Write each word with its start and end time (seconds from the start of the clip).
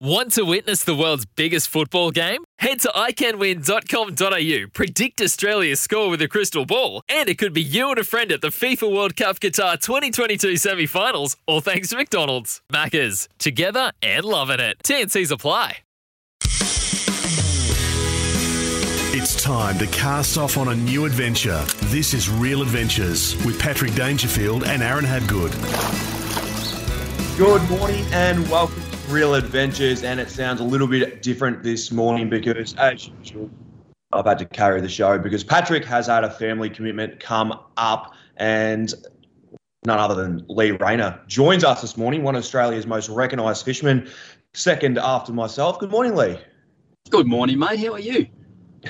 Want 0.00 0.32
to 0.32 0.42
witness 0.42 0.84
the 0.84 0.94
world's 0.94 1.24
biggest 1.24 1.68
football 1.68 2.10
game? 2.10 2.44
Head 2.58 2.80
to 2.80 2.88
iCanWin.com.au, 2.88 4.68
predict 4.74 5.22
Australia's 5.22 5.80
score 5.80 6.10
with 6.10 6.20
a 6.20 6.28
crystal 6.28 6.66
ball, 6.66 7.00
and 7.08 7.30
it 7.30 7.38
could 7.38 7.54
be 7.54 7.62
you 7.62 7.88
and 7.88 7.98
a 7.98 8.04
friend 8.04 8.30
at 8.30 8.42
the 8.42 8.48
FIFA 8.48 8.94
World 8.94 9.16
Cup 9.16 9.40
Qatar 9.40 9.80
2022 9.80 10.58
semi 10.58 10.84
finals, 10.84 11.38
all 11.46 11.62
thanks 11.62 11.88
to 11.88 11.96
McDonald's. 11.96 12.60
Maccas, 12.70 13.26
together 13.38 13.90
and 14.02 14.26
loving 14.26 14.60
it. 14.60 14.76
TNC's 14.84 15.30
apply. 15.30 15.78
It's 19.18 19.42
time 19.42 19.78
to 19.78 19.86
cast 19.86 20.36
off 20.36 20.58
on 20.58 20.68
a 20.68 20.76
new 20.76 21.06
adventure. 21.06 21.64
This 21.84 22.12
is 22.12 22.28
Real 22.28 22.60
Adventures 22.60 23.34
with 23.46 23.58
Patrick 23.58 23.94
Dangerfield 23.94 24.64
and 24.64 24.82
Aaron 24.82 25.06
Hadgood. 25.06 25.54
Good 27.38 27.66
morning 27.70 28.04
and 28.12 28.46
welcome 28.50 28.82
to 28.82 28.85
Real 29.08 29.34
Adventures. 29.34 30.02
And 30.02 30.18
it 30.20 30.30
sounds 30.30 30.60
a 30.60 30.64
little 30.64 30.86
bit 30.86 31.22
different 31.22 31.62
this 31.62 31.90
morning 31.92 32.28
because, 32.28 32.74
as 32.74 33.08
usual, 33.08 33.50
I've 34.12 34.24
had 34.24 34.38
to 34.38 34.44
carry 34.44 34.80
the 34.80 34.88
show 34.88 35.18
because 35.18 35.44
Patrick 35.44 35.84
has 35.84 36.06
had 36.06 36.24
a 36.24 36.30
family 36.30 36.70
commitment 36.70 37.20
come 37.20 37.58
up 37.76 38.14
and 38.36 38.92
none 39.84 39.98
other 39.98 40.14
than 40.14 40.44
Lee 40.48 40.72
Rayner 40.72 41.20
joins 41.26 41.64
us 41.64 41.80
this 41.80 41.96
morning, 41.96 42.22
one 42.22 42.34
of 42.34 42.40
Australia's 42.40 42.86
most 42.86 43.08
recognised 43.08 43.64
fishermen, 43.64 44.10
second 44.54 44.98
after 44.98 45.32
myself. 45.32 45.78
Good 45.78 45.90
morning, 45.90 46.14
Lee. 46.14 46.38
Good 47.10 47.26
morning, 47.26 47.58
mate. 47.58 47.78
How 47.78 47.92
are 47.92 48.00
you? 48.00 48.26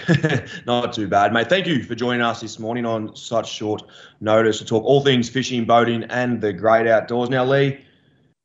Not 0.66 0.92
too 0.92 1.09
bad, 1.09 1.32
mate. 1.32 1.48
Thank 1.48 1.66
you 1.66 1.82
for 1.82 1.95
joining 1.95 2.23
us 2.23 2.40
this 2.40 2.59
morning 2.59 2.87
on 2.87 3.14
such 3.14 3.51
short 3.51 3.82
notice 4.20 4.59
to 4.59 4.64
talk 4.64 4.84
all 4.84 5.02
things 5.02 5.28
fishing, 5.28 5.64
boating, 5.64 6.04
and 6.04 6.40
the 6.40 6.52
great 6.52 6.87
outdoors. 6.87 7.30
Now, 7.30 7.45
Lee, 7.45 7.84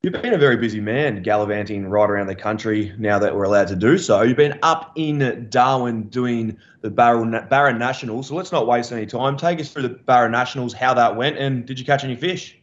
You've 0.04 0.14
been 0.14 0.34
a 0.34 0.38
very 0.40 0.58
busy 0.58 0.80
man 0.80 1.22
gallivanting 1.22 1.86
right 1.86 2.10
around 2.10 2.26
the 2.26 2.34
country 2.34 2.92
now 2.98 3.20
that 3.20 3.36
we're 3.36 3.44
allowed 3.44 3.68
to 3.68 3.76
do 3.76 4.00
so. 4.00 4.24
You've 4.24 4.36
been 4.36 4.58
up 4.64 4.94
in 4.96 5.46
Darwin 5.52 6.06
doing 6.10 6.58
the 6.82 6.90
Barra, 6.90 7.46
Barra 7.48 7.78
Nationals. 7.78 8.30
So 8.30 8.34
let's 8.34 8.52
not 8.52 8.66
waste 8.66 8.92
any 8.92 9.06
time. 9.06 9.38
Take 9.38 9.60
us 9.60 9.72
through 9.72 9.84
the 9.84 9.90
Barra 9.90 10.28
Nationals, 10.28 10.74
how 10.74 10.96
that 10.96 11.16
went, 11.16 11.38
and 11.38 11.68
did 11.68 11.78
you 11.78 11.86
catch 11.86 12.04
any 12.04 12.16
fish? 12.16 12.58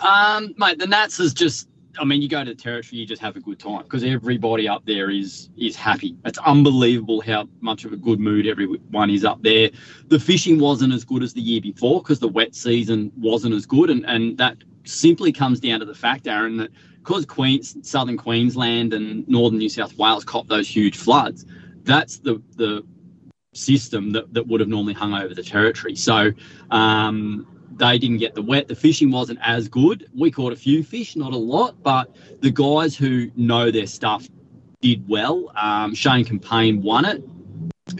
Um, 0.00 0.54
mate, 0.58 0.78
the 0.78 0.86
Nats 0.86 1.18
is 1.20 1.32
just. 1.32 1.70
I 1.98 2.04
mean, 2.04 2.20
you 2.20 2.28
go 2.28 2.44
to 2.44 2.50
the 2.50 2.60
territory, 2.60 2.98
you 2.98 3.06
just 3.06 3.22
have 3.22 3.36
a 3.36 3.40
good 3.40 3.58
time 3.58 3.84
because 3.84 4.04
everybody 4.04 4.68
up 4.68 4.84
there 4.84 5.08
is 5.08 5.48
is 5.56 5.76
happy. 5.76 6.16
It's 6.26 6.38
unbelievable 6.40 7.22
how 7.22 7.48
much 7.62 7.86
of 7.86 7.94
a 7.94 7.96
good 7.96 8.20
mood 8.20 8.46
everyone 8.46 9.08
is 9.08 9.24
up 9.24 9.42
there. 9.42 9.70
The 10.08 10.20
fishing 10.20 10.58
wasn't 10.58 10.92
as 10.92 11.02
good 11.02 11.22
as 11.22 11.32
the 11.32 11.40
year 11.40 11.62
before 11.62 12.02
because 12.02 12.18
the 12.18 12.28
wet 12.28 12.54
season 12.54 13.10
wasn't 13.16 13.54
as 13.54 13.64
good, 13.64 13.88
and, 13.88 14.04
and 14.04 14.36
that 14.36 14.58
simply 14.84 15.32
comes 15.32 15.60
down 15.60 15.80
to 15.80 15.86
the 15.86 15.94
fact, 15.94 16.26
Aaron, 16.26 16.56
that 16.58 16.70
because 16.98 17.26
Queens, 17.26 17.76
southern 17.82 18.16
Queensland 18.16 18.94
and 18.94 19.28
northern 19.28 19.58
New 19.58 19.68
South 19.68 19.96
Wales 19.98 20.24
caught 20.24 20.48
those 20.48 20.68
huge 20.68 20.96
floods, 20.96 21.44
that's 21.82 22.18
the 22.18 22.42
the 22.56 22.84
system 23.52 24.10
that, 24.10 24.32
that 24.34 24.46
would 24.46 24.60
have 24.60 24.68
normally 24.68 24.94
hung 24.94 25.14
over 25.14 25.34
the 25.34 25.42
territory. 25.42 25.94
So 25.94 26.32
um, 26.70 27.46
they 27.76 27.98
didn't 27.98 28.18
get 28.18 28.34
the 28.34 28.42
wet. 28.42 28.68
The 28.68 28.74
fishing 28.74 29.10
wasn't 29.10 29.38
as 29.42 29.68
good. 29.68 30.08
We 30.16 30.30
caught 30.30 30.52
a 30.52 30.56
few 30.56 30.82
fish, 30.82 31.16
not 31.16 31.32
a 31.32 31.36
lot, 31.36 31.82
but 31.82 32.14
the 32.40 32.50
guys 32.50 32.96
who 32.96 33.30
know 33.36 33.70
their 33.70 33.86
stuff 33.86 34.28
did 34.80 35.08
well. 35.08 35.52
Um, 35.56 35.94
Shane 35.94 36.24
Campaign 36.24 36.82
won 36.82 37.04
it, 37.04 37.22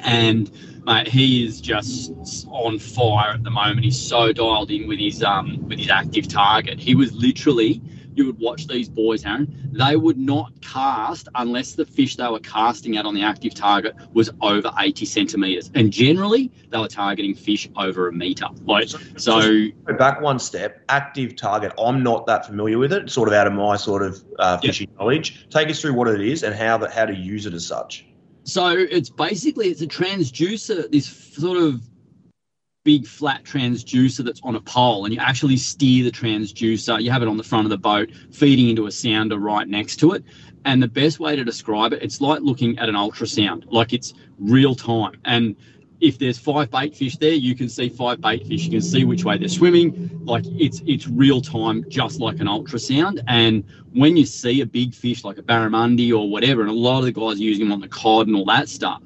and 0.02 0.50
mate, 0.84 1.08
he 1.08 1.44
is 1.44 1.60
just 1.60 2.12
on 2.48 2.78
fire 2.78 3.32
at 3.34 3.42
the 3.42 3.50
moment. 3.50 3.84
He's 3.84 4.00
so 4.00 4.32
dialed 4.32 4.70
in 4.70 4.86
with 4.86 4.98
his 4.98 5.22
um 5.22 5.66
with 5.68 5.78
his 5.78 5.90
active 5.90 6.28
target. 6.28 6.78
He 6.78 6.94
was 6.94 7.12
literally 7.12 7.80
you 8.14 8.26
would 8.26 8.38
watch 8.38 8.66
these 8.66 8.88
boys, 8.88 9.24
Aaron. 9.24 9.70
They 9.72 9.96
would 9.96 10.16
not 10.16 10.52
cast 10.60 11.28
unless 11.34 11.72
the 11.72 11.84
fish 11.84 12.16
they 12.16 12.28
were 12.28 12.40
casting 12.40 12.96
at 12.96 13.06
on 13.06 13.14
the 13.14 13.22
active 13.22 13.54
target 13.54 13.96
was 14.12 14.30
over 14.40 14.70
80 14.78 15.04
centimeters, 15.04 15.70
and 15.74 15.92
generally 15.92 16.50
they 16.70 16.78
were 16.78 16.88
targeting 16.88 17.34
fish 17.34 17.68
over 17.76 18.08
a 18.08 18.12
meter. 18.12 18.46
Like 18.64 18.88
so. 18.88 18.98
so 19.16 19.66
back 19.98 20.20
one 20.20 20.38
step. 20.38 20.82
Active 20.88 21.36
target. 21.36 21.72
I'm 21.78 22.02
not 22.02 22.26
that 22.26 22.46
familiar 22.46 22.78
with 22.78 22.92
it. 22.92 23.10
Sort 23.10 23.28
of 23.28 23.34
out 23.34 23.46
of 23.46 23.52
my 23.52 23.76
sort 23.76 24.02
of 24.02 24.24
uh, 24.38 24.58
fishing 24.58 24.88
yep. 24.90 24.98
knowledge. 24.98 25.48
Take 25.50 25.68
us 25.68 25.80
through 25.80 25.94
what 25.94 26.08
it 26.08 26.20
is 26.20 26.42
and 26.42 26.54
how 26.54 26.78
that 26.78 26.92
how 26.92 27.06
to 27.06 27.14
use 27.14 27.46
it 27.46 27.54
as 27.54 27.66
such. 27.66 28.06
So 28.44 28.68
it's 28.68 29.08
basically 29.10 29.68
it's 29.68 29.80
a 29.80 29.86
transducer, 29.86 30.90
this 30.90 31.06
sort 31.06 31.58
of 31.58 31.80
big 32.84 33.06
flat 33.06 33.42
transducer 33.44 34.22
that's 34.22 34.40
on 34.44 34.54
a 34.54 34.60
pole, 34.60 35.06
and 35.06 35.14
you 35.14 35.20
actually 35.20 35.56
steer 35.56 36.04
the 36.04 36.10
transducer. 36.12 37.02
You 37.02 37.10
have 37.10 37.22
it 37.22 37.28
on 37.28 37.38
the 37.38 37.42
front 37.42 37.64
of 37.64 37.70
the 37.70 37.78
boat, 37.78 38.10
feeding 38.30 38.68
into 38.68 38.86
a 38.86 38.92
sounder 38.92 39.38
right 39.38 39.66
next 39.66 39.96
to 39.96 40.12
it. 40.12 40.22
And 40.66 40.82
the 40.82 40.88
best 40.88 41.18
way 41.18 41.36
to 41.36 41.44
describe 41.44 41.94
it, 41.94 42.02
it's 42.02 42.20
like 42.20 42.42
looking 42.42 42.78
at 42.78 42.88
an 42.88 42.94
ultrasound, 42.94 43.64
like 43.70 43.92
it's 43.94 44.12
real 44.38 44.74
time. 44.74 45.20
And 45.24 45.56
if 46.04 46.18
there's 46.18 46.38
five 46.38 46.70
bait 46.70 46.94
fish 46.94 47.16
there, 47.16 47.32
you 47.32 47.54
can 47.54 47.68
see 47.68 47.88
five 47.88 48.20
bait 48.20 48.46
fish. 48.46 48.64
You 48.64 48.70
can 48.70 48.82
see 48.82 49.04
which 49.04 49.24
way 49.24 49.38
they're 49.38 49.48
swimming. 49.48 50.20
Like 50.24 50.44
it's 50.46 50.82
it's 50.86 51.08
real 51.08 51.40
time, 51.40 51.88
just 51.88 52.20
like 52.20 52.40
an 52.40 52.46
ultrasound. 52.46 53.22
And 53.26 53.64
when 53.94 54.14
you 54.16 54.26
see 54.26 54.60
a 54.60 54.66
big 54.66 54.94
fish 54.94 55.24
like 55.24 55.38
a 55.38 55.42
barramundi 55.42 56.12
or 56.12 56.28
whatever, 56.30 56.60
and 56.60 56.70
a 56.70 56.74
lot 56.74 56.98
of 56.98 57.06
the 57.06 57.12
guys 57.12 57.40
are 57.40 57.42
using 57.42 57.64
them 57.64 57.72
on 57.72 57.80
the 57.80 57.88
cod 57.88 58.26
and 58.26 58.36
all 58.36 58.44
that 58.44 58.68
stuff, 58.68 59.02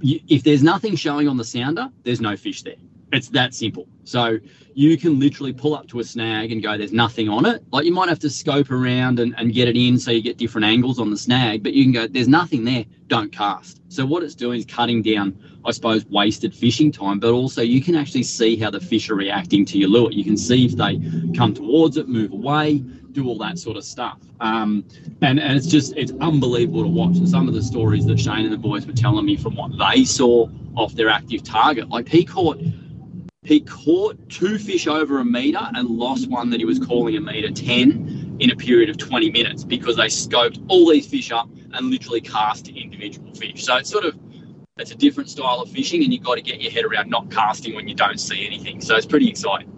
you, 0.00 0.20
if 0.28 0.44
there's 0.44 0.62
nothing 0.62 0.94
showing 0.94 1.26
on 1.26 1.36
the 1.36 1.44
sounder, 1.44 1.90
there's 2.04 2.20
no 2.20 2.36
fish 2.36 2.62
there. 2.62 2.76
It's 3.12 3.28
that 3.28 3.54
simple. 3.54 3.86
So 4.04 4.38
you 4.74 4.96
can 4.96 5.20
literally 5.20 5.52
pull 5.52 5.74
up 5.74 5.86
to 5.88 6.00
a 6.00 6.04
snag 6.04 6.50
and 6.50 6.62
go, 6.62 6.78
there's 6.78 6.92
nothing 6.94 7.28
on 7.28 7.44
it. 7.44 7.62
Like 7.70 7.84
you 7.84 7.92
might 7.92 8.08
have 8.08 8.18
to 8.20 8.30
scope 8.30 8.70
around 8.70 9.20
and, 9.20 9.34
and 9.36 9.52
get 9.52 9.68
it 9.68 9.76
in 9.76 9.98
so 9.98 10.10
you 10.10 10.22
get 10.22 10.38
different 10.38 10.64
angles 10.64 10.98
on 10.98 11.10
the 11.10 11.16
snag, 11.16 11.62
but 11.62 11.74
you 11.74 11.84
can 11.84 11.92
go, 11.92 12.06
there's 12.06 12.26
nothing 12.26 12.64
there, 12.64 12.86
don't 13.08 13.30
cast. 13.30 13.82
So 13.88 14.06
what 14.06 14.22
it's 14.22 14.34
doing 14.34 14.60
is 14.60 14.64
cutting 14.64 15.02
down, 15.02 15.36
I 15.64 15.72
suppose, 15.72 16.06
wasted 16.06 16.54
fishing 16.54 16.90
time, 16.90 17.20
but 17.20 17.32
also 17.32 17.60
you 17.60 17.82
can 17.82 17.94
actually 17.94 18.22
see 18.22 18.56
how 18.56 18.70
the 18.70 18.80
fish 18.80 19.10
are 19.10 19.14
reacting 19.14 19.66
to 19.66 19.78
your 19.78 19.90
lure. 19.90 20.10
You 20.10 20.24
can 20.24 20.38
see 20.38 20.64
if 20.64 20.72
they 20.72 20.98
come 21.36 21.52
towards 21.52 21.98
it, 21.98 22.08
move 22.08 22.32
away, 22.32 22.78
do 23.12 23.28
all 23.28 23.36
that 23.38 23.58
sort 23.58 23.76
of 23.76 23.84
stuff. 23.84 24.18
Um, 24.40 24.84
and, 25.20 25.38
and 25.38 25.56
it's 25.56 25.66
just, 25.66 25.94
it's 25.98 26.12
unbelievable 26.22 26.82
to 26.82 26.88
watch. 26.88 27.16
And 27.18 27.28
some 27.28 27.46
of 27.46 27.52
the 27.52 27.62
stories 27.62 28.06
that 28.06 28.18
Shane 28.18 28.46
and 28.46 28.52
the 28.52 28.56
boys 28.56 28.86
were 28.86 28.94
telling 28.94 29.26
me 29.26 29.36
from 29.36 29.54
what 29.54 29.70
they 29.78 30.06
saw 30.06 30.48
off 30.74 30.94
their 30.94 31.10
active 31.10 31.42
target, 31.42 31.90
like 31.90 32.08
he 32.08 32.24
caught 32.24 32.58
he 33.42 33.60
caught 33.60 34.16
two 34.28 34.56
fish 34.56 34.86
over 34.86 35.18
a 35.18 35.24
meter 35.24 35.68
and 35.74 35.88
lost 35.88 36.30
one 36.30 36.50
that 36.50 36.60
he 36.60 36.64
was 36.64 36.78
calling 36.78 37.16
a 37.16 37.20
meter 37.20 37.50
10 37.50 38.36
in 38.38 38.50
a 38.50 38.56
period 38.56 38.88
of 38.88 38.98
20 38.98 39.30
minutes 39.30 39.64
because 39.64 39.96
they 39.96 40.06
scoped 40.06 40.64
all 40.68 40.88
these 40.90 41.08
fish 41.08 41.32
up 41.32 41.48
and 41.72 41.90
literally 41.90 42.20
cast 42.20 42.68
individual 42.68 43.34
fish. 43.34 43.64
So 43.64 43.76
it's 43.76 43.90
sort 43.90 44.04
of 44.04 44.16
it's 44.78 44.92
a 44.92 44.94
different 44.94 45.28
style 45.28 45.60
of 45.60 45.70
fishing 45.70 46.04
and 46.04 46.12
you've 46.12 46.22
got 46.22 46.36
to 46.36 46.40
get 46.42 46.60
your 46.60 46.70
head 46.70 46.84
around 46.84 47.10
not 47.10 47.30
casting 47.30 47.74
when 47.74 47.88
you 47.88 47.94
don't 47.94 48.18
see 48.18 48.46
anything. 48.46 48.80
So 48.80 48.94
it's 48.96 49.06
pretty 49.06 49.28
exciting. 49.28 49.68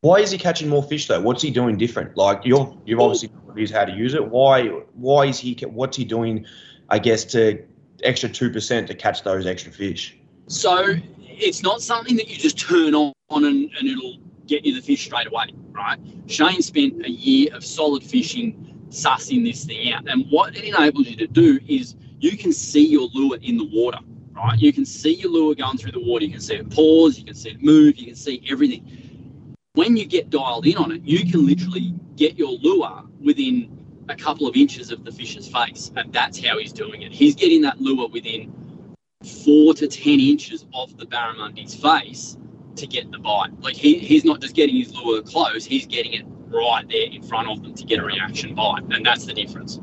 Why 0.00 0.20
is 0.20 0.30
he 0.30 0.38
catching 0.38 0.68
more 0.68 0.82
fish 0.82 1.08
though? 1.08 1.20
What's 1.20 1.42
he 1.42 1.50
doing 1.50 1.76
different? 1.76 2.16
Like 2.16 2.42
you're 2.44 2.76
you've 2.86 3.00
obviously 3.00 3.30
used 3.56 3.74
how 3.74 3.84
to 3.84 3.92
use 3.92 4.14
it. 4.14 4.28
Why 4.28 4.68
why 4.94 5.26
is 5.26 5.40
he 5.40 5.54
what's 5.66 5.96
he 5.96 6.04
doing 6.04 6.46
I 6.88 7.00
guess 7.00 7.24
to 7.26 7.64
extra 8.04 8.28
2% 8.28 8.86
to 8.86 8.94
catch 8.94 9.24
those 9.24 9.44
extra 9.44 9.72
fish? 9.72 10.16
So 10.46 10.94
it's 11.38 11.62
not 11.62 11.82
something 11.82 12.16
that 12.16 12.28
you 12.28 12.36
just 12.36 12.58
turn 12.58 12.94
on 12.94 13.14
and, 13.30 13.70
and 13.78 13.88
it'll 13.88 14.18
get 14.46 14.64
you 14.64 14.74
the 14.74 14.80
fish 14.80 15.04
straight 15.04 15.26
away, 15.26 15.46
right? 15.72 15.98
Shane 16.26 16.62
spent 16.62 17.04
a 17.04 17.10
year 17.10 17.54
of 17.54 17.64
solid 17.64 18.02
fishing, 18.02 18.86
sussing 18.88 19.44
this 19.44 19.64
thing 19.64 19.92
out. 19.92 20.08
And 20.08 20.26
what 20.30 20.56
it 20.56 20.64
enables 20.64 21.06
you 21.08 21.16
to 21.16 21.26
do 21.26 21.60
is 21.68 21.94
you 22.20 22.36
can 22.36 22.52
see 22.52 22.86
your 22.86 23.08
lure 23.14 23.38
in 23.42 23.56
the 23.56 23.68
water, 23.72 23.98
right? 24.34 24.58
You 24.58 24.72
can 24.72 24.84
see 24.84 25.14
your 25.14 25.30
lure 25.30 25.54
going 25.54 25.78
through 25.78 25.92
the 25.92 26.00
water. 26.00 26.24
You 26.24 26.32
can 26.32 26.40
see 26.40 26.54
it 26.54 26.70
pause, 26.70 27.18
you 27.18 27.24
can 27.24 27.34
see 27.34 27.50
it 27.50 27.62
move, 27.62 27.96
you 27.96 28.06
can 28.06 28.16
see 28.16 28.42
everything. 28.50 29.54
When 29.74 29.96
you 29.96 30.06
get 30.06 30.30
dialed 30.30 30.66
in 30.66 30.76
on 30.76 30.90
it, 30.90 31.02
you 31.04 31.30
can 31.30 31.46
literally 31.46 31.94
get 32.16 32.36
your 32.36 32.50
lure 32.50 33.04
within 33.20 33.74
a 34.08 34.16
couple 34.16 34.46
of 34.48 34.56
inches 34.56 34.90
of 34.90 35.04
the 35.04 35.12
fish's 35.12 35.46
face. 35.46 35.92
And 35.94 36.12
that's 36.12 36.42
how 36.44 36.58
he's 36.58 36.72
doing 36.72 37.02
it. 37.02 37.12
He's 37.12 37.34
getting 37.34 37.60
that 37.62 37.80
lure 37.80 38.08
within 38.08 38.52
four 39.24 39.74
to 39.74 39.88
10 39.88 40.20
inches 40.20 40.66
off 40.72 40.96
the 40.96 41.06
barramundi's 41.06 41.74
face 41.74 42.36
to 42.76 42.86
get 42.86 43.10
the 43.10 43.18
bite. 43.18 43.50
Like 43.60 43.74
he, 43.74 43.98
he's 43.98 44.24
not 44.24 44.40
just 44.40 44.54
getting 44.54 44.76
his 44.76 44.94
lure 44.94 45.22
close, 45.22 45.64
he's 45.64 45.86
getting 45.86 46.12
it 46.14 46.24
right 46.46 46.88
there 46.88 47.06
in 47.10 47.22
front 47.22 47.48
of 47.48 47.62
them 47.62 47.74
to 47.74 47.84
get 47.84 47.98
a 47.98 48.04
reaction 48.04 48.54
bite. 48.54 48.84
And 48.90 49.04
that's 49.04 49.26
the 49.26 49.34
difference. 49.34 49.80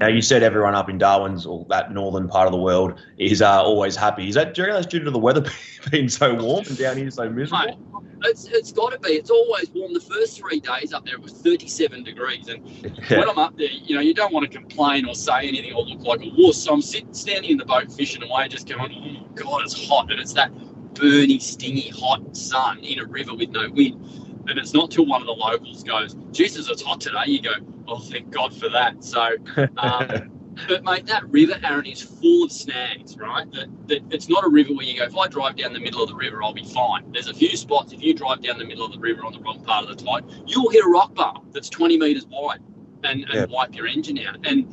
Now, 0.00 0.06
you 0.06 0.22
said 0.22 0.42
everyone 0.42 0.74
up 0.74 0.88
in 0.88 0.96
Darwin's 0.96 1.44
or 1.44 1.66
that 1.68 1.92
northern 1.92 2.28
part 2.28 2.46
of 2.46 2.52
the 2.52 2.58
world 2.58 3.00
is 3.18 3.42
uh, 3.42 3.62
always 3.62 3.96
happy. 3.96 4.28
Is 4.28 4.36
that, 4.36 4.54
do 4.54 4.62
you 4.62 4.72
that's 4.72 4.86
due 4.86 5.00
to 5.00 5.10
the 5.10 5.18
weather 5.18 5.44
being 5.90 6.08
so 6.08 6.34
warm 6.34 6.64
and 6.66 6.78
down 6.78 6.96
here 6.96 7.10
so 7.10 7.28
miserable? 7.28 7.66
Mate, 7.66 7.76
it's, 8.24 8.46
it's 8.46 8.72
got 8.72 8.92
to 8.92 8.98
be. 8.98 9.10
It's 9.10 9.30
always 9.30 9.70
warm. 9.70 9.92
The 9.94 10.00
first 10.00 10.38
three 10.38 10.60
days 10.60 10.92
up 10.92 11.04
there 11.04 11.14
it 11.14 11.22
was 11.22 11.32
37 11.32 12.04
degrees. 12.04 12.48
And 12.48 12.66
yeah. 12.68 13.18
when 13.18 13.28
I'm 13.28 13.38
up 13.38 13.56
there, 13.56 13.68
you 13.70 13.94
know, 13.94 14.00
you 14.00 14.14
don't 14.14 14.32
want 14.32 14.50
to 14.50 14.58
complain 14.58 15.06
or 15.06 15.14
say 15.14 15.46
anything 15.46 15.72
or 15.72 15.84
look 15.84 16.00
like 16.00 16.20
a 16.22 16.30
wuss. 16.36 16.62
So 16.62 16.72
I'm 16.72 16.82
sitting, 16.82 17.12
standing 17.12 17.52
in 17.52 17.56
the 17.58 17.64
boat 17.64 17.92
fishing 17.92 18.22
away, 18.22 18.48
just 18.48 18.68
going, 18.68 18.80
oh, 18.80 19.00
my 19.00 19.42
God, 19.42 19.62
it's 19.62 19.88
hot. 19.88 20.10
And 20.10 20.20
it's 20.20 20.32
that 20.34 20.52
burny, 20.94 21.40
stingy, 21.40 21.90
hot 21.90 22.36
sun 22.36 22.78
in 22.80 22.98
a 22.98 23.04
river 23.04 23.34
with 23.34 23.50
no 23.50 23.70
wind. 23.70 24.02
And 24.48 24.58
it's 24.58 24.72
not 24.72 24.90
till 24.90 25.06
one 25.06 25.20
of 25.20 25.26
the 25.26 25.34
locals 25.34 25.84
goes, 25.84 26.16
Jesus, 26.32 26.68
it's 26.68 26.82
hot 26.82 27.00
today. 27.00 27.24
You 27.26 27.42
go, 27.42 27.52
oh, 27.86 27.98
thank 27.98 28.30
God 28.30 28.54
for 28.54 28.68
that. 28.70 29.04
So, 29.04 29.36
um, 29.76 30.37
But 30.66 30.84
mate, 30.84 31.06
that 31.06 31.28
river, 31.30 31.58
Aaron, 31.62 31.86
is 31.86 32.02
full 32.02 32.44
of 32.44 32.52
snags, 32.52 33.16
right? 33.16 33.50
That, 33.52 33.68
that 33.88 34.02
it's 34.10 34.28
not 34.28 34.44
a 34.44 34.48
river 34.48 34.72
where 34.74 34.84
you 34.84 34.98
go, 34.98 35.04
if 35.04 35.16
I 35.16 35.28
drive 35.28 35.56
down 35.56 35.72
the 35.72 35.80
middle 35.80 36.02
of 36.02 36.08
the 36.08 36.14
river, 36.14 36.42
I'll 36.42 36.52
be 36.52 36.64
fine. 36.64 37.10
There's 37.12 37.28
a 37.28 37.34
few 37.34 37.56
spots, 37.56 37.92
if 37.92 38.02
you 38.02 38.14
drive 38.14 38.42
down 38.42 38.58
the 38.58 38.64
middle 38.64 38.84
of 38.84 38.92
the 38.92 38.98
river 38.98 39.24
on 39.24 39.32
the 39.32 39.40
wrong 39.40 39.62
part 39.64 39.88
of 39.88 39.96
the 39.96 40.04
tide, 40.04 40.24
you'll 40.46 40.70
hit 40.70 40.84
a 40.84 40.88
rock 40.88 41.14
bar 41.14 41.40
that's 41.52 41.68
20 41.68 41.98
metres 41.98 42.26
wide 42.26 42.60
and, 43.04 43.24
and 43.30 43.50
wipe 43.50 43.74
your 43.74 43.86
engine 43.86 44.18
out. 44.26 44.38
And 44.44 44.66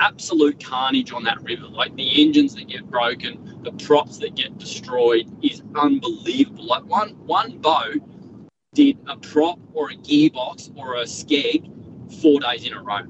absolute 0.00 0.62
carnage 0.64 1.12
on 1.12 1.22
that 1.24 1.40
river. 1.42 1.66
Like 1.66 1.94
the 1.94 2.22
engines 2.22 2.54
that 2.54 2.68
get 2.68 2.90
broken, 2.90 3.60
the 3.62 3.72
props 3.72 4.18
that 4.18 4.34
get 4.34 4.58
destroyed 4.58 5.30
is 5.42 5.62
unbelievable. 5.74 6.66
Like 6.66 6.84
one 6.84 7.10
one 7.26 7.58
boat 7.58 8.00
did 8.74 8.98
a 9.06 9.16
prop 9.16 9.58
or 9.74 9.90
a 9.90 9.96
gearbox 9.96 10.72
or 10.76 10.96
a 10.96 11.04
skeg 11.04 11.70
four 12.20 12.40
days 12.40 12.64
in 12.64 12.72
a 12.72 12.82
row. 12.82 13.02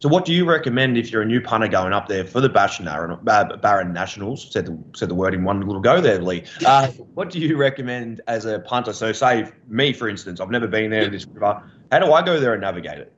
So, 0.00 0.08
what 0.08 0.24
do 0.24 0.32
you 0.32 0.44
recommend 0.44 0.96
if 0.96 1.10
you're 1.10 1.22
a 1.22 1.26
new 1.26 1.40
punter 1.40 1.66
going 1.66 1.92
up 1.92 2.06
there 2.06 2.24
for 2.24 2.40
the 2.40 2.48
Bash 2.48 2.78
Barron, 2.78 3.18
uh, 3.26 3.56
Barron 3.56 3.92
Nationals? 3.92 4.48
Said 4.52 4.66
the, 4.66 4.78
said 4.94 5.08
the 5.08 5.14
word 5.16 5.34
in 5.34 5.42
one 5.42 5.60
little 5.60 5.82
go 5.82 6.00
there, 6.00 6.22
Lee. 6.22 6.44
Uh, 6.64 6.86
what 7.14 7.30
do 7.30 7.40
you 7.40 7.56
recommend 7.56 8.20
as 8.28 8.44
a 8.44 8.60
punter? 8.60 8.92
So, 8.92 9.10
say 9.10 9.50
me, 9.66 9.92
for 9.92 10.08
instance, 10.08 10.38
I've 10.38 10.50
never 10.50 10.68
been 10.68 10.92
there 10.92 11.02
in 11.02 11.10
this 11.10 11.26
river. 11.26 11.68
How 11.90 11.98
do 11.98 12.12
I 12.12 12.22
go 12.22 12.38
there 12.38 12.52
and 12.52 12.62
navigate 12.62 12.98
it? 12.98 13.12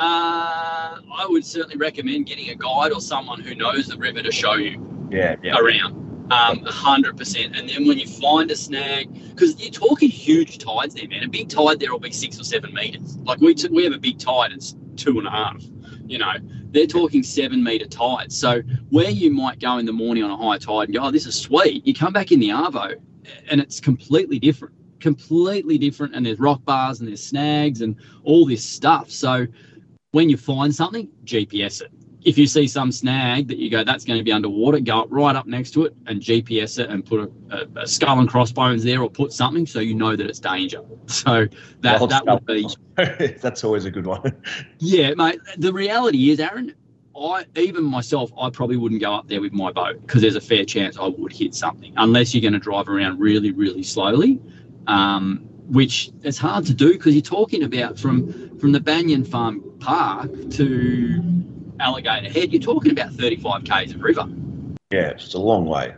Uh, 0.00 0.98
I 1.14 1.26
would 1.28 1.44
certainly 1.44 1.76
recommend 1.76 2.26
getting 2.26 2.50
a 2.50 2.56
guide 2.56 2.90
or 2.90 3.00
someone 3.00 3.40
who 3.40 3.54
knows 3.54 3.86
the 3.86 3.96
river 3.96 4.20
to 4.20 4.32
show 4.32 4.54
you 4.54 5.08
Yeah, 5.12 5.36
yeah. 5.44 5.56
around. 5.56 5.94
Um, 6.32 6.58
100%. 6.64 7.56
And 7.56 7.68
then 7.68 7.86
when 7.86 8.00
you 8.00 8.06
find 8.08 8.50
a 8.50 8.56
snag, 8.56 9.14
because 9.30 9.62
you're 9.62 9.70
talking 9.70 10.10
huge 10.10 10.58
tides 10.58 10.96
there, 10.96 11.06
man. 11.06 11.22
A 11.22 11.28
big 11.28 11.48
tide 11.48 11.78
there 11.78 11.92
will 11.92 12.00
be 12.00 12.10
six 12.10 12.40
or 12.40 12.42
seven 12.42 12.74
meters. 12.74 13.16
Like 13.18 13.40
we, 13.40 13.54
t- 13.54 13.68
we 13.68 13.84
have 13.84 13.92
a 13.92 13.98
big 13.98 14.18
tide, 14.18 14.50
it's 14.50 14.74
two 14.96 15.20
and 15.20 15.28
a 15.28 15.30
half. 15.30 15.62
You 16.08 16.18
know, 16.18 16.32
they're 16.70 16.86
talking 16.86 17.22
seven 17.22 17.62
meter 17.62 17.86
tides. 17.86 18.36
So 18.36 18.62
where 18.90 19.10
you 19.10 19.30
might 19.30 19.60
go 19.60 19.78
in 19.78 19.86
the 19.86 19.92
morning 19.92 20.24
on 20.24 20.30
a 20.30 20.36
high 20.36 20.58
tide 20.58 20.88
and 20.88 20.94
go, 20.94 21.04
oh, 21.04 21.10
this 21.10 21.26
is 21.26 21.34
sweet, 21.34 21.86
you 21.86 21.94
come 21.94 22.12
back 22.12 22.32
in 22.32 22.40
the 22.40 22.50
Arvo 22.50 22.94
and 23.50 23.60
it's 23.60 23.80
completely 23.80 24.38
different. 24.38 24.74
Completely 25.00 25.78
different. 25.78 26.14
And 26.14 26.24
there's 26.24 26.38
rock 26.38 26.64
bars 26.64 27.00
and 27.00 27.08
there's 27.08 27.24
snags 27.24 27.80
and 27.80 27.96
all 28.24 28.46
this 28.46 28.64
stuff. 28.64 29.10
So 29.10 29.46
when 30.12 30.28
you 30.28 30.36
find 30.36 30.74
something, 30.74 31.08
GPS 31.24 31.82
it. 31.82 31.92
If 32.26 32.36
you 32.36 32.48
see 32.48 32.66
some 32.66 32.90
snag 32.90 33.46
that 33.48 33.58
you 33.58 33.70
go, 33.70 33.84
that's 33.84 34.04
going 34.04 34.18
to 34.18 34.24
be 34.24 34.32
underwater, 34.32 34.80
go 34.80 35.02
up 35.02 35.06
right 35.10 35.36
up 35.36 35.46
next 35.46 35.70
to 35.72 35.84
it 35.84 35.94
and 36.06 36.20
GPS 36.20 36.80
it 36.80 36.90
and 36.90 37.06
put 37.06 37.20
a, 37.20 37.56
a, 37.56 37.82
a 37.82 37.86
skull 37.86 38.18
and 38.18 38.28
crossbones 38.28 38.82
there 38.82 39.00
or 39.00 39.08
put 39.08 39.32
something 39.32 39.64
so 39.64 39.78
you 39.78 39.94
know 39.94 40.16
that 40.16 40.26
it's 40.26 40.40
danger. 40.40 40.82
So 41.06 41.46
that, 41.82 42.08
that 42.08 42.26
would 42.26 42.46
be, 42.46 42.68
That's 43.40 43.62
always 43.62 43.84
a 43.84 43.92
good 43.92 44.06
one. 44.06 44.42
yeah, 44.80 45.14
mate. 45.14 45.38
The 45.56 45.72
reality 45.72 46.30
is, 46.30 46.40
Aaron, 46.40 46.74
I 47.16 47.46
even 47.54 47.84
myself, 47.84 48.32
I 48.36 48.50
probably 48.50 48.76
wouldn't 48.76 49.00
go 49.00 49.14
up 49.14 49.28
there 49.28 49.40
with 49.40 49.52
my 49.52 49.70
boat 49.70 50.00
because 50.02 50.20
there's 50.20 50.34
a 50.34 50.40
fair 50.40 50.64
chance 50.64 50.98
I 50.98 51.06
would 51.06 51.32
hit 51.32 51.54
something 51.54 51.94
unless 51.96 52.34
you're 52.34 52.42
going 52.42 52.54
to 52.54 52.58
drive 52.58 52.88
around 52.88 53.20
really, 53.20 53.52
really 53.52 53.84
slowly. 53.84 54.40
Um, 54.88 55.48
which 55.68 56.10
it's 56.22 56.38
hard 56.38 56.64
to 56.66 56.74
do 56.74 56.92
because 56.92 57.14
you're 57.14 57.22
talking 57.22 57.62
about 57.64 57.98
from 57.98 58.58
from 58.58 58.72
the 58.72 58.80
Banyan 58.80 59.24
Farm 59.24 59.62
Park 59.80 60.30
to 60.50 61.20
Alligator 61.80 62.30
Head, 62.30 62.52
you're 62.52 62.62
talking 62.62 62.92
about 62.92 63.12
35 63.12 63.64
k's 63.64 63.94
of 63.94 64.00
river. 64.02 64.26
yeah, 64.90 65.08
it's 65.08 65.34
a 65.34 65.38
long 65.38 65.66
way. 65.66 65.94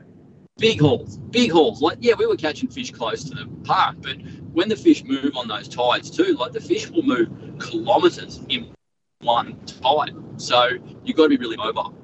Big 0.59 0.81
hauls, 0.81 1.19
big 1.31 1.53
hauls. 1.53 1.81
Like, 1.81 1.99
yeah, 2.01 2.15
we 2.19 2.27
were 2.27 2.37
catching 2.37 2.69
fish 2.69 2.91
close 2.91 3.23
to 3.25 3.31
the 3.35 3.47
park, 3.63 3.97
but 4.01 4.17
when 4.53 4.69
the 4.69 4.77
fish 4.77 5.05
move 5.05 5.37
on 5.37 5.47
those 5.47 5.69
tides 5.69 6.11
too, 6.11 6.35
like 6.35 6.53
the 6.53 6.61
fish 6.61 6.91
will 6.91 7.05
move 7.05 7.29
kilometres 7.61 8.41
in 8.49 8.73
one 9.21 9.59
tide. 9.67 10.15
So 10.37 10.71
you've 11.05 11.17
got 11.17 11.25
to 11.25 11.29
be 11.29 11.37
really 11.37 11.57
mobile. 11.57 11.95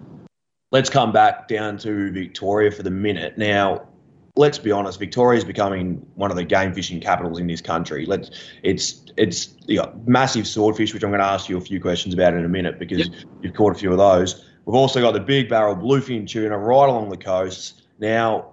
Let's 0.71 0.91
come 0.91 1.13
back 1.13 1.49
down 1.49 1.79
to 1.79 2.13
Victoria 2.13 2.71
for 2.71 2.83
the 2.83 2.91
minute. 2.91 3.39
Now, 3.39 3.89
let's 4.37 4.59
be 4.59 4.73
honest, 4.73 4.99
Victoria 4.99 5.39
is 5.39 5.45
becoming 5.45 6.07
one 6.15 6.31
of 6.31 6.37
the 6.37 6.45
game 6.45 6.73
fishing 6.75 7.01
capitals 7.01 7.39
in 7.39 7.47
this 7.47 7.61
country. 7.61 8.07
Let's, 8.07 8.31
it's 8.63 9.03
it's 9.17 9.55
you 9.67 9.79
know, 9.79 9.93
massive 10.07 10.47
swordfish, 10.47 10.93
which 10.93 11.05
I'm 11.05 11.11
going 11.11 11.21
to 11.21 11.27
ask 11.27 11.49
you 11.49 11.57
a 11.57 11.61
few 11.61 11.81
questions 11.81 12.15
about 12.15 12.35
in 12.35 12.45
a 12.45 12.49
minute 12.49 12.79
because 12.79 13.09
you've 13.43 13.55
caught 13.55 13.73
a 13.73 13.79
few 13.79 13.93
of 13.93 13.99
those. 13.99 14.45
We've 14.65 14.75
also 14.75 15.01
got 15.01 15.13
the 15.13 15.21
big 15.21 15.49
barrel 15.49 15.77
bluefin 15.77 16.27
tuna 16.27 16.57
right 16.59 16.89
along 16.89 17.11
the 17.11 17.17
coast. 17.17 17.83
Now, 17.99 18.51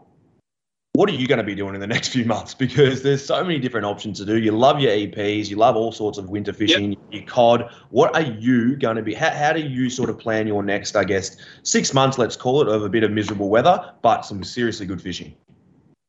what 0.93 1.09
are 1.09 1.13
you 1.13 1.25
going 1.25 1.37
to 1.37 1.43
be 1.43 1.55
doing 1.55 1.73
in 1.73 1.79
the 1.79 1.87
next 1.95 2.09
few 2.09 2.25
months? 2.25 2.53
Because 2.53 3.01
there's 3.01 3.25
so 3.25 3.41
many 3.43 3.59
different 3.59 3.85
options 3.85 4.19
to 4.19 4.25
do. 4.25 4.37
You 4.37 4.51
love 4.51 4.79
your 4.81 4.91
EPs, 4.91 5.49
you 5.49 5.55
love 5.55 5.75
all 5.75 5.91
sorts 5.91 6.17
of 6.17 6.29
winter 6.29 6.53
fishing, 6.53 6.97
your 7.11 7.23
cod. 7.23 7.71
What 7.89 8.13
are 8.13 8.21
you 8.21 8.75
going 8.75 8.97
to 8.97 9.01
be? 9.01 9.13
How, 9.13 9.29
how 9.29 9.53
do 9.53 9.61
you 9.61 9.89
sort 9.89 10.09
of 10.09 10.19
plan 10.19 10.47
your 10.47 10.61
next, 10.61 10.95
I 10.95 11.05
guess, 11.05 11.37
six 11.63 11.93
months, 11.93 12.17
let's 12.17 12.35
call 12.35 12.61
it, 12.61 12.67
of 12.67 12.83
a 12.83 12.89
bit 12.89 13.03
of 13.03 13.11
miserable 13.11 13.49
weather, 13.49 13.93
but 14.01 14.25
some 14.25 14.43
seriously 14.43 14.85
good 14.85 15.01
fishing? 15.01 15.33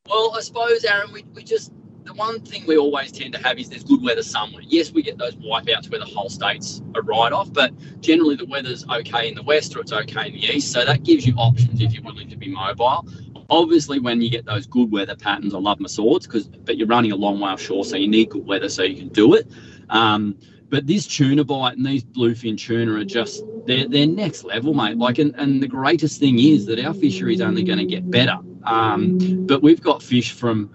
Well, 0.09 0.35
I 0.37 0.41
suppose, 0.41 0.85
Aaron, 0.85 1.13
we, 1.13 1.25
we 1.33 1.43
just 1.43 1.73
the 2.05 2.13
one 2.15 2.41
thing 2.41 2.67
we 2.67 2.77
always 2.77 3.13
tend 3.13 3.33
to 3.33 3.43
have 3.43 3.59
is 3.59 3.71
there's 3.71 3.85
good 3.85 4.03
weather 4.03 4.23
somewhere. 4.23 4.63
Yes, 4.67 4.93
we 4.93 5.03
get 5.03 5.17
those 5.17 5.37
wipeouts 5.37 5.91
where 5.91 6.01
the 6.01 6.07
whole 6.07 6.29
state's 6.29 6.83
a 6.97 7.01
write 7.01 7.33
off, 7.33 7.53
but 7.53 7.73
generally 8.01 8.35
the 8.35 8.45
weather's 8.47 8.85
okay 8.89 9.29
in 9.29 9.37
the 9.37 9.43
west 9.43 9.77
or 9.77 9.81
it's 9.81 9.93
okay 9.93 10.27
in 10.27 10.35
the 10.35 10.45
east. 10.45 10.73
So 10.73 10.85
that 10.85 11.05
gives 11.05 11.27
you 11.27 11.35
options 11.37 11.81
if 11.81 11.93
you're 11.93 12.03
willing 12.03 12.29
to 12.29 12.37
be 12.37 12.49
mobile. 12.49 13.07
Obviously, 13.49 14.01
when 14.01 14.21
you 14.21 14.31
get 14.31 14.45
those 14.45 14.67
good 14.67 14.91
weather 14.91 15.15
patterns, 15.15 15.55
I 15.55 15.59
love 15.59 15.79
my 15.79 15.89
swords 15.89 16.27
because, 16.27 16.49
but 16.49 16.77
you're 16.77 16.89
running 16.89 17.13
a 17.13 17.17
long 17.17 17.39
way 17.39 17.51
offshore, 17.51 17.85
so 17.85 17.97
you 17.97 18.09
need 18.09 18.31
good 18.31 18.47
weather 18.47 18.69
so 18.69 18.83
you 18.83 18.97
can 18.97 19.09
do 19.09 19.35
it. 19.35 19.49
Um, 19.89 20.37
but 20.69 20.87
this 20.87 21.07
tuna 21.07 21.45
bite 21.45 21.77
and 21.77 21.87
these 21.87 22.03
bluefin 22.03 22.59
tuna 22.59 22.95
are 22.95 23.05
just 23.05 23.45
they're, 23.67 23.87
they're 23.87 24.07
next 24.07 24.43
level, 24.43 24.75
mate. 24.75 24.99
Like, 24.99 25.19
and, 25.19 25.35
and 25.37 25.63
the 25.63 25.69
greatest 25.69 26.19
thing 26.19 26.39
is 26.39 26.67
that 26.67 26.85
our 26.85 26.93
fishery 26.93 27.35
is 27.35 27.41
only 27.41 27.63
going 27.63 27.79
to 27.79 27.87
get 27.87 28.11
better. 28.11 28.39
Um, 28.65 29.47
but 29.47 29.63
we've 29.63 29.83
got 29.83 30.03
fish 30.03 30.33
from 30.33 30.71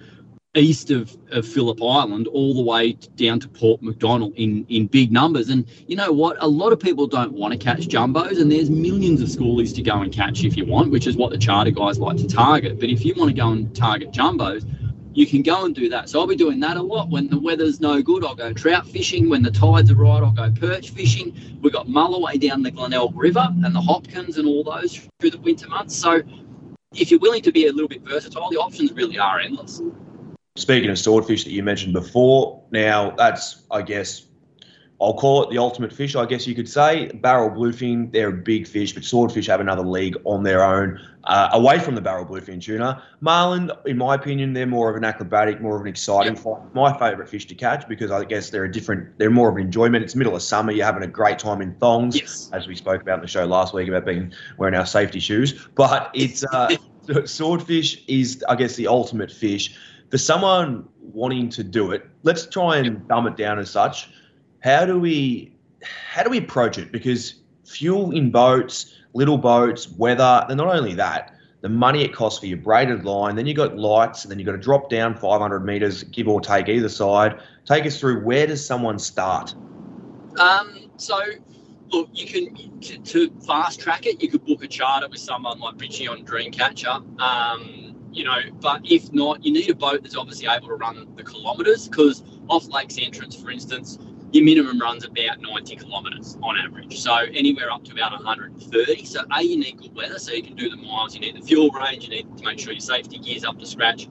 east 0.56 0.92
of, 0.92 1.16
of 1.32 1.46
Phillip 1.46 1.82
Island 1.82 2.28
all 2.28 2.54
the 2.54 2.62
way 2.62 2.94
down 3.16 3.40
to 3.40 3.48
Port 3.48 3.82
MacDonnell 3.82 4.34
in, 4.36 4.66
in 4.70 4.88
big 4.88 5.12
numbers. 5.12 5.50
And 5.50 5.66
you 5.88 5.96
know 5.96 6.12
what? 6.12 6.38
A 6.40 6.48
lot 6.48 6.74
of 6.74 6.80
people 6.80 7.08
don't 7.08 7.34
want 7.34 7.54
to 7.54 7.58
catch 7.58 7.88
jumbos, 7.88 8.42
and 8.42 8.52
there's 8.52 8.70
millions 8.70 9.22
of 9.22 9.28
schoolies 9.30 9.74
to 9.76 9.82
go 9.82 10.02
and 10.02 10.12
catch 10.12 10.44
if 10.44 10.58
you 10.58 10.66
want, 10.66 10.92
which 10.92 11.08
is 11.08 11.16
what 11.16 11.32
the 11.32 11.38
charter 11.38 11.72
guys 11.72 12.00
like 12.00 12.18
to 12.18 12.28
target. 12.28 12.80
But 12.80 12.90
if 12.90 13.06
you 13.06 13.14
want 13.16 13.30
to 13.30 13.36
go 13.36 13.50
and 13.52 13.76
target 13.76 14.12
jumbos, 14.12 14.66
you 15.14 15.26
can 15.26 15.42
go 15.42 15.66
and 15.66 15.74
do 15.74 15.90
that. 15.90 16.10
So 16.10 16.20
I'll 16.20 16.28
be 16.28 16.36
doing 16.36 16.60
that 16.60 16.78
a 16.78 16.82
lot. 16.82 17.10
When 17.10 17.28
the 17.28 17.40
weather's 17.40 17.82
no 17.82 18.04
good, 18.04 18.24
I'll 18.24 18.36
go 18.36 18.54
trout 18.54 18.88
fishing. 18.88 19.30
When 19.30 19.42
the 19.42 19.50
tides 19.50 19.90
are 19.90 19.96
right, 19.96 20.22
I'll 20.22 20.32
go 20.32 20.52
perch 20.52 20.92
fishing. 20.92 21.36
We've 21.62 21.74
got 21.74 21.88
Mulloway 21.88 22.40
down 22.40 22.62
the 22.62 22.70
Glenelg 22.70 23.14
River 23.16 23.48
and 23.64 23.76
the 23.76 23.82
Hopkins 23.82 24.38
and 24.38 24.48
all 24.48 24.64
those 24.64 25.08
through 25.20 25.32
the 25.32 25.40
winter 25.40 25.68
months. 25.68 25.96
So 25.96 26.22
if 26.98 27.12
you're 27.12 27.20
willing 27.20 27.42
to 27.44 27.52
be 27.52 27.68
a 27.68 27.72
little 27.72 27.88
bit 27.88 28.02
versatile, 28.02 28.50
the 28.50 28.58
options 28.58 28.92
really 28.92 29.18
are 29.18 29.40
endless. 29.40 29.82
Speaking 30.56 30.90
of 30.90 30.98
swordfish 30.98 31.44
that 31.44 31.52
you 31.52 31.62
mentioned 31.62 31.94
before, 31.94 32.64
now 32.72 33.12
that's, 33.12 33.64
I 33.70 33.84
guess, 33.84 34.27
I'll 35.00 35.14
call 35.14 35.44
it 35.44 35.52
the 35.52 35.60
ultimate 35.60 35.94
fish, 35.94 36.16
I 36.16 36.26
guess 36.26 36.48
you 36.48 36.56
could 36.56 36.68
say. 36.68 37.12
Barrel 37.14 37.52
bluefin, 37.52 38.12
they're 38.12 38.30
a 38.30 38.34
big 38.34 38.68
fish, 38.68 38.94
but 38.94 39.04
swordfish 39.04 39.46
have 39.46 39.60
another 39.60 39.84
league 39.84 40.16
on 40.24 40.42
their 40.42 40.64
own, 40.64 41.00
uh, 41.26 41.50
away 41.54 41.78
from 41.78 41.94
the 41.94 42.02
barrel 42.02 42.26
bluefin 42.26 42.60
tuna. 42.60 43.04
Marlin, 43.22 43.70
in 43.86 43.96
my 43.96 44.16
opinion, 44.16 44.54
they're 44.54 44.66
more 44.66 44.90
of 44.90 44.96
an 44.96 45.04
acrobatic, 45.04 45.62
more 45.62 45.76
of 45.76 45.84
an 45.84 45.88
exciting 45.88 46.36
fight. 46.36 46.62
My 46.74 46.98
favourite 46.98 47.30
fish 47.30 47.46
to 47.46 47.54
catch 47.56 47.88
because 47.88 48.10
I 48.10 48.24
guess 48.24 48.50
they're 48.50 48.64
a 48.64 48.72
different, 48.72 49.20
they're 49.20 49.30
more 49.30 49.50
of 49.50 49.56
an 49.58 49.62
enjoyment. 49.62 50.04
It's 50.04 50.16
middle 50.16 50.36
of 50.36 50.42
summer, 50.42 50.72
you're 50.72 50.86
having 50.86 51.04
a 51.04 51.08
great 51.08 51.38
time 51.38 51.62
in 51.62 51.76
thongs 51.76 52.16
Yes. 52.16 52.50
as 52.52 52.68
we 52.68 52.76
spoke 52.76 53.02
about 53.04 53.16
in 53.16 53.22
the 53.22 53.28
show 53.28 53.46
last 53.46 53.76
week 53.76 53.88
about 53.88 54.06
being 54.06 54.34
wearing 54.58 54.74
our 54.74 54.86
safety 54.88 55.20
shoes. 55.20 55.68
But 55.76 56.10
it's 56.16 56.44
uh, 56.52 56.76
swordfish 57.26 58.04
is, 58.08 58.44
I 58.50 58.56
guess, 58.56 58.76
the 58.76 58.88
ultimate 58.88 59.32
fish 59.32 59.78
for 60.10 60.18
someone 60.18 60.88
wanting 61.00 61.50
to 61.50 61.64
do 61.64 61.92
it. 61.92 62.08
Let's 62.24 62.48
try 62.48 62.78
and 62.78 63.08
dumb 63.08 63.28
it 63.28 63.38
down 63.38 63.60
as 63.60 63.70
such. 63.70 64.10
How 64.68 64.86
do 64.86 65.00
we, 65.00 65.54
how 65.82 66.24
do 66.24 66.30
we 66.30 66.40
approach 66.40 66.78
it? 66.78 66.92
Because 66.92 67.36
fuel 67.66 68.12
in 68.12 68.32
boats, 68.32 68.98
little 69.14 69.38
boats, 69.38 69.88
weather, 69.92 70.46
and 70.50 70.58
not 70.58 70.76
only 70.76 70.94
that. 70.96 71.34
The 71.62 71.70
money 71.70 72.04
it 72.04 72.14
costs 72.14 72.42
for 72.42 72.48
your 72.48 72.58
braided 72.58 73.06
line, 73.06 73.38
then 73.38 73.46
you've 73.46 73.56
got 73.56 73.78
lights, 73.78 74.26
and 74.26 74.32
then 74.32 74.40
you've 74.40 74.46
got 74.46 74.52
to 74.52 74.58
drop 74.58 74.90
down 74.90 75.16
500 75.16 75.62
meters, 75.62 76.04
give 76.04 76.28
or 76.28 76.42
take 76.42 76.68
either 76.68 76.90
side. 76.90 77.40
Take 77.64 77.86
us 77.86 77.98
through 77.98 78.26
where 78.26 78.46
does 78.46 78.66
someone 78.66 79.00
start? 79.00 79.56
Um, 80.38 80.92
so, 80.98 81.18
look, 81.88 82.10
you 82.12 82.28
can 82.28 82.82
to, 82.82 82.98
to 82.98 83.30
fast 83.48 83.80
track 83.80 84.06
it. 84.06 84.22
You 84.22 84.28
could 84.28 84.46
book 84.46 84.66
a 84.66 84.68
charter 84.68 85.08
with 85.08 85.20
someone 85.20 85.62
like 85.62 85.80
Richie 85.80 86.10
on 86.10 86.26
Dreamcatcher. 86.26 87.22
Um, 87.22 88.10
you 88.12 88.26
know, 88.26 88.40
but 88.60 88.82
if 88.84 89.14
not, 89.14 89.46
you 89.46 89.54
need 89.54 89.70
a 89.70 89.76
boat 89.76 90.04
that's 90.04 90.18
obviously 90.18 90.50
able 90.50 90.68
to 90.68 90.76
run 90.76 91.08
the 91.16 91.24
kilometres 91.24 91.88
because 91.88 92.22
off 92.50 92.68
Lakes 92.68 92.98
Entrance, 93.00 93.34
for 93.34 93.50
instance, 93.50 93.98
your 94.32 94.44
minimum 94.44 94.80
runs 94.80 95.06
about 95.06 95.40
90 95.40 95.76
kilometres 95.78 96.38
on 96.42 96.58
average. 96.58 97.00
So 97.00 97.14
anywhere 97.16 97.72
up 97.72 97.84
to 97.86 97.94
about 97.94 98.12
130. 98.12 99.06
So 99.06 99.22
A, 99.36 99.44
you 99.44 99.58
need 99.58 99.78
good 99.78 99.96
weather 99.96 100.20
so 100.20 100.34
you 100.34 100.44
can 100.44 100.56
do 100.56 100.70
the 100.70 100.78
miles. 100.78 101.16
You 101.16 101.22
need 101.22 101.38
the 101.38 101.46
fuel 101.46 101.70
range. 101.70 102.04
You 102.04 102.10
need 102.10 102.38
to 102.38 102.44
make 102.44 102.60
sure 102.60 102.74
your 102.74 102.82
safety 102.82 103.18
gear's 103.20 103.46
up 103.46 103.58
to 103.60 103.66
scratch. 103.66 104.08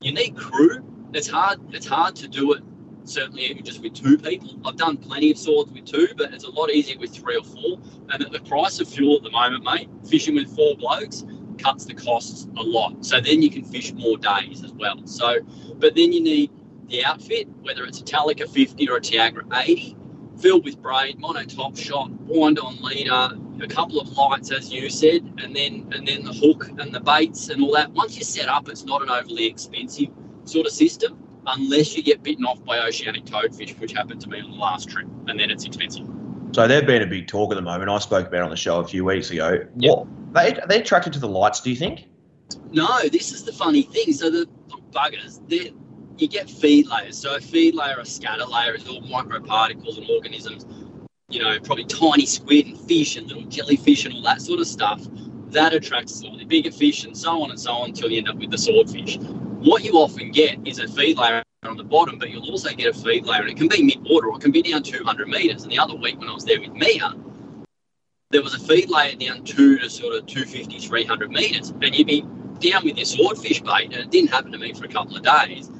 You 0.00 0.12
need 0.12 0.36
crew. 0.36 0.84
It's 1.12 1.28
hard. 1.28 1.60
It's 1.74 1.86
hard 1.86 2.16
to 2.16 2.28
do 2.28 2.52
it 2.54 2.62
certainly 3.04 3.52
just 3.62 3.82
with 3.82 3.94
two 3.94 4.18
people. 4.18 4.58
I've 4.64 4.76
done 4.76 4.96
plenty 4.96 5.30
of 5.30 5.38
swords 5.38 5.72
with 5.72 5.84
two, 5.84 6.08
but 6.16 6.32
it's 6.32 6.44
a 6.44 6.50
lot 6.50 6.70
easier 6.70 6.98
with 6.98 7.14
three 7.14 7.36
or 7.36 7.44
four. 7.44 7.78
And 8.10 8.22
at 8.22 8.32
the 8.32 8.40
price 8.40 8.80
of 8.80 8.88
fuel 8.88 9.16
at 9.16 9.22
the 9.22 9.30
moment, 9.30 9.64
mate, 9.64 9.88
fishing 10.08 10.34
with 10.34 10.54
four 10.54 10.76
blokes 10.76 11.24
cuts 11.58 11.84
the 11.84 11.94
costs 11.94 12.46
a 12.56 12.62
lot. 12.62 13.04
So 13.04 13.20
then 13.20 13.42
you 13.42 13.50
can 13.50 13.64
fish 13.64 13.92
more 13.92 14.16
days 14.16 14.64
as 14.64 14.72
well. 14.72 15.00
So, 15.06 15.38
but 15.76 15.94
then 15.94 16.12
you 16.12 16.22
need 16.22 16.50
the 16.92 17.04
outfit, 17.04 17.48
whether 17.62 17.84
it's 17.84 18.00
a 18.00 18.04
Talica 18.04 18.48
50 18.48 18.88
or 18.88 18.96
a 18.96 19.00
Tiagra 19.00 19.42
80, 19.52 19.96
filled 20.38 20.64
with 20.64 20.80
braid, 20.80 21.18
mono 21.18 21.42
top 21.44 21.76
shot, 21.76 22.10
wind 22.26 22.58
on 22.58 22.76
leader, 22.82 23.30
a 23.60 23.66
couple 23.66 23.98
of 23.98 24.12
lights, 24.16 24.52
as 24.52 24.70
you 24.72 24.90
said, 24.90 25.22
and 25.38 25.56
then 25.56 25.88
and 25.92 26.06
then 26.06 26.22
the 26.24 26.32
hook 26.32 26.68
and 26.78 26.94
the 26.94 27.00
baits 27.00 27.48
and 27.48 27.62
all 27.62 27.72
that. 27.72 27.90
Once 27.92 28.16
you 28.18 28.24
set 28.24 28.48
up, 28.48 28.68
it's 28.68 28.84
not 28.84 29.02
an 29.02 29.08
overly 29.08 29.46
expensive 29.46 30.08
sort 30.44 30.66
of 30.66 30.72
system, 30.72 31.18
unless 31.46 31.96
you 31.96 32.02
get 32.02 32.22
bitten 32.22 32.44
off 32.44 32.62
by 32.64 32.78
oceanic 32.78 33.24
toadfish, 33.24 33.78
which 33.80 33.92
happened 33.92 34.20
to 34.20 34.28
me 34.28 34.40
on 34.40 34.50
the 34.50 34.56
last 34.56 34.90
trip, 34.90 35.06
and 35.28 35.40
then 35.40 35.50
it's 35.50 35.64
expensive. 35.64 36.06
So 36.52 36.68
they've 36.68 36.86
been 36.86 37.02
a 37.02 37.06
big 37.06 37.26
talk 37.26 37.50
at 37.52 37.54
the 37.54 37.62
moment. 37.62 37.88
I 37.88 37.98
spoke 37.98 38.26
about 38.26 38.38
it 38.38 38.44
on 38.44 38.50
the 38.50 38.56
show 38.56 38.80
a 38.80 38.86
few 38.86 39.06
weeks 39.06 39.30
ago. 39.30 39.64
Yep. 39.78 39.96
What 39.96 40.34
they 40.34 40.54
are 40.54 40.66
they 40.66 40.80
attracted 40.80 41.14
to 41.14 41.18
the 41.18 41.28
lights? 41.28 41.62
Do 41.62 41.70
you 41.70 41.76
think? 41.76 42.08
No, 42.70 43.08
this 43.08 43.32
is 43.32 43.44
the 43.44 43.52
funny 43.52 43.82
thing. 43.82 44.12
So 44.12 44.28
the 44.28 44.46
buggers, 44.92 45.40
they 45.48 45.72
you 46.22 46.28
get 46.28 46.48
feed 46.48 46.86
layers. 46.86 47.18
So 47.18 47.34
a 47.34 47.40
feed 47.40 47.74
layer, 47.74 47.98
a 47.98 48.06
scatter 48.06 48.44
layer 48.44 48.74
is 48.74 48.86
all 48.86 49.02
microparticles 49.02 49.98
and 49.98 50.08
organisms, 50.08 50.64
you 51.28 51.42
know, 51.42 51.58
probably 51.60 51.84
tiny 51.84 52.24
squid 52.24 52.66
and 52.66 52.80
fish 52.80 53.16
and 53.16 53.26
little 53.26 53.42
jellyfish 53.44 54.04
and 54.04 54.14
all 54.14 54.22
that 54.22 54.40
sort 54.40 54.60
of 54.60 54.66
stuff. 54.66 55.02
That 55.48 55.74
attracts 55.74 56.14
slightly 56.14 56.44
bigger 56.44 56.70
fish 56.70 57.04
and 57.04 57.16
so 57.16 57.42
on 57.42 57.50
and 57.50 57.60
so 57.60 57.72
on 57.72 57.90
until 57.90 58.10
you 58.10 58.18
end 58.18 58.28
up 58.28 58.36
with 58.36 58.50
the 58.50 58.58
swordfish. 58.58 59.18
What 59.18 59.82
you 59.84 59.94
often 59.94 60.30
get 60.30 60.66
is 60.66 60.78
a 60.78 60.88
feed 60.88 61.18
layer 61.18 61.42
on 61.64 61.76
the 61.76 61.84
bottom, 61.84 62.18
but 62.18 62.30
you'll 62.30 62.48
also 62.50 62.70
get 62.70 62.96
a 62.96 62.98
feed 62.98 63.26
layer, 63.26 63.42
and 63.42 63.50
it 63.50 63.56
can 63.56 63.68
be 63.68 63.82
mid-water 63.82 64.28
or 64.28 64.36
it 64.36 64.40
can 64.40 64.52
be 64.52 64.62
down 64.62 64.82
200 64.82 65.28
metres. 65.28 65.64
And 65.64 65.70
the 65.70 65.78
other 65.78 65.94
week 65.94 66.18
when 66.18 66.28
I 66.28 66.34
was 66.34 66.44
there 66.44 66.60
with 66.60 66.72
Mia, 66.72 67.14
there 68.30 68.42
was 68.42 68.54
a 68.54 68.58
feed 68.60 68.88
layer 68.88 69.14
down 69.16 69.44
two 69.44 69.78
to 69.78 69.90
sort 69.90 70.14
of 70.14 70.26
250, 70.26 70.78
300 70.78 71.30
metres, 71.30 71.70
and 71.70 71.94
you'd 71.96 72.06
be 72.06 72.22
down 72.70 72.84
with 72.84 72.96
your 72.96 73.04
swordfish 73.04 73.60
bait, 73.60 73.92
and 73.92 73.94
it 73.94 74.10
didn't 74.10 74.30
happen 74.30 74.52
to 74.52 74.58
me 74.58 74.72
for 74.72 74.84
a 74.84 74.88
couple 74.88 75.16
of 75.16 75.22
days. 75.22 75.70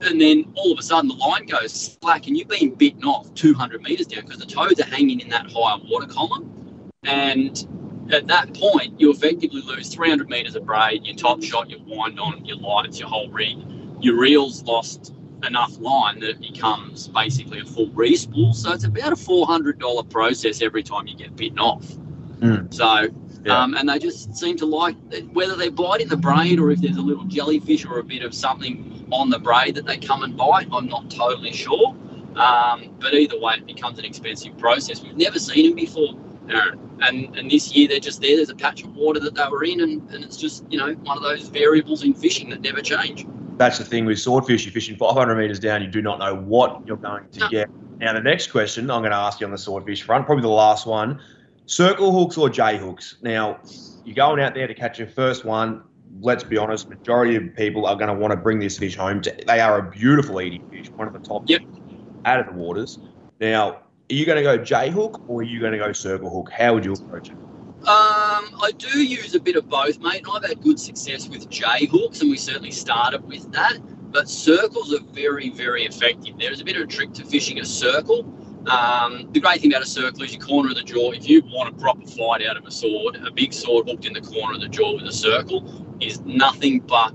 And 0.00 0.20
then 0.20 0.52
all 0.54 0.72
of 0.72 0.78
a 0.78 0.82
sudden 0.82 1.08
the 1.08 1.14
line 1.14 1.46
goes 1.46 1.72
slack, 1.72 2.28
and 2.28 2.36
you've 2.36 2.48
been 2.48 2.74
bitten 2.74 3.04
off 3.04 3.32
200 3.34 3.82
metres 3.82 4.06
down 4.06 4.24
because 4.24 4.38
the 4.38 4.46
toads 4.46 4.80
are 4.80 4.84
hanging 4.84 5.20
in 5.20 5.28
that 5.30 5.50
higher 5.50 5.78
water 5.88 6.06
column. 6.06 6.92
And 7.02 7.66
at 8.12 8.28
that 8.28 8.54
point, 8.54 9.00
you 9.00 9.10
effectively 9.10 9.60
lose 9.60 9.92
300 9.92 10.28
metres 10.28 10.54
of 10.54 10.64
braid, 10.64 11.04
your 11.04 11.16
top 11.16 11.42
shot, 11.42 11.68
your 11.68 11.80
wind 11.84 12.20
on, 12.20 12.44
your 12.44 12.58
lights, 12.58 13.00
your 13.00 13.08
whole 13.08 13.28
rig. 13.30 13.58
Your 14.00 14.20
reel's 14.20 14.62
lost 14.62 15.12
enough 15.44 15.78
line 15.80 16.20
that 16.20 16.30
it 16.30 16.40
becomes 16.40 17.08
basically 17.08 17.60
a 17.60 17.64
full 17.64 17.88
respool. 17.90 18.54
So 18.54 18.72
it's 18.72 18.84
about 18.84 19.12
a 19.12 19.16
$400 19.16 20.10
process 20.10 20.62
every 20.62 20.84
time 20.84 21.08
you 21.08 21.16
get 21.16 21.34
bitten 21.34 21.58
off. 21.58 21.84
Mm. 22.38 22.72
So, 22.72 23.08
Yeah. 23.48 23.62
um, 23.62 23.74
and 23.74 23.88
they 23.88 23.98
just 23.98 24.36
seem 24.36 24.56
to 24.58 24.66
like 24.66 24.94
whether 25.32 25.56
they 25.56 25.70
bite 25.70 26.00
in 26.00 26.08
the 26.08 26.16
braid 26.16 26.60
or 26.60 26.70
if 26.70 26.80
there's 26.80 26.98
a 26.98 27.02
little 27.02 27.24
jellyfish 27.24 27.86
or 27.86 27.98
a 27.98 28.04
bit 28.04 28.22
of 28.22 28.34
something 28.34 29.06
on 29.10 29.30
the 29.30 29.38
braid 29.38 29.74
that 29.76 29.86
they 29.86 29.96
come 29.96 30.22
and 30.22 30.36
bite. 30.36 30.68
I'm 30.72 30.86
not 30.86 31.10
totally 31.10 31.52
sure. 31.52 31.96
Um, 32.36 32.94
but 33.00 33.14
either 33.14 33.40
way, 33.40 33.54
it 33.54 33.66
becomes 33.66 33.98
an 33.98 34.04
expensive 34.04 34.56
process. 34.58 35.02
We've 35.02 35.16
never 35.16 35.38
seen 35.38 35.66
them 35.66 35.74
before, 35.74 36.14
Aaron. 36.48 36.78
And, 37.00 37.36
and 37.36 37.50
this 37.50 37.74
year 37.74 37.88
they're 37.88 38.00
just 38.00 38.20
there. 38.20 38.36
There's 38.36 38.50
a 38.50 38.54
patch 38.54 38.84
of 38.84 38.94
water 38.94 39.18
that 39.20 39.34
they 39.34 39.44
were 39.50 39.64
in, 39.64 39.80
and, 39.80 40.08
and 40.10 40.22
it's 40.24 40.36
just, 40.36 40.64
you 40.70 40.78
know, 40.78 40.92
one 41.04 41.16
of 41.16 41.22
those 41.22 41.48
variables 41.48 42.04
in 42.04 42.12
fishing 42.14 42.50
that 42.50 42.60
never 42.60 42.80
change. 42.80 43.26
That's 43.56 43.78
the 43.78 43.84
thing 43.84 44.04
with 44.04 44.20
swordfish. 44.20 44.64
You're 44.66 44.72
fishing 44.72 44.96
500 44.96 45.34
metres 45.34 45.58
down, 45.58 45.82
you 45.82 45.88
do 45.88 46.02
not 46.02 46.18
know 46.18 46.34
what 46.36 46.82
you're 46.86 46.96
going 46.96 47.24
to 47.32 47.40
No. 47.40 47.48
get. 47.48 47.70
Now, 47.98 48.12
the 48.12 48.20
next 48.20 48.52
question 48.52 48.88
I'm 48.90 49.00
going 49.00 49.10
to 49.10 49.16
ask 49.16 49.40
you 49.40 49.46
on 49.46 49.50
the 49.52 49.58
swordfish 49.58 50.02
front, 50.02 50.26
probably 50.26 50.42
the 50.42 50.48
last 50.48 50.86
one 50.86 51.20
circle 51.68 52.12
hooks 52.12 52.36
or 52.36 52.50
J 52.50 52.76
hooks? 52.78 53.16
Now, 53.22 53.60
you're 54.04 54.14
going 54.16 54.40
out 54.40 54.54
there 54.54 54.66
to 54.66 54.74
catch 54.74 54.98
your 54.98 55.08
first 55.08 55.44
one. 55.44 55.82
Let's 56.20 56.42
be 56.42 56.56
honest, 56.56 56.88
majority 56.88 57.36
of 57.36 57.54
people 57.54 57.86
are 57.86 57.94
going 57.94 58.08
to 58.08 58.14
want 58.14 58.32
to 58.32 58.36
bring 58.36 58.58
this 58.58 58.78
fish 58.78 58.96
home. 58.96 59.20
To, 59.22 59.36
they 59.46 59.60
are 59.60 59.78
a 59.78 59.90
beautiful 59.90 60.40
eating 60.40 60.62
fish, 60.70 60.90
one 60.96 61.06
of 61.06 61.12
the 61.12 61.20
top 61.20 61.44
Yep. 61.46 61.62
out 62.24 62.40
of 62.40 62.46
the 62.46 62.52
waters. 62.52 62.98
Now, 63.40 63.70
are 63.70 63.82
you 64.14 64.24
going 64.24 64.36
to 64.36 64.42
go 64.42 64.56
J 64.56 64.90
hook 64.90 65.22
or 65.28 65.40
are 65.40 65.44
you 65.44 65.60
going 65.60 65.72
to 65.72 65.78
go 65.78 65.92
circle 65.92 66.30
hook? 66.30 66.50
How 66.50 66.74
would 66.74 66.84
you 66.84 66.94
approach 66.94 67.28
it? 67.28 67.36
Um, 67.82 67.86
I 68.60 68.72
do 68.76 69.00
use 69.02 69.34
a 69.34 69.40
bit 69.40 69.54
of 69.54 69.68
both, 69.68 70.00
mate. 70.00 70.24
and 70.24 70.32
I've 70.34 70.44
had 70.44 70.60
good 70.62 70.80
success 70.80 71.28
with 71.28 71.48
J 71.48 71.86
hooks, 71.86 72.20
and 72.22 72.30
we 72.30 72.36
certainly 72.36 72.72
started 72.72 73.24
with 73.28 73.52
that. 73.52 73.78
But 74.10 74.28
circles 74.28 74.92
are 74.94 75.02
very, 75.12 75.50
very 75.50 75.84
effective. 75.84 76.38
There's 76.38 76.60
a 76.60 76.64
bit 76.64 76.76
of 76.76 76.82
a 76.82 76.86
trick 76.86 77.12
to 77.14 77.24
fishing 77.24 77.60
a 77.60 77.64
circle. 77.64 78.24
Um, 78.68 79.28
the 79.32 79.40
great 79.40 79.60
thing 79.60 79.72
about 79.72 79.82
a 79.82 79.86
circle 79.86 80.22
is 80.22 80.34
your 80.34 80.42
corner 80.42 80.70
of 80.70 80.76
the 80.76 80.82
jaw. 80.82 81.12
If 81.12 81.28
you 81.28 81.42
want 81.46 81.74
a 81.74 81.80
proper 81.80 82.06
fight 82.06 82.46
out 82.46 82.56
of 82.56 82.66
a 82.66 82.70
sword, 82.70 83.16
a 83.16 83.30
big 83.30 83.52
sword 83.52 83.88
hooked 83.88 84.04
in 84.04 84.12
the 84.12 84.20
corner 84.20 84.54
of 84.54 84.60
the 84.60 84.68
jaw 84.68 84.94
with 84.94 85.04
a 85.04 85.12
circle 85.12 85.96
is 86.00 86.20
nothing 86.20 86.80
but 86.80 87.14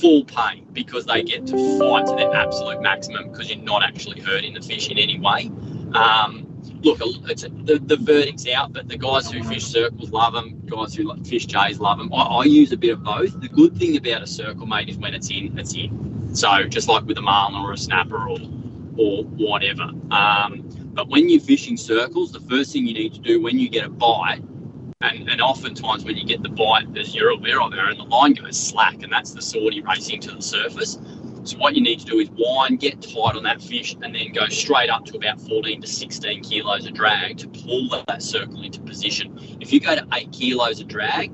full 0.00 0.24
pain 0.24 0.66
because 0.72 1.06
they 1.06 1.22
get 1.22 1.46
to 1.46 1.78
fight 1.78 2.06
to 2.06 2.14
their 2.16 2.34
absolute 2.34 2.82
maximum 2.82 3.30
because 3.30 3.48
you're 3.48 3.64
not 3.64 3.82
actually 3.82 4.20
hurting 4.20 4.52
the 4.52 4.60
fish 4.60 4.90
in 4.90 4.98
any 4.98 5.18
way. 5.18 5.50
Um, 5.94 6.46
look, 6.82 6.98
the, 6.98 7.80
the 7.84 7.96
verdict's 7.96 8.46
out, 8.48 8.72
but 8.72 8.88
the 8.88 8.98
guys 8.98 9.30
who 9.30 9.42
fish 9.44 9.64
circles 9.64 10.10
love 10.10 10.34
them. 10.34 10.60
Guys 10.66 10.94
who 10.94 11.16
fish 11.24 11.46
jays 11.46 11.78
love 11.78 11.98
them. 11.98 12.12
I, 12.12 12.22
I 12.22 12.44
use 12.44 12.72
a 12.72 12.76
bit 12.76 12.90
of 12.90 13.02
both. 13.02 13.40
The 13.40 13.48
good 13.48 13.76
thing 13.76 13.96
about 13.96 14.22
a 14.22 14.26
circle, 14.26 14.66
mate, 14.66 14.88
is 14.88 14.98
when 14.98 15.14
it's 15.14 15.30
in, 15.30 15.58
it's 15.58 15.74
in. 15.74 16.34
So 16.34 16.64
just 16.64 16.88
like 16.88 17.04
with 17.04 17.16
a 17.16 17.22
marlin 17.22 17.62
or 17.62 17.72
a 17.72 17.78
snapper 17.78 18.28
or 18.28 18.38
or 18.98 19.24
whatever. 19.24 19.90
Um, 20.10 20.64
but 20.94 21.08
when 21.08 21.28
you're 21.28 21.40
fishing 21.40 21.76
circles, 21.76 22.32
the 22.32 22.40
first 22.40 22.72
thing 22.72 22.86
you 22.86 22.94
need 22.94 23.14
to 23.14 23.20
do 23.20 23.40
when 23.42 23.58
you 23.58 23.68
get 23.68 23.84
a 23.84 23.88
bite, 23.88 24.42
and, 25.02 25.28
and 25.28 25.40
oftentimes 25.40 26.04
when 26.04 26.16
you 26.16 26.24
get 26.24 26.42
the 26.42 26.48
bite, 26.48 26.86
as 26.96 27.14
you're 27.14 27.30
aware 27.30 27.60
of, 27.60 27.74
Aaron, 27.74 27.98
the 27.98 28.04
line 28.04 28.32
goes 28.32 28.58
slack, 28.58 29.02
and 29.02 29.12
that's 29.12 29.32
the 29.32 29.40
swordie 29.40 29.86
racing 29.86 30.20
to 30.22 30.34
the 30.34 30.42
surface. 30.42 30.98
So 31.44 31.58
what 31.58 31.76
you 31.76 31.82
need 31.82 32.00
to 32.00 32.06
do 32.06 32.18
is 32.18 32.28
wind, 32.30 32.80
get 32.80 33.00
tight 33.02 33.36
on 33.36 33.44
that 33.44 33.62
fish, 33.62 33.94
and 34.02 34.14
then 34.14 34.32
go 34.32 34.46
straight 34.48 34.90
up 34.90 35.04
to 35.06 35.16
about 35.16 35.40
14 35.40 35.80
to 35.80 35.86
16 35.86 36.42
kilos 36.42 36.86
of 36.86 36.94
drag 36.94 37.38
to 37.38 37.48
pull 37.48 37.88
that 38.08 38.22
circle 38.22 38.62
into 38.62 38.80
position. 38.80 39.38
If 39.60 39.72
you 39.72 39.78
go 39.80 39.94
to 39.94 40.06
eight 40.14 40.32
kilos 40.32 40.80
of 40.80 40.88
drag, 40.88 41.30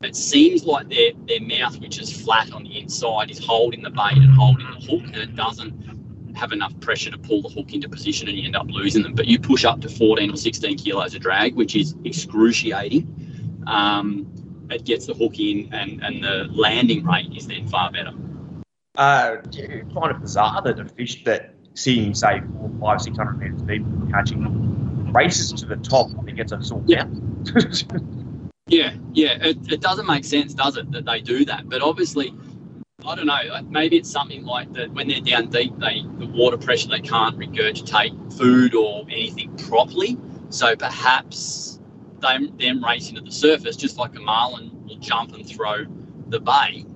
it 0.00 0.14
seems 0.14 0.64
like 0.64 0.88
their 0.88 1.10
their 1.26 1.40
mouth, 1.40 1.80
which 1.80 1.98
is 2.00 2.22
flat 2.22 2.52
on 2.52 2.62
the 2.62 2.78
inside, 2.78 3.32
is 3.32 3.44
holding 3.44 3.82
the 3.82 3.90
bait 3.90 4.18
and 4.18 4.32
holding 4.32 4.66
the 4.70 4.86
hook, 4.86 5.02
and 5.06 5.16
it 5.16 5.34
doesn't 5.34 5.97
have 6.38 6.52
enough 6.52 6.78
pressure 6.80 7.10
to 7.10 7.18
pull 7.18 7.42
the 7.42 7.48
hook 7.48 7.72
into 7.74 7.88
position, 7.88 8.28
and 8.28 8.38
you 8.38 8.46
end 8.46 8.56
up 8.56 8.66
losing 8.68 9.02
them. 9.02 9.14
But 9.14 9.26
you 9.26 9.38
push 9.38 9.64
up 9.64 9.80
to 9.82 9.88
14 9.88 10.30
or 10.30 10.36
16 10.36 10.78
kilos 10.78 11.14
of 11.14 11.20
drag, 11.20 11.54
which 11.54 11.74
is 11.76 11.94
excruciating. 12.04 13.62
Um, 13.66 14.32
it 14.70 14.84
gets 14.84 15.06
the 15.06 15.14
hook 15.14 15.38
in, 15.38 15.72
and, 15.72 16.02
and 16.02 16.22
the 16.22 16.48
landing 16.50 17.04
rate 17.04 17.32
is 17.36 17.46
then 17.46 17.66
far 17.68 17.90
better. 17.90 18.12
Uh, 18.96 19.36
you 19.52 19.86
find 19.94 20.10
it 20.10 20.20
bizarre 20.20 20.62
that 20.62 20.78
a 20.78 20.84
fish 20.84 21.24
that 21.24 21.54
sitting, 21.74 22.14
say, 22.14 22.40
four, 22.56 22.70
five, 22.80 23.00
six 23.00 23.16
hundred 23.16 23.38
meters 23.38 23.62
deep, 23.62 23.84
catching, 24.10 25.12
races 25.12 25.52
to 25.52 25.66
the 25.66 25.76
top 25.76 26.10
when 26.10 26.28
it 26.28 26.36
gets 26.36 26.52
a 26.52 26.62
sore 26.62 26.82
Yeah. 26.86 27.04
down? 27.04 27.44
Yeah, 28.70 28.92
yeah. 29.14 29.38
It, 29.40 29.72
it 29.72 29.80
doesn't 29.80 30.06
make 30.06 30.26
sense, 30.26 30.52
does 30.52 30.76
it, 30.76 30.92
that 30.92 31.06
they 31.06 31.22
do 31.22 31.46
that? 31.46 31.70
But 31.70 31.80
obviously, 31.80 32.34
I 33.06 33.14
don't 33.14 33.26
know. 33.26 33.62
Maybe 33.68 33.96
it's 33.96 34.10
something 34.10 34.44
like 34.44 34.72
that 34.72 34.92
when 34.92 35.06
they're 35.06 35.20
down 35.20 35.50
deep, 35.50 35.72
they 35.78 36.02
the 36.18 36.26
water 36.26 36.58
pressure 36.58 36.88
they 36.88 36.98
can't 36.98 37.38
regurgitate 37.38 38.36
food 38.36 38.74
or 38.74 39.04
anything 39.08 39.56
properly. 39.56 40.18
So 40.50 40.74
perhaps 40.74 41.78
them 42.18 42.56
them 42.56 42.84
racing 42.84 43.14
to 43.14 43.20
the 43.20 43.30
surface, 43.30 43.76
just 43.76 43.98
like 43.98 44.16
a 44.16 44.20
marlin 44.20 44.84
will 44.84 44.96
jump 44.96 45.32
and 45.34 45.48
throw 45.48 45.84
the 46.26 46.40
bait. 46.40 46.86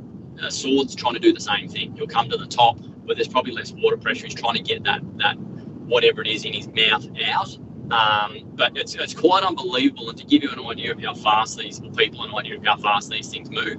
A 0.42 0.50
sword's 0.50 0.96
trying 0.96 1.14
to 1.14 1.20
do 1.20 1.32
the 1.32 1.40
same 1.40 1.68
thing. 1.68 1.94
He'll 1.94 2.08
come 2.08 2.28
to 2.30 2.36
the 2.36 2.48
top, 2.48 2.78
but 3.06 3.16
there's 3.16 3.28
probably 3.28 3.52
less 3.52 3.70
water 3.70 3.96
pressure. 3.96 4.26
He's 4.26 4.34
trying 4.34 4.56
to 4.56 4.62
get 4.62 4.82
that 4.82 5.02
that 5.18 5.38
whatever 5.86 6.20
it 6.20 6.26
is 6.26 6.44
in 6.44 6.52
his 6.52 6.66
mouth 6.66 7.06
out. 7.24 7.56
Um, 7.92 8.50
but 8.54 8.76
it's, 8.76 8.94
it's 8.94 9.14
quite 9.14 9.44
unbelievable. 9.44 10.08
And 10.08 10.18
to 10.18 10.24
give 10.24 10.42
you 10.42 10.50
an 10.50 10.66
idea 10.66 10.92
of 10.92 11.02
how 11.02 11.14
fast 11.14 11.58
these 11.58 11.80
people 11.96 12.24
an 12.24 12.34
idea 12.34 12.56
of 12.56 12.64
how 12.64 12.76
fast 12.76 13.10
these 13.10 13.28
things 13.28 13.50
move, 13.50 13.78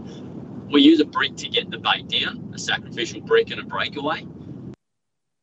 we 0.72 0.82
use 0.82 1.00
a 1.00 1.05
brick 1.05 1.36
to 1.38 1.50
get 1.50 1.70
the 1.70 1.77
bait 1.77 2.08
down, 2.08 2.51
a 2.53 2.60
sacrificial 2.60 3.22
brick 3.22 3.51
and 3.51 3.60
a 3.60 3.63
breakaway. 3.63 4.25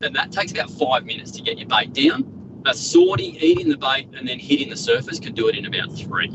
And 0.03 0.15
that 0.17 0.33
takes 0.33 0.53
about 0.53 0.71
five 0.71 1.05
minutes 1.05 1.31
to 1.33 1.43
get 1.43 1.59
your 1.59 1.69
bait 1.69 1.93
down. 1.93 2.63
A 2.67 2.71
swordie 2.71 3.41
eating 3.41 3.69
the 3.69 3.77
bait 3.77 4.09
and 4.15 4.27
then 4.29 4.39
hitting 4.39 4.71
the 4.71 4.77
surface 4.77 5.19
can 5.19 5.35
do 5.35 5.49
it 5.49 5.57
in 5.57 5.67
about 5.67 5.97
three. 5.97 6.31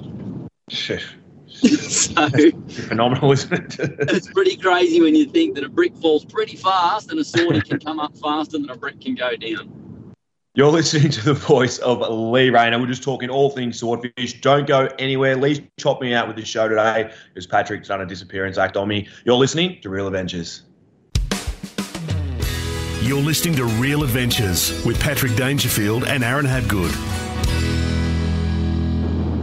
so 1.61 2.27
Phenomenal, 2.69 3.31
isn't 3.31 3.53
it? 3.53 3.75
it's 3.79 4.27
pretty 4.31 4.57
crazy 4.57 5.01
when 5.01 5.15
you 5.15 5.25
think 5.25 5.55
that 5.55 5.63
a 5.63 5.69
brick 5.69 5.95
falls 5.97 6.25
pretty 6.25 6.57
fast 6.57 7.11
and 7.11 7.19
a 7.19 7.23
swordie 7.23 7.63
can 7.63 7.79
come 7.79 7.99
up 7.99 8.17
faster 8.17 8.57
than 8.57 8.69
a 8.69 8.75
brick 8.75 8.99
can 8.99 9.15
go 9.15 9.35
down. 9.35 9.84
You're 10.57 10.71
listening 10.71 11.11
to 11.11 11.21
the 11.21 11.33
voice 11.33 11.79
of 11.79 11.99
Lee 11.99 12.49
Rayner. 12.49 12.79
We're 12.79 12.87
just 12.87 13.03
talking 13.03 13.29
all 13.29 13.49
things 13.49 13.77
swordfish. 13.77 14.39
Don't 14.39 14.65
go 14.65 14.87
anywhere. 14.97 15.35
Lee's 15.35 15.59
chopped 15.77 16.01
me 16.01 16.13
out 16.13 16.29
with 16.29 16.37
this 16.37 16.47
show 16.47 16.69
today 16.69 17.11
because 17.27 17.45
Patrick's 17.45 17.89
done 17.89 17.99
a 17.99 18.05
disappearance 18.05 18.57
act 18.57 18.77
on 18.77 18.87
me. 18.87 19.05
You're 19.25 19.35
listening 19.35 19.81
to 19.81 19.89
Real 19.89 20.07
Adventures. 20.07 20.61
You're 23.01 23.21
listening 23.21 23.55
to 23.55 23.65
Real 23.65 24.01
Adventures 24.01 24.81
with 24.85 24.97
Patrick 24.97 25.35
Dangerfield 25.35 26.05
and 26.05 26.23
Aaron 26.23 26.45
Hadgood. 26.45 26.95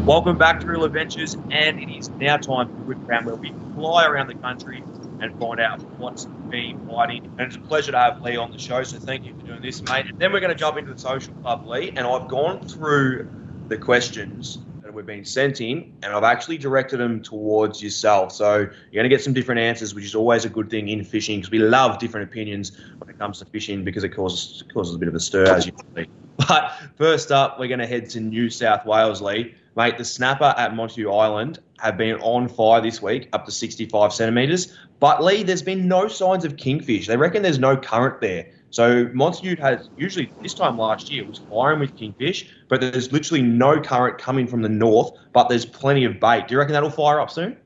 Welcome 0.07 0.39
back 0.39 0.61
to 0.61 0.67
Real 0.67 0.85
Adventures, 0.85 1.37
and 1.51 1.79
it 1.79 1.95
is 1.95 2.09
now 2.09 2.39
time 2.39 2.69
for 2.69 2.85
Whip 2.85 2.97
Round 3.03 3.27
where 3.27 3.37
we 3.37 3.53
fly 3.75 4.07
around 4.07 4.29
the 4.29 4.35
country 4.37 4.83
and 5.23 5.39
find 5.39 5.61
out 5.61 5.81
what's 5.99 6.25
been 6.25 6.87
fighting. 6.89 7.25
And 7.39 7.41
it's 7.41 7.57
a 7.57 7.61
pleasure 7.61 7.93
to 7.93 7.99
have 7.99 8.21
Lee 8.23 8.37
on 8.37 8.51
the 8.51 8.59
show, 8.59 8.83
so 8.83 8.99
thank 8.99 9.25
you 9.25 9.35
for 9.39 9.47
doing 9.47 9.63
this, 9.63 9.81
mate. 9.83 10.07
And 10.07 10.19
then 10.19 10.33
we're 10.33 10.41
going 10.41 10.53
to 10.53 10.59
jump 10.59 10.77
into 10.77 10.93
the 10.93 10.99
social 10.99 11.33
club, 11.35 11.67
Lee, 11.67 11.91
and 11.91 12.01
I've 12.01 12.29
gone 12.29 12.67
through 12.67 13.31
the 13.69 13.79
questions 13.79 14.59
that 14.83 14.93
we've 14.93 15.07
been 15.07 15.25
sent 15.25 15.61
in, 15.61 15.95
and 16.03 16.13
I've 16.13 16.25
actually 16.25 16.59
directed 16.59 16.99
them 16.99 17.23
towards 17.23 17.83
yourself. 17.83 18.33
So 18.33 18.59
you're 18.59 18.69
going 18.93 19.05
to 19.05 19.09
get 19.09 19.23
some 19.23 19.33
different 19.33 19.61
answers, 19.61 19.95
which 19.95 20.05
is 20.05 20.15
always 20.15 20.45
a 20.45 20.51
good 20.51 20.69
thing 20.69 20.89
in 20.89 21.05
fishing 21.05 21.39
because 21.39 21.51
we 21.51 21.61
love 21.61 21.99
different 21.99 22.29
opinions 22.29 22.77
when 22.99 23.09
it 23.09 23.19
comes 23.19 23.39
to 23.39 23.45
fishing 23.47 23.85
because 23.85 24.05
it 24.05 24.11
causes, 24.11 24.65
causes 24.75 24.95
a 24.95 24.99
bit 24.99 25.09
of 25.09 25.15
a 25.15 25.21
stir, 25.21 25.45
as 25.45 25.67
you 25.67 25.73
see. 25.97 26.07
But 26.37 26.73
first 26.97 27.31
up, 27.31 27.59
we're 27.59 27.69
going 27.69 27.81
to 27.81 27.87
head 27.87 28.11
to 28.11 28.21
New 28.21 28.51
South 28.51 28.85
Wales, 28.85 29.23
Lee. 29.23 29.55
Mate, 29.77 29.97
the 29.97 30.05
snapper 30.05 30.55
at 30.59 30.75
Montague 30.75 31.11
Island 31.11 31.61
have 31.83 31.97
been 31.97 32.15
on 32.21 32.49
fire 32.49 32.81
this 32.81 33.03
week, 33.03 33.29
up 33.33 33.45
to 33.45 33.51
65 33.51 34.13
centimetres. 34.13 34.79
But 35.01 35.23
Lee, 35.23 35.43
there's 35.43 35.63
been 35.63 35.89
no 35.89 36.07
signs 36.07 36.45
of 36.45 36.57
kingfish. 36.57 37.09
They 37.09 37.17
reckon 37.17 37.43
there's 37.43 37.59
no 37.59 37.77
current 37.77 38.21
there. 38.21 38.47
So 38.71 39.11
Montague 39.13 39.57
has 39.57 39.91
usually 39.97 40.33
this 40.41 40.55
time 40.55 40.79
last 40.79 41.11
year 41.11 41.27
was 41.27 41.41
firing 41.51 41.81
with 41.81 41.97
kingfish, 41.97 42.49
but 42.69 42.81
there's 42.81 43.11
literally 43.11 43.43
no 43.43 43.81
current 43.81 44.17
coming 44.19 44.47
from 44.47 44.63
the 44.63 44.69
north. 44.69 45.11
But 45.33 45.49
there's 45.49 45.67
plenty 45.67 46.05
of 46.05 46.21
bait. 46.21 46.47
Do 46.47 46.55
you 46.55 46.59
reckon 46.61 46.73
that'll 46.73 46.89
fire 46.89 47.21
up 47.21 47.31
soon? 47.31 47.57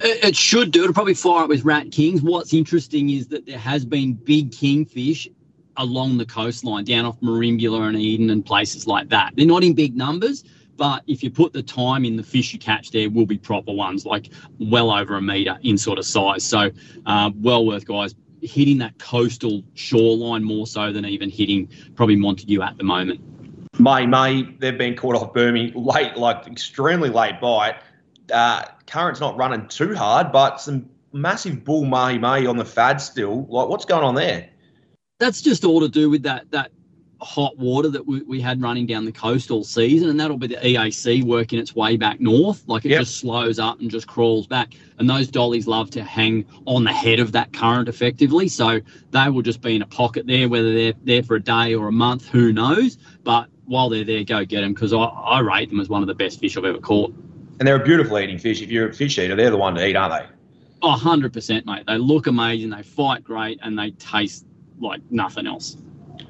It, 0.00 0.34
should 0.34 0.70
do. 0.70 0.82
It'll 0.82 0.94
probably 0.94 1.14
fire 1.14 1.44
up 1.44 1.50
with 1.50 1.62
rat 1.62 1.92
kings. 1.92 2.22
What's 2.22 2.54
interesting 2.54 3.10
is 3.10 3.28
that 3.28 3.44
there 3.44 3.58
has 3.58 3.84
been 3.84 4.14
big 4.14 4.52
kingfish 4.52 5.28
along 5.76 6.16
the 6.16 6.26
coastline, 6.26 6.84
down 6.84 7.04
off 7.04 7.20
Merimbula 7.20 7.88
and 7.88 7.96
Eden 7.96 8.30
and 8.30 8.44
places 8.44 8.86
like 8.86 9.10
that. 9.10 9.34
They're 9.36 9.46
not 9.46 9.62
in 9.62 9.74
big 9.74 9.96
numbers, 9.96 10.44
but 10.80 11.02
if 11.06 11.22
you 11.22 11.30
put 11.30 11.52
the 11.52 11.62
time 11.62 12.06
in, 12.06 12.16
the 12.16 12.22
fish 12.22 12.54
you 12.54 12.58
catch 12.58 12.90
there 12.90 13.10
will 13.10 13.26
be 13.26 13.36
proper 13.36 13.70
ones, 13.70 14.06
like 14.06 14.30
well 14.58 14.90
over 14.90 15.14
a 15.14 15.20
metre 15.20 15.58
in 15.62 15.76
sort 15.76 15.98
of 15.98 16.06
size. 16.06 16.42
So, 16.42 16.70
uh, 17.04 17.30
well 17.36 17.66
worth 17.66 17.84
guys 17.84 18.14
hitting 18.40 18.78
that 18.78 18.98
coastal 18.98 19.62
shoreline 19.74 20.42
more 20.42 20.66
so 20.66 20.90
than 20.90 21.04
even 21.04 21.28
hitting 21.28 21.68
probably 21.96 22.16
Montague 22.16 22.62
at 22.62 22.78
the 22.78 22.84
moment. 22.84 23.20
May, 23.78 24.06
May, 24.06 24.44
they've 24.58 24.78
been 24.78 24.96
caught 24.96 25.16
off 25.16 25.34
Burmy 25.34 25.70
late, 25.74 26.16
like 26.16 26.46
extremely 26.46 27.10
late 27.10 27.42
bite. 27.42 27.76
Uh, 28.32 28.64
current's 28.86 29.20
not 29.20 29.36
running 29.36 29.68
too 29.68 29.94
hard, 29.94 30.32
but 30.32 30.62
some 30.62 30.88
massive 31.12 31.62
bull 31.62 31.84
mahi 31.84 32.16
mahi 32.16 32.46
on 32.46 32.56
the 32.56 32.64
fad 32.64 33.02
still. 33.02 33.44
Like, 33.50 33.68
what's 33.68 33.84
going 33.84 34.02
on 34.02 34.14
there? 34.14 34.48
That's 35.18 35.42
just 35.42 35.62
all 35.66 35.80
to 35.80 35.90
do 35.90 36.08
with 36.08 36.22
that 36.22 36.50
that 36.52 36.72
hot 37.22 37.56
water 37.58 37.88
that 37.88 38.06
we, 38.06 38.22
we 38.22 38.40
had 38.40 38.60
running 38.62 38.86
down 38.86 39.04
the 39.04 39.12
coast 39.12 39.50
all 39.50 39.64
season, 39.64 40.08
and 40.08 40.18
that'll 40.18 40.38
be 40.38 40.46
the 40.46 40.56
EAC 40.56 41.22
working 41.24 41.58
its 41.58 41.74
way 41.74 41.96
back 41.96 42.20
north. 42.20 42.62
Like 42.66 42.84
it 42.84 42.90
Yep. 42.90 43.00
just 43.00 43.18
slows 43.18 43.58
up 43.58 43.80
and 43.80 43.90
just 43.90 44.06
crawls 44.06 44.46
back. 44.46 44.74
And 44.98 45.08
those 45.08 45.28
dollies 45.28 45.66
love 45.66 45.90
to 45.90 46.02
hang 46.02 46.44
on 46.66 46.84
the 46.84 46.92
head 46.92 47.20
of 47.20 47.32
that 47.32 47.52
current 47.52 47.88
effectively. 47.88 48.48
So 48.48 48.80
they 49.10 49.28
will 49.28 49.42
just 49.42 49.60
be 49.60 49.76
in 49.76 49.82
a 49.82 49.86
pocket 49.86 50.26
there, 50.26 50.48
whether 50.48 50.72
they're 50.74 50.94
there 51.04 51.22
for 51.22 51.36
a 51.36 51.42
day 51.42 51.74
or 51.74 51.88
a 51.88 51.92
month, 51.92 52.28
who 52.28 52.52
knows. 52.52 52.96
But 53.22 53.48
while 53.66 53.88
they're 53.88 54.04
there, 54.04 54.24
go 54.24 54.44
get 54.44 54.62
them 54.62 54.72
because 54.74 54.92
I, 54.92 54.98
I 54.98 55.40
rate 55.40 55.70
them 55.70 55.80
as 55.80 55.88
one 55.88 56.02
of 56.02 56.08
the 56.08 56.14
best 56.14 56.40
fish 56.40 56.56
I've 56.56 56.64
ever 56.64 56.78
caught. 56.78 57.12
And 57.58 57.68
they're 57.68 57.76
a 57.76 57.84
beautiful 57.84 58.18
eating 58.18 58.38
fish. 58.38 58.62
If 58.62 58.70
you're 58.70 58.88
a 58.88 58.94
fish 58.94 59.18
eater, 59.18 59.36
they're 59.36 59.50
the 59.50 59.56
one 59.58 59.74
to 59.74 59.86
eat, 59.86 59.94
aren't 59.94 60.14
they? 60.26 60.34
Oh, 60.82 60.98
100%, 60.98 61.66
mate. 61.66 61.84
They 61.86 61.98
look 61.98 62.26
amazing, 62.26 62.70
they 62.70 62.82
fight 62.82 63.22
great, 63.22 63.60
and 63.62 63.78
they 63.78 63.90
taste 63.90 64.46
like 64.80 65.02
nothing 65.10 65.46
else. 65.46 65.76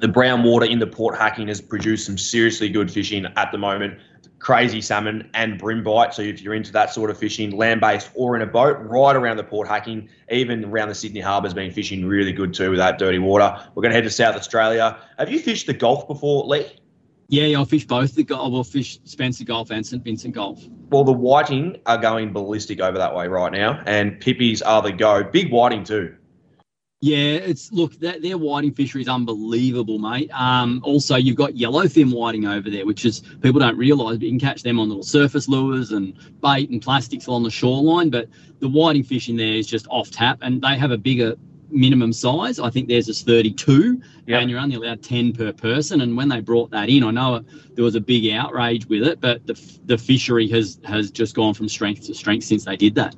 The 0.01 0.07
brown 0.07 0.41
water 0.41 0.65
in 0.65 0.79
the 0.79 0.87
Port 0.87 1.15
Hacking 1.15 1.47
has 1.49 1.61
produced 1.61 2.07
some 2.07 2.17
seriously 2.17 2.69
good 2.69 2.89
fishing 2.89 3.27
at 3.37 3.51
the 3.51 3.59
moment. 3.59 3.99
Crazy 4.39 4.81
salmon 4.81 5.29
and 5.35 5.59
bream 5.59 5.83
bite. 5.83 6.15
So 6.15 6.23
if 6.23 6.41
you're 6.41 6.55
into 6.55 6.71
that 6.71 6.91
sort 6.91 7.11
of 7.11 7.19
fishing, 7.19 7.55
land 7.55 7.81
based 7.81 8.09
or 8.15 8.35
in 8.35 8.41
a 8.41 8.47
boat, 8.47 8.77
right 8.79 9.15
around 9.15 9.37
the 9.37 9.43
Port 9.43 9.67
Hacking, 9.67 10.09
even 10.31 10.65
around 10.65 10.87
the 10.87 10.95
Sydney 10.95 11.19
Harbour 11.19 11.45
has 11.45 11.53
been 11.53 11.71
fishing 11.71 12.03
really 12.03 12.31
good 12.31 12.51
too 12.51 12.71
with 12.71 12.79
that 12.79 12.97
dirty 12.97 13.19
water. 13.19 13.55
We're 13.75 13.83
going 13.83 13.91
to 13.91 13.95
head 13.95 14.05
to 14.05 14.09
South 14.09 14.35
Australia. 14.35 14.97
Have 15.19 15.29
you 15.29 15.37
fished 15.37 15.67
the 15.67 15.73
Gulf 15.73 16.07
before, 16.07 16.47
Lee? 16.47 16.65
Yeah, 17.27 17.43
yeah, 17.43 17.59
I'll 17.59 17.65
fish 17.65 17.85
both 17.85 18.15
the 18.15 18.23
golf. 18.23 18.51
Well, 18.51 18.63
fish 18.63 18.99
Spencer 19.03 19.43
Gulf 19.43 19.69
and 19.69 19.85
St 19.85 20.03
Vincent 20.03 20.33
Gulf. 20.33 20.67
Well, 20.89 21.03
the 21.03 21.13
whiting 21.13 21.77
are 21.85 21.99
going 21.99 22.33
ballistic 22.33 22.81
over 22.81 22.97
that 22.97 23.15
way 23.15 23.27
right 23.27 23.51
now, 23.53 23.81
and 23.85 24.19
pippies 24.19 24.63
are 24.63 24.81
the 24.81 24.91
go. 24.91 25.23
Big 25.23 25.51
whiting 25.51 25.83
too. 25.83 26.15
Yeah, 27.03 27.17
it's 27.17 27.71
look 27.71 27.95
that 28.01 28.21
their 28.21 28.37
whiting 28.37 28.75
fishery 28.75 29.01
is 29.01 29.07
unbelievable, 29.07 29.97
mate. 29.97 30.29
Um, 30.39 30.81
also, 30.83 31.15
you've 31.15 31.35
got 31.35 31.53
yellowfin 31.53 32.13
whiting 32.13 32.45
over 32.45 32.69
there, 32.69 32.85
which 32.85 33.05
is 33.05 33.21
people 33.41 33.59
don't 33.59 33.75
realise, 33.75 34.17
but 34.17 34.25
you 34.25 34.29
can 34.29 34.39
catch 34.39 34.61
them 34.61 34.79
on 34.79 34.87
little 34.87 35.01
surface 35.01 35.49
lures 35.49 35.91
and 35.93 36.13
bait 36.43 36.69
and 36.69 36.79
plastics 36.79 37.25
along 37.25 37.41
the 37.41 37.49
shoreline. 37.49 38.11
But 38.11 38.29
the 38.59 38.69
whiting 38.69 39.01
fish 39.01 39.29
in 39.29 39.35
there 39.35 39.53
is 39.55 39.65
just 39.65 39.87
off 39.89 40.11
tap, 40.11 40.37
and 40.43 40.61
they 40.61 40.77
have 40.77 40.91
a 40.91 40.97
bigger 40.97 41.35
minimum 41.71 42.13
size. 42.13 42.59
I 42.59 42.69
think 42.69 42.87
theirs 42.87 43.09
is 43.09 43.23
32, 43.23 43.99
Yep. 44.27 44.39
and 44.39 44.51
you're 44.51 44.59
only 44.59 44.75
allowed 44.75 45.01
10 45.01 45.33
per 45.33 45.51
person. 45.51 46.01
And 46.01 46.15
when 46.15 46.29
they 46.29 46.39
brought 46.39 46.69
that 46.69 46.87
in, 46.87 47.03
I 47.03 47.09
know 47.09 47.37
it, 47.37 47.45
there 47.75 47.83
was 47.83 47.95
a 47.95 48.01
big 48.01 48.29
outrage 48.31 48.85
with 48.85 49.01
it, 49.01 49.19
but 49.19 49.47
the 49.47 49.59
the 49.87 49.97
fishery 49.97 50.47
has 50.49 50.79
has 50.83 51.09
just 51.09 51.33
gone 51.33 51.55
from 51.55 51.67
strength 51.67 52.05
to 52.05 52.13
strength 52.13 52.43
since 52.43 52.65
they 52.65 52.75
did 52.75 52.93
that. 52.93 53.15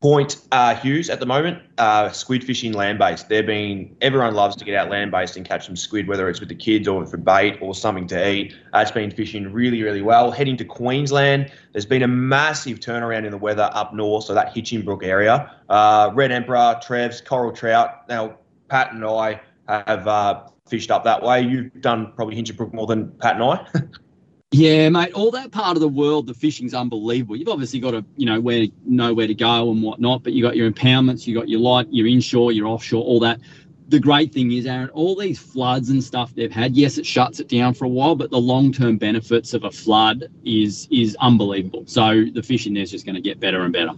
Point 0.00 0.36
uh, 0.52 0.76
Hughes 0.76 1.10
at 1.10 1.18
the 1.18 1.26
moment, 1.26 1.60
uh, 1.76 2.10
squid 2.10 2.44
fishing 2.44 2.72
land 2.72 3.00
based. 3.00 3.28
They're 3.28 3.42
being 3.42 3.96
everyone 4.00 4.32
loves 4.34 4.54
to 4.54 4.64
get 4.64 4.76
out 4.76 4.90
land 4.90 5.10
based 5.10 5.36
and 5.36 5.44
catch 5.44 5.66
some 5.66 5.74
squid, 5.74 6.06
whether 6.06 6.28
it's 6.28 6.38
with 6.38 6.48
the 6.48 6.54
kids 6.54 6.86
or 6.86 7.04
for 7.04 7.16
bait 7.16 7.58
or 7.60 7.74
something 7.74 8.06
to 8.08 8.30
eat. 8.30 8.54
Uh, 8.72 8.78
it's 8.78 8.92
been 8.92 9.10
fishing 9.10 9.52
really, 9.52 9.82
really 9.82 10.02
well. 10.02 10.30
Heading 10.30 10.56
to 10.58 10.64
Queensland, 10.64 11.50
there's 11.72 11.84
been 11.84 12.04
a 12.04 12.08
massive 12.08 12.78
turnaround 12.78 13.24
in 13.24 13.32
the 13.32 13.38
weather 13.38 13.70
up 13.72 13.92
north, 13.92 14.22
so 14.22 14.34
that 14.34 14.54
Hinchinbrook 14.54 15.02
area. 15.02 15.52
Uh, 15.68 16.12
Red 16.14 16.30
Emperor, 16.30 16.78
Trevs, 16.80 17.24
coral 17.24 17.50
trout. 17.50 18.08
Now 18.08 18.36
Pat 18.68 18.92
and 18.92 19.04
I 19.04 19.40
have 19.66 20.06
uh, 20.06 20.46
fished 20.68 20.92
up 20.92 21.02
that 21.04 21.24
way. 21.24 21.42
You've 21.42 21.80
done 21.80 22.12
probably 22.14 22.36
Hinchinbrook 22.36 22.72
more 22.72 22.86
than 22.86 23.10
Pat 23.18 23.34
and 23.34 23.42
I. 23.42 23.66
Yeah, 24.50 24.88
mate. 24.88 25.12
All 25.12 25.30
that 25.32 25.52
part 25.52 25.76
of 25.76 25.80
the 25.80 25.88
world, 25.88 26.26
the 26.26 26.32
fishing's 26.32 26.72
unbelievable. 26.72 27.36
You've 27.36 27.48
obviously 27.48 27.80
got 27.80 27.90
to, 27.90 28.04
you 28.16 28.24
know, 28.24 28.40
where 28.40 28.66
know 28.86 29.12
where 29.12 29.26
to 29.26 29.34
go 29.34 29.70
and 29.70 29.82
whatnot. 29.82 30.22
But 30.22 30.32
you 30.32 30.42
got 30.42 30.56
your 30.56 30.70
impoundments, 30.70 31.26
you 31.26 31.34
got 31.34 31.48
your 31.48 31.60
light, 31.60 31.86
your 31.90 32.06
inshore, 32.06 32.52
your 32.52 32.66
offshore, 32.66 33.04
all 33.04 33.20
that. 33.20 33.40
The 33.88 34.00
great 34.00 34.32
thing 34.32 34.52
is, 34.52 34.66
Aaron, 34.66 34.90
all 34.90 35.16
these 35.16 35.38
floods 35.38 35.90
and 35.90 36.02
stuff 36.02 36.34
they've 36.34 36.52
had. 36.52 36.76
Yes, 36.76 36.98
it 36.98 37.06
shuts 37.06 37.40
it 37.40 37.48
down 37.48 37.74
for 37.74 37.84
a 37.84 37.88
while, 37.88 38.14
but 38.14 38.30
the 38.30 38.38
long-term 38.38 38.98
benefits 38.98 39.52
of 39.52 39.64
a 39.64 39.70
flood 39.70 40.24
is 40.44 40.88
is 40.90 41.14
unbelievable. 41.20 41.84
So 41.86 42.24
the 42.32 42.42
fishing 42.42 42.72
there's 42.72 42.90
just 42.90 43.04
going 43.04 43.16
to 43.16 43.22
get 43.22 43.40
better 43.40 43.64
and 43.64 43.72
better. 43.72 43.92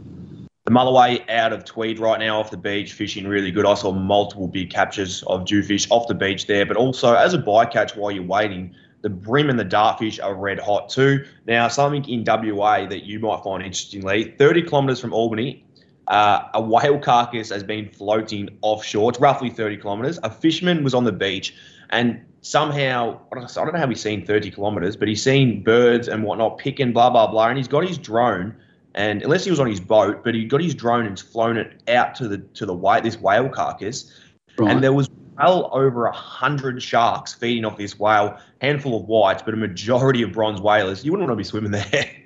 The 0.65 0.73
Mulloway 0.73 1.29
out 1.31 1.53
of 1.53 1.65
Tweed 1.65 1.99
right 2.01 2.19
now 2.19 2.41
off 2.41 2.51
the 2.51 2.57
beach, 2.57 2.93
fishing 2.93 3.27
really 3.27 3.51
good. 3.53 3.67
I 3.67 3.75
saw 3.75 3.93
multiple 3.93 4.49
big 4.49 4.71
captures 4.71 5.23
of 5.25 5.45
jewfish 5.45 5.87
off 5.91 6.09
the 6.09 6.15
beach 6.15 6.47
there, 6.47 6.67
but 6.67 6.77
also 6.77 7.15
as 7.15 7.35
a 7.35 7.39
bycatch 7.39 7.97
while 7.97 8.11
you're 8.11 8.25
waiting, 8.25 8.75
the 9.03 9.11
bream 9.11 9.49
and 9.49 9.59
the 9.59 9.65
dartfish 9.65 10.23
are 10.23 10.35
red 10.35 10.59
hot 10.59 10.89
too. 10.89 11.25
Now, 11.47 11.69
something 11.69 12.05
in 12.09 12.25
WA 12.27 12.87
that 12.87 13.05
you 13.05 13.19
might 13.19 13.43
find 13.43 13.63
interestingly 13.63 14.35
30 14.39 14.63
kilometres 14.63 15.01
from 15.01 15.13
Albany, 15.13 15.65
uh, 16.09 16.49
a 16.55 16.61
whale 16.61 16.99
carcass 16.99 17.51
has 17.51 17.63
been 17.63 17.89
floating 17.89 18.49
offshore. 18.63 19.11
It's 19.11 19.21
roughly 19.21 19.49
30 19.51 19.79
kilometres. 19.79 20.19
A 20.23 20.31
fisherman 20.31 20.85
was 20.85 20.93
on 20.95 21.05
the 21.05 21.13
beach 21.13 21.55
and 21.91 22.21
somehow, 22.43 23.21
I 23.33 23.41
don't 23.41 23.73
know 23.73 23.79
how 23.79 23.89
he's 23.89 24.01
seen 24.01 24.25
30 24.25 24.51
kilometres, 24.51 24.97
but 24.97 25.09
he's 25.09 25.23
seen 25.23 25.63
birds 25.63 26.09
and 26.09 26.23
whatnot 26.25 26.59
picking, 26.59 26.93
blah, 26.93 27.11
blah, 27.11 27.27
blah. 27.27 27.49
And 27.49 27.59
he's 27.59 27.69
got 27.69 27.87
his 27.87 27.99
drone. 27.99 28.55
And 28.95 29.23
unless 29.23 29.45
he 29.45 29.51
was 29.51 29.61
on 29.61 29.69
his 29.69 29.81
boat, 29.81 30.25
but 30.25 30.35
he 30.35 30.45
got 30.45 30.61
his 30.61 30.75
drone 30.75 31.07
and 31.07 31.19
flown 31.19 31.57
it 31.57 31.81
out 31.89 32.15
to 32.17 32.27
the 32.27 32.39
to 32.39 32.67
the 32.67 32.75
whale, 32.75 33.01
this 33.01 33.21
whale 33.21 33.49
carcass, 33.49 34.13
Right. 34.59 34.71
and 34.71 34.83
there 34.83 34.93
was 34.93 35.09
well 35.42 35.70
over 35.72 36.07
a 36.07 36.12
hundred 36.12 36.83
sharks 36.83 37.33
feeding 37.33 37.64
off 37.64 37.79
this 37.79 37.98
whale, 37.98 38.38
handful 38.61 39.00
of 39.00 39.07
whites, 39.07 39.42
but 39.42 39.55
a 39.55 39.57
majority 39.57 40.22
of 40.22 40.33
bronze 40.33 40.61
whalers. 40.61 41.05
You 41.05 41.12
wouldn't 41.12 41.29
want 41.29 41.38
to 41.38 41.42
be 41.42 41.48
swimming 41.48 41.72
there. 41.72 42.11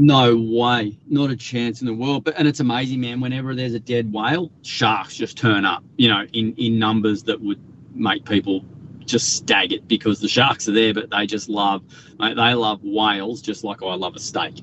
No 0.00 0.36
way, 0.36 0.96
not 1.08 1.30
a 1.30 1.36
chance 1.36 1.80
in 1.80 1.88
the 1.88 1.92
world. 1.92 2.22
But 2.22 2.38
and 2.38 2.46
it's 2.46 2.60
amazing, 2.60 3.00
man. 3.00 3.20
Whenever 3.20 3.52
there's 3.56 3.74
a 3.74 3.80
dead 3.80 4.12
whale, 4.12 4.48
sharks 4.62 5.16
just 5.16 5.36
turn 5.36 5.64
up. 5.64 5.82
You 5.96 6.08
know, 6.08 6.24
in 6.32 6.54
in 6.54 6.78
numbers 6.78 7.24
that 7.24 7.40
would 7.40 7.60
make 7.96 8.24
people 8.24 8.64
just 9.06 9.34
staggered 9.34 9.88
because 9.88 10.20
the 10.20 10.28
sharks 10.28 10.68
are 10.68 10.72
there, 10.72 10.94
but 10.94 11.10
they 11.10 11.26
just 11.26 11.48
love, 11.48 11.82
they 12.20 12.54
love 12.54 12.80
whales 12.84 13.42
just 13.42 13.64
like 13.64 13.82
I 13.82 13.94
love 13.94 14.14
a 14.14 14.20
steak. 14.20 14.62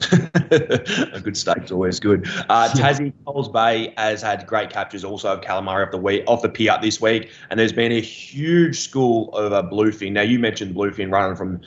a 0.50 1.20
good 1.22 1.36
steak's 1.36 1.70
always 1.70 2.00
good. 2.00 2.26
Uh, 2.48 2.68
Tassie 2.72 3.12
Coles 3.24 3.48
Bay 3.48 3.92
has 3.96 4.22
had 4.22 4.46
great 4.46 4.70
captures 4.70 5.04
also 5.04 5.34
of 5.34 5.40
calamari 5.42 5.84
off 5.84 5.92
the 5.92 5.98
week, 5.98 6.24
off 6.26 6.42
the 6.42 6.48
pier 6.48 6.76
this 6.80 7.00
week, 7.00 7.30
and 7.50 7.60
there's 7.60 7.72
been 7.72 7.92
a 7.92 8.00
huge 8.00 8.80
school 8.80 9.32
of 9.34 9.52
bluefin. 9.66 10.12
Now 10.12 10.22
you 10.22 10.38
mentioned 10.38 10.74
bluefin 10.74 11.12
running 11.12 11.36
from 11.36 11.60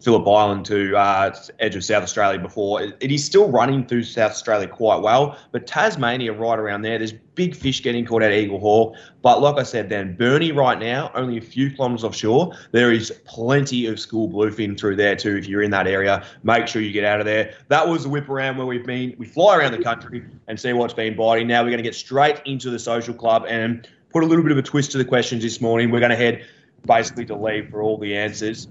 Phillip 0.00 0.26
Island 0.28 0.64
to 0.66 0.96
uh, 0.96 1.34
edge 1.58 1.74
of 1.74 1.84
South 1.84 2.04
Australia 2.04 2.38
before. 2.38 2.82
It, 2.82 3.10
is 3.10 3.24
still 3.24 3.50
running 3.50 3.84
through 3.86 4.04
South 4.04 4.30
Australia 4.30 4.68
quite 4.68 5.02
well, 5.02 5.36
but 5.50 5.66
Tasmania 5.66 6.32
right 6.32 6.58
around 6.58 6.82
there, 6.82 6.98
there's 6.98 7.12
big 7.12 7.54
fish 7.54 7.82
getting 7.82 8.04
caught 8.04 8.22
at 8.22 8.32
Eagle 8.32 8.60
Hawk. 8.60 8.94
But 9.22 9.40
like 9.40 9.56
I 9.56 9.64
said, 9.64 9.88
then 9.88 10.14
Burnie 10.14 10.52
right 10.52 10.78
now, 10.78 11.10
only 11.14 11.36
a 11.36 11.40
few 11.40 11.70
kilometres 11.70 12.04
offshore, 12.04 12.54
there 12.70 12.92
is 12.92 13.10
plenty 13.24 13.86
of 13.86 13.98
school 13.98 14.28
bluefin 14.28 14.78
through 14.78 14.96
there 14.96 15.16
too. 15.16 15.36
If 15.36 15.48
you're 15.48 15.62
in 15.62 15.70
that 15.72 15.88
area, 15.88 16.24
make 16.44 16.68
sure 16.68 16.80
you 16.80 16.92
get 16.92 17.04
out 17.04 17.18
of 17.18 17.26
there. 17.26 17.54
That 17.68 17.88
was 17.88 18.04
the 18.04 18.08
whip 18.08 18.28
around 18.28 18.56
where 18.56 18.66
we've 18.66 18.86
been. 18.86 19.14
We 19.18 19.26
fly 19.26 19.56
around 19.56 19.72
the 19.72 19.82
country 19.82 20.24
and 20.46 20.58
see 20.58 20.72
what's 20.72 20.94
been 20.94 21.16
biting. 21.16 21.48
Now 21.48 21.62
we're 21.62 21.70
going 21.70 21.78
to 21.78 21.82
get 21.82 21.96
straight 21.96 22.40
into 22.44 22.70
the 22.70 22.78
social 22.78 23.14
club 23.14 23.46
and 23.48 23.88
put 24.10 24.22
a 24.22 24.26
little 24.26 24.44
bit 24.44 24.52
of 24.52 24.58
a 24.58 24.62
twist 24.62 24.92
to 24.92 24.98
the 24.98 25.04
questions 25.04 25.42
this 25.42 25.60
morning. 25.60 25.90
We're 25.90 26.00
going 26.00 26.10
to 26.10 26.16
head 26.16 26.44
basically 26.86 27.26
to 27.26 27.36
leave 27.36 27.70
for 27.70 27.82
all 27.82 27.98
the 27.98 28.16
answers. 28.16 28.68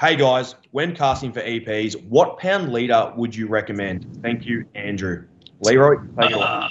Hey 0.00 0.16
guys, 0.16 0.54
when 0.70 0.96
casting 0.96 1.30
for 1.30 1.42
EPs, 1.42 1.94
what 2.06 2.38
pound 2.38 2.72
leader 2.72 3.12
would 3.16 3.36
you 3.36 3.46
recommend? 3.46 4.06
Thank 4.22 4.46
you, 4.46 4.64
Andrew. 4.74 5.26
Leroy. 5.60 5.96
Uh, 6.16 6.70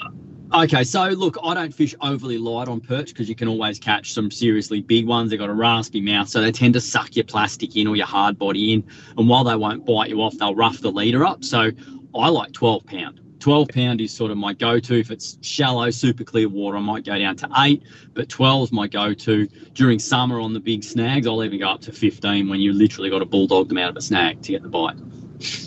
okay, 0.63 0.83
so 0.83 1.09
look, 1.09 1.37
I 1.43 1.53
don't 1.53 1.71
fish 1.71 1.93
overly 2.01 2.39
light 2.39 2.67
on 2.67 2.81
perch 2.81 3.09
because 3.09 3.29
you 3.29 3.35
can 3.35 3.47
always 3.47 3.77
catch 3.77 4.13
some 4.13 4.31
seriously 4.31 4.81
big 4.81 5.05
ones. 5.05 5.29
They've 5.29 5.37
got 5.37 5.51
a 5.51 5.53
raspy 5.53 6.01
mouth, 6.01 6.27
so 6.27 6.41
they 6.41 6.51
tend 6.51 6.73
to 6.73 6.81
suck 6.81 7.15
your 7.15 7.25
plastic 7.25 7.75
in 7.75 7.85
or 7.85 7.95
your 7.95 8.07
hard 8.07 8.39
body 8.39 8.73
in. 8.73 8.83
And 9.15 9.29
while 9.29 9.43
they 9.43 9.55
won't 9.55 9.85
bite 9.85 10.09
you 10.09 10.23
off, 10.23 10.35
they'll 10.39 10.55
rough 10.55 10.79
the 10.79 10.91
leader 10.91 11.23
up. 11.23 11.43
So 11.43 11.69
I 12.15 12.29
like 12.29 12.51
12 12.53 12.83
pound. 12.87 13.21
12 13.39 13.69
pound 13.69 14.01
is 14.01 14.11
sort 14.11 14.31
of 14.31 14.37
my 14.37 14.53
go-to. 14.53 14.99
If 14.99 15.11
it's 15.11 15.37
shallow, 15.41 15.89
super 15.89 16.23
clear 16.23 16.49
water, 16.49 16.77
I 16.77 16.81
might 16.81 17.05
go 17.05 17.17
down 17.17 17.35
to 17.37 17.49
eight, 17.59 17.83
but 18.13 18.29
12 18.29 18.63
is 18.63 18.71
my 18.71 18.87
go-to. 18.87 19.47
During 19.73 19.99
summer 19.99 20.39
on 20.39 20.53
the 20.53 20.59
big 20.59 20.83
snags, 20.83 21.25
I'll 21.25 21.43
even 21.43 21.59
go 21.59 21.69
up 21.69 21.81
to 21.81 21.91
15 21.91 22.49
when 22.49 22.59
you 22.59 22.73
literally 22.73 23.09
got 23.09 23.19
to 23.19 23.25
bulldog 23.25 23.69
them 23.69 23.77
out 23.77 23.89
of 23.89 23.97
a 23.97 24.01
snag 24.01 24.41
to 24.43 24.51
get 24.51 24.63
the 24.63 24.69
bite. 24.69 24.97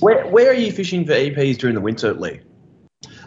Where, 0.00 0.26
where 0.26 0.50
are 0.50 0.54
you 0.54 0.70
fishing 0.70 1.04
for 1.06 1.12
EPs 1.12 1.58
during 1.58 1.74
the 1.74 1.80
winter, 1.80 2.12
Lee? 2.12 2.40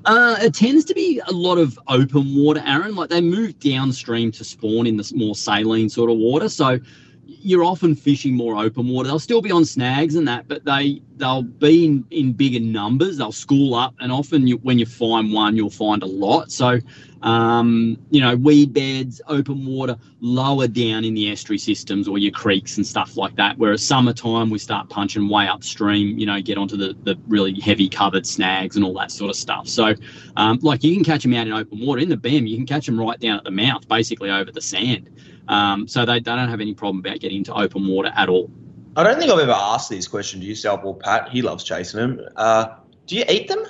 Uh, 0.06 0.38
it 0.40 0.54
tends 0.54 0.86
to 0.86 0.94
be 0.94 1.20
a 1.28 1.32
lot 1.32 1.58
of 1.58 1.80
open 1.88 2.36
water, 2.36 2.62
Aaron. 2.64 2.96
Like 2.96 3.10
they 3.10 3.22
move 3.22 3.58
downstream 3.60 4.32
to 4.34 4.44
spawn 4.44 4.86
in 4.86 4.98
the 4.98 5.12
more 5.16 5.36
saline 5.36 5.90
sort 5.90 6.12
of 6.12 6.18
water. 6.18 6.48
So 6.48 6.80
you're 7.28 7.64
often 7.64 7.96
fishing 7.96 8.36
more 8.36 8.58
open 8.58 8.88
water. 8.88 9.08
They'll 9.08 9.20
still 9.20 9.42
be 9.42 9.52
on 9.52 9.66
snags 9.66 10.16
and 10.16 10.28
that, 10.28 10.48
but 10.48 10.66
they 10.66 11.02
they'll 11.18 11.44
be 11.44 11.86
in, 11.86 12.06
in 12.12 12.34
bigger 12.34 12.60
numbers. 12.60 13.18
They'll 13.18 13.32
school 13.32 13.76
up, 13.76 13.96
and 14.00 14.12
often 14.12 14.48
you, 14.48 14.58
when 14.58 14.80
you 14.80 14.86
find 14.86 15.32
one, 15.32 15.56
you'll 15.56 15.70
find 15.70 16.04
a 16.04 16.08
lot. 16.08 16.52
So, 16.52 16.80
um, 17.22 17.98
you 18.10 18.22
know, 18.22 18.36
weed 18.36 18.74
beds, 18.74 19.22
open 19.28 19.66
water, 19.66 19.98
lower 20.20 20.68
down 20.68 21.04
in 21.04 21.14
the 21.14 21.32
estuary 21.32 21.58
systems 21.58 22.08
or 22.08 22.18
your 22.18 22.32
creeks 22.32 22.78
and 22.78 22.86
stuff 22.86 23.18
like 23.18 23.36
that. 23.38 23.58
Whereas 23.58 23.84
summertime, 23.84 24.50
we 24.50 24.60
start 24.60 24.90
punching 24.90 25.28
way 25.28 25.48
upstream. 25.48 26.18
You 26.18 26.26
know, 26.26 26.42
get 26.42 26.58
onto 26.58 26.78
the 26.78 26.96
the 27.04 27.18
really 27.28 27.60
heavy 27.60 27.90
covered 27.90 28.28
snags 28.28 28.76
and 28.76 28.86
all 28.86 28.94
that 28.96 29.12
sort 29.12 29.30
of 29.30 29.36
stuff. 29.36 29.68
So, 29.68 29.94
um, 30.38 30.60
like 30.62 30.84
you 30.84 30.94
can 30.94 31.04
catch 31.04 31.24
them 31.24 31.34
out 31.34 31.48
in 31.48 31.54
open 31.54 31.86
water 31.86 32.02
in 32.02 32.10
the 32.10 32.18
BEM. 32.18 32.46
You 32.46 32.58
can 32.58 32.66
catch 32.66 32.86
them 32.86 33.00
right 33.00 33.20
down 33.20 33.38
at 33.38 33.44
the 33.44 33.52
mouth, 33.52 33.88
basically 33.88 34.30
over 34.30 34.52
the 34.52 34.62
sand. 34.62 35.10
Um, 35.48 35.88
so 35.88 36.06
they, 36.06 36.16
they 36.16 36.20
don't 36.36 36.50
have 36.50 36.62
any 36.62 36.74
problem 36.74 37.00
about 37.00 37.20
getting 37.20 37.38
into 37.40 37.54
open 37.54 37.88
water 37.88 38.12
at 38.16 38.30
all. 38.30 38.52
I 38.96 39.04
don't 39.04 39.20
think 39.20 39.32
I've 39.32 39.40
ever 39.40 39.52
asked 39.52 39.90
this 39.90 40.08
question 40.08 40.40
to 40.40 40.46
yourself 40.46 40.82
or 40.84 40.96
Pat. 40.96 41.30
He 41.30 41.42
loves 41.42 41.64
chasing 41.64 42.00
them. 42.00 42.22
Uh, 42.36 42.76
do 43.08 43.16
you 43.18 43.26
eat 43.30 43.48
them? 43.48 43.64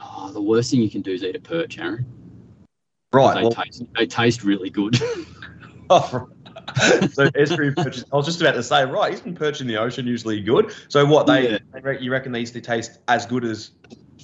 Oh, 0.00 0.30
the 0.32 0.40
worst 0.42 0.70
thing 0.70 0.80
you 0.80 0.90
can 0.90 1.02
do 1.02 1.12
is 1.12 1.22
eat 1.22 1.36
a 1.36 1.40
perch, 1.40 1.78
Aaron. 1.78 2.06
Right. 3.12 3.34
They, 3.34 3.42
Well, 3.42 3.52
taste, 3.52 3.82
they 3.96 4.06
taste 4.06 4.42
really 4.42 4.70
good. 4.70 4.98
oh, 5.90 6.28
so 7.12 7.30
estuary 7.34 7.72
perch. 7.74 8.02
I 8.12 8.16
was 8.16 8.26
just 8.26 8.40
about 8.40 8.54
to 8.54 8.62
say, 8.62 8.84
right? 8.84 9.12
Isn't 9.12 9.34
perch 9.36 9.60
in 9.60 9.66
the 9.66 9.76
ocean 9.76 10.06
usually 10.06 10.40
good? 10.40 10.72
So 10.88 11.04
what 11.06 11.26
they, 11.26 11.52
Yeah. 11.52 11.58
they 11.82 11.98
you 12.00 12.10
reckon 12.10 12.32
they 12.32 12.44
taste 12.44 12.98
as 13.08 13.26
good 13.26 13.44
as 13.44 13.70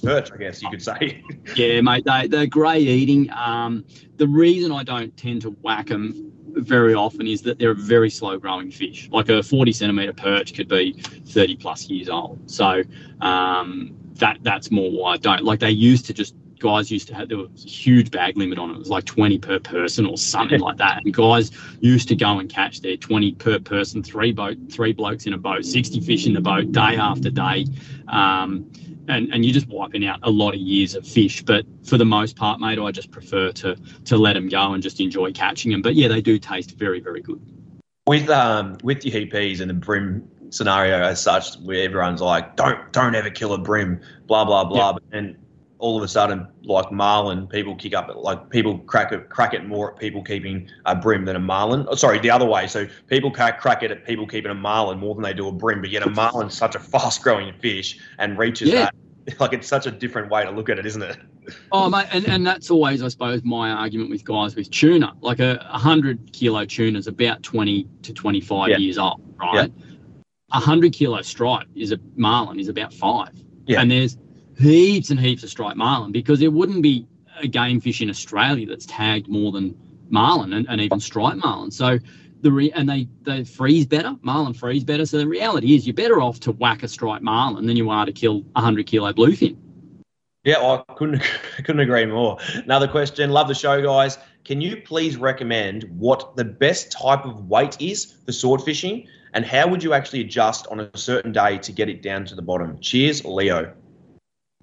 perch? 0.03 0.31
I 0.31 0.37
guess 0.37 0.61
you 0.61 0.69
could 0.69 0.81
say. 0.81 1.23
yeah, 1.55 1.81
mate, 1.81 2.03
they, 2.05 2.27
they're 2.27 2.47
great 2.47 2.87
eating. 2.87 3.31
Um, 3.31 3.85
the 4.17 4.27
reason 4.27 4.71
I 4.71 4.83
don't 4.83 5.15
tend 5.15 5.43
to 5.43 5.51
whack 5.51 5.87
them 5.87 6.32
very 6.55 6.93
often 6.93 7.27
is 7.27 7.41
that 7.43 7.59
they're 7.59 7.71
a 7.71 7.75
very 7.75 8.09
slow 8.09 8.37
growing 8.37 8.71
fish. 8.71 9.09
Like 9.11 9.29
a 9.29 9.43
40 9.43 9.71
centimetre 9.71 10.13
perch 10.13 10.53
could 10.53 10.67
be 10.67 10.93
30 11.27 11.57
plus 11.57 11.89
years 11.89 12.09
old. 12.09 12.39
So 12.49 12.83
um, 13.21 13.95
that 14.15 14.37
that's 14.41 14.71
more 14.71 14.91
why 14.91 15.13
I 15.13 15.17
don't. 15.17 15.43
Like 15.43 15.59
they 15.59 15.71
used 15.71 16.05
to 16.07 16.13
just 16.13 16.35
guys 16.59 16.89
used 16.89 17.09
to 17.09 17.13
have 17.13 17.27
there 17.27 17.37
was 17.37 17.65
a 17.65 17.67
huge 17.67 18.09
bag 18.09 18.37
limit 18.37 18.57
on 18.57 18.71
it. 18.71 18.73
It 18.73 18.79
was 18.79 18.89
like 18.89 19.05
20 19.05 19.37
per 19.39 19.59
person 19.59 20.05
or 20.05 20.17
something 20.17 20.59
like 20.67 20.77
that. 20.77 21.03
And 21.03 21.13
guys 21.13 21.51
used 21.81 22.07
to 22.07 22.15
go 22.15 22.39
and 22.39 22.49
catch 22.49 22.81
their 22.81 22.97
20 22.97 23.33
per 23.33 23.59
person, 23.59 24.01
three 24.01 24.31
boat, 24.31 24.57
three 24.71 24.93
blokes 24.93 25.25
in 25.25 25.33
a 25.33 25.37
boat, 25.37 25.65
60 25.65 25.99
fish 25.99 26.25
in 26.25 26.33
the 26.33 26.41
boat, 26.41 26.71
day 26.71 26.95
after 26.95 27.29
day. 27.29 27.65
Um, 28.07 28.71
and, 29.07 29.33
and 29.33 29.43
you're 29.43 29.53
just 29.53 29.67
wiping 29.67 30.05
out 30.05 30.19
a 30.23 30.29
lot 30.29 30.53
of 30.53 30.59
years 30.59 30.95
of 30.95 31.07
fish. 31.07 31.43
But 31.43 31.65
for 31.85 31.97
the 31.97 32.05
most 32.05 32.35
part, 32.35 32.59
mate, 32.59 32.79
I 32.79 32.91
just 32.91 33.11
prefer 33.11 33.51
to 33.53 33.75
to 34.05 34.17
let 34.17 34.33
them 34.33 34.47
go 34.49 34.73
and 34.73 34.81
just 34.83 34.99
enjoy 34.99 35.31
catching 35.33 35.71
them. 35.71 35.81
But 35.81 35.95
yeah, 35.95 36.07
they 36.07 36.21
do 36.21 36.37
taste 36.39 36.77
very, 36.77 36.99
very 36.99 37.21
good. 37.21 37.41
with 38.07 38.29
um 38.29 38.77
with 38.83 39.05
your 39.05 39.21
EPs 39.21 39.61
and 39.61 39.69
the 39.69 39.73
bream 39.73 40.27
scenario 40.49 41.01
as 41.01 41.21
such, 41.21 41.55
where 41.61 41.83
everyone's 41.83 42.21
like, 42.21 42.55
don't 42.55 42.91
don't 42.91 43.15
ever 43.15 43.29
kill 43.29 43.53
a 43.53 43.57
bream, 43.57 43.99
blah 44.27 44.45
blah 44.45 44.63
blah, 44.65 44.91
Yeah. 44.91 44.97
then 45.11 45.37
all 45.83 45.97
of 45.97 46.03
a 46.03 46.07
sudden, 46.07 46.47
like 46.63 46.89
marlin, 46.93 47.45
people 47.45 47.75
kick 47.75 47.93
up 47.93 48.09
like 48.15 48.49
people 48.49 48.77
crack 48.79 49.11
it 49.11 49.27
crack 49.27 49.53
it 49.53 49.65
more 49.67 49.91
at 49.91 49.99
people 49.99 50.23
keeping 50.23 50.69
a 50.85 50.95
bream 50.95 51.25
than 51.25 51.35
a 51.35 51.39
marlin. 51.39 51.85
Oh, 51.89 51.95
sorry, 51.95 52.19
the 52.19 52.29
other 52.31 52.45
way. 52.45 52.67
So 52.67 52.87
people 53.07 53.29
crack 53.29 53.59
crack 53.59 53.83
it 53.83 53.91
at 53.91 54.05
people 54.05 54.25
keeping 54.25 54.49
a 54.49 54.55
marlin 54.55 54.97
more 54.97 55.13
than 55.13 55.23
they 55.23 55.33
do 55.33 55.49
a 55.49 55.51
bream, 55.51 55.81
but 55.81 55.89
yet 55.89 56.03
a 56.03 56.09
marlin's 56.09 56.55
such 56.55 56.75
a 56.75 56.79
fast 56.79 57.21
growing 57.21 57.53
fish 57.59 57.99
and 58.17 58.37
reaches 58.39 58.69
Yeah. 58.69 58.85
that. 58.85 58.95
Like 59.39 59.53
it's 59.53 59.67
such 59.69 59.85
a 59.87 59.91
different 59.91 60.29
way 60.29 60.43
to 60.43 60.51
look 60.51 60.67
at 60.69 60.79
it, 60.79 60.85
isn't 60.85 61.01
it? 61.01 61.17
Oh, 61.71 61.89
mate, 61.89 62.07
and, 62.11 62.27
and 62.27 62.45
that's 62.47 62.69
always, 62.69 63.01
I 63.01 63.07
suppose, 63.07 63.41
my 63.43 63.69
argument 63.71 64.09
with 64.09 64.23
guys 64.25 64.53
with 64.55 64.69
tuna. 64.69 65.13
Like 65.21 65.39
a 65.39 65.65
100 65.71 66.33
kilo 66.33 66.65
tuna 66.65 66.99
is 66.99 67.07
about 67.07 67.41
20 67.41 67.87
to 68.03 68.13
25 68.13 68.69
Yeah. 68.69 68.77
years 68.77 68.97
old, 68.97 69.21
right? 69.41 69.69
A 70.51 70.57
100 70.59 70.91
kilo 70.91 71.21
stripe 71.21 71.67
is 71.73 71.93
a 71.93 71.99
marlin 72.17 72.59
is 72.59 72.67
about 72.67 72.93
five. 72.93 73.31
Yeah. 73.65 73.79
And 73.81 73.89
there's 73.89 74.17
heaps 74.57 75.09
and 75.09 75.19
heaps 75.19 75.43
of 75.43 75.49
striped 75.49 75.77
marlin 75.77 76.11
because 76.11 76.39
there 76.39 76.51
wouldn't 76.51 76.81
be 76.81 77.07
a 77.39 77.47
game 77.47 77.79
fish 77.79 78.01
in 78.01 78.09
Australia 78.09 78.67
that's 78.67 78.85
tagged 78.85 79.27
more 79.27 79.51
than 79.51 79.75
marlin 80.09 80.53
and, 80.53 80.67
and 80.69 80.81
even 80.81 80.99
striped 80.99 81.37
marlin. 81.37 81.71
So 81.71 81.99
the 82.41 82.51
re- 82.51 82.71
and 82.71 82.87
they 82.87 83.07
they 83.23 83.43
freeze 83.43 83.85
better. 83.85 84.15
Marlin 84.21 84.53
freeze 84.53 84.83
better. 84.83 85.05
So 85.05 85.17
the 85.17 85.27
reality 85.27 85.75
is 85.75 85.87
you're 85.87 85.95
better 85.95 86.21
off 86.21 86.39
to 86.41 86.51
whack 86.51 86.83
a 86.83 86.87
striped 86.87 87.23
marlin 87.23 87.65
than 87.65 87.77
you 87.77 87.89
are 87.89 88.05
to 88.05 88.11
kill 88.11 88.43
a 88.55 88.61
100 88.61 88.85
kilo 88.85 89.13
bluefin. 89.13 89.57
Yeah, 90.43 90.57
I 90.59 90.93
couldn't 90.93 91.21
couldn't 91.57 91.79
agree 91.79 92.05
more. 92.05 92.37
Another 92.55 92.87
question. 92.87 93.31
Love 93.31 93.47
the 93.47 93.55
show, 93.55 93.81
guys. 93.81 94.17
Can 94.45 94.59
you 94.59 94.81
please 94.81 95.15
recommend 95.15 95.85
what 95.97 96.35
the 96.35 96.43
best 96.43 96.91
type 96.91 97.25
of 97.25 97.47
weight 97.47 97.77
is 97.81 98.13
for 98.25 98.33
sword 98.33 98.61
fishing, 98.61 99.07
and 99.33 99.45
how 99.45 99.67
would 99.67 99.81
you 99.81 99.93
actually 99.93 100.19
adjust 100.19 100.67
on 100.67 100.81
a 100.81 100.97
certain 100.97 101.31
day 101.31 101.57
to 101.59 101.71
get 101.71 101.87
it 101.87 102.01
down 102.01 102.25
to 102.25 102.35
the 102.35 102.41
bottom? 102.41 102.77
Cheers, 102.81 103.23
Leo. 103.23 103.73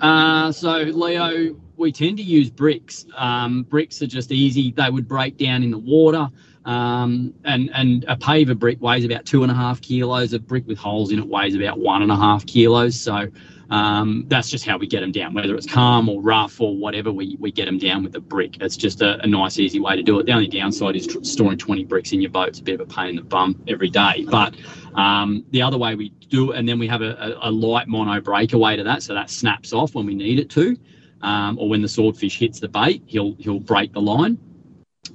Uh, 0.01 0.51
so 0.53 0.79
Leo, 0.79 1.57
we 1.77 1.93
tend 1.93 2.17
to 2.19 2.23
use 2.23 2.51
bricks. 2.51 3.07
Um, 3.17 3.65
bricks 3.65 4.03
are 4.03 4.07
just 4.07 4.33
easy. 4.33 4.73
They 4.73 4.91
would 4.91 5.09
break 5.09 5.37
down 5.37 5.63
in 5.63 5.71
the 5.71 5.79
water. 5.79 6.29
Um, 6.65 7.33
and, 7.45 7.71
and 7.73 8.05
a 8.07 8.17
paver 8.17 8.59
brick 8.59 8.81
weighs 8.81 9.05
about 9.05 9.25
two 9.25 9.43
and 9.43 9.51
a 9.51 9.55
half 9.55 9.81
kilos. 9.81 10.33
A 10.33 10.39
brick 10.39 10.67
with 10.67 10.79
holes 10.79 11.11
in 11.11 11.19
it 11.19 11.27
weighs 11.27 11.55
about 11.55 11.79
one 11.79 12.03
and 12.03 12.13
a 12.13 12.17
half 12.17 12.47
kilos. 12.47 13.01
So 13.01 13.29
um, 13.71 14.25
that's 14.27 14.51
just 14.51 14.67
how 14.67 14.77
we 14.79 14.87
get 14.87 15.01
them 15.01 15.13
down, 15.13 15.33
whether 15.33 15.55
it's 15.55 15.67
calm 15.67 16.09
or 16.09 16.21
rough 16.21 16.61
or 16.61 16.77
whatever, 16.77 17.13
we, 17.13 17.37
we 17.39 17.53
get 17.53 17.67
them 17.67 17.79
down 17.79 18.03
with 18.03 18.17
a 18.17 18.21
brick. 18.21 18.61
It's 18.61 18.77
just 18.77 19.01
a, 19.01 19.21
a 19.23 19.27
nice, 19.27 19.59
easy 19.59 19.79
way 19.79 19.95
to 19.95 20.03
do 20.03 20.19
it. 20.19 20.27
The 20.27 20.33
only 20.33 20.49
downside 20.49 20.97
is 20.97 21.07
tr- 21.07 21.23
storing 21.23 21.57
20 21.57 21.85
bricks 21.85 22.13
in 22.13 22.21
your 22.21 22.31
boat. 22.31 22.49
It's 22.49 22.59
a 22.59 22.65
bit 22.65 22.81
of 22.81 22.81
a 22.81 22.93
pain 22.93 23.11
in 23.11 23.17
the 23.17 23.23
bum 23.23 23.63
every 23.69 23.89
day. 23.89 24.27
But 24.29 24.57
um, 24.95 25.45
the 25.51 25.63
other 25.63 25.79
way 25.79 25.95
we 25.95 26.09
do 26.09 26.51
it, 26.51 26.59
and 26.59 26.69
then 26.69 26.81
we 26.81 26.89
have 26.89 27.01
a, 27.01 27.39
a, 27.43 27.49
a 27.49 27.51
light 27.51 27.87
mono 27.87 28.21
breakaway 28.21 28.77
to 28.77 28.83
that, 28.83 29.05
so 29.05 29.15
that 29.15 29.31
snaps 29.31 29.73
off 29.73 29.95
when 29.95 30.05
we 30.05 30.17
need 30.17 30.41
it 30.41 30.51
to, 30.51 30.77
um, 31.23 31.57
or 31.59 31.69
when 31.69 31.81
the 31.81 31.89
swordfish 31.89 32.39
hits 32.39 32.59
the 32.59 32.69
bait, 32.69 33.03
he'll 33.07 33.37
he'll 33.39 33.61
break 33.61 33.93
the 33.93 34.01
line. 34.01 34.37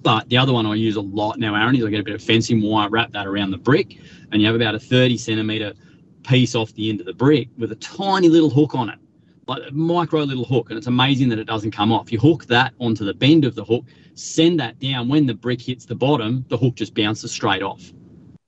But 0.01 0.29
the 0.29 0.37
other 0.37 0.53
one 0.53 0.65
I 0.65 0.75
use 0.75 0.95
a 0.95 1.01
lot 1.01 1.39
now, 1.39 1.55
Aaron, 1.55 1.75
is 1.75 1.83
I 1.83 1.89
get 1.89 1.99
a 1.99 2.03
bit 2.03 2.15
of 2.15 2.23
fencing 2.23 2.61
wire, 2.61 2.89
wrap 2.89 3.11
that 3.11 3.27
around 3.27 3.51
the 3.51 3.57
brick, 3.57 3.97
and 4.31 4.41
you 4.41 4.47
have 4.47 4.55
about 4.55 4.75
a 4.75 4.79
30 4.79 5.17
centimeter 5.17 5.73
piece 6.25 6.55
off 6.55 6.73
the 6.73 6.89
end 6.89 6.99
of 6.99 7.05
the 7.05 7.13
brick 7.13 7.49
with 7.57 7.71
a 7.71 7.75
tiny 7.75 8.29
little 8.29 8.49
hook 8.49 8.75
on 8.75 8.89
it, 8.89 8.99
like 9.47 9.63
a 9.67 9.71
micro 9.73 10.21
little 10.21 10.45
hook, 10.45 10.69
and 10.69 10.77
it's 10.77 10.87
amazing 10.87 11.29
that 11.29 11.39
it 11.39 11.45
doesn't 11.45 11.71
come 11.71 11.91
off. 11.91 12.11
You 12.11 12.19
hook 12.19 12.45
that 12.47 12.73
onto 12.79 13.05
the 13.05 13.13
bend 13.13 13.45
of 13.45 13.55
the 13.55 13.63
hook, 13.63 13.85
send 14.15 14.59
that 14.59 14.79
down. 14.79 15.07
When 15.07 15.25
the 15.25 15.33
brick 15.33 15.61
hits 15.61 15.85
the 15.85 15.95
bottom, 15.95 16.45
the 16.49 16.57
hook 16.57 16.75
just 16.75 16.93
bounces 16.93 17.31
straight 17.31 17.63
off. 17.63 17.93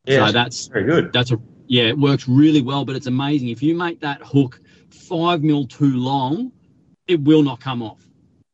Yeah, 0.06 0.28
so 0.28 0.32
that's 0.32 0.68
very 0.68 0.86
good. 0.86 1.12
that's 1.12 1.32
a 1.32 1.40
yeah, 1.68 1.84
it 1.84 1.98
works 1.98 2.28
really 2.28 2.62
well, 2.62 2.86
but 2.86 2.96
it's 2.96 3.08
amazing. 3.08 3.50
If 3.50 3.62
you 3.62 3.76
make 3.76 4.00
that 4.00 4.22
hook 4.22 4.62
five 4.90 5.44
mil 5.44 5.68
too 5.68 5.98
long, 5.98 6.52
it 7.08 7.22
will 7.22 7.44
not 7.44 7.60
come 7.60 7.84
off. 7.84 8.08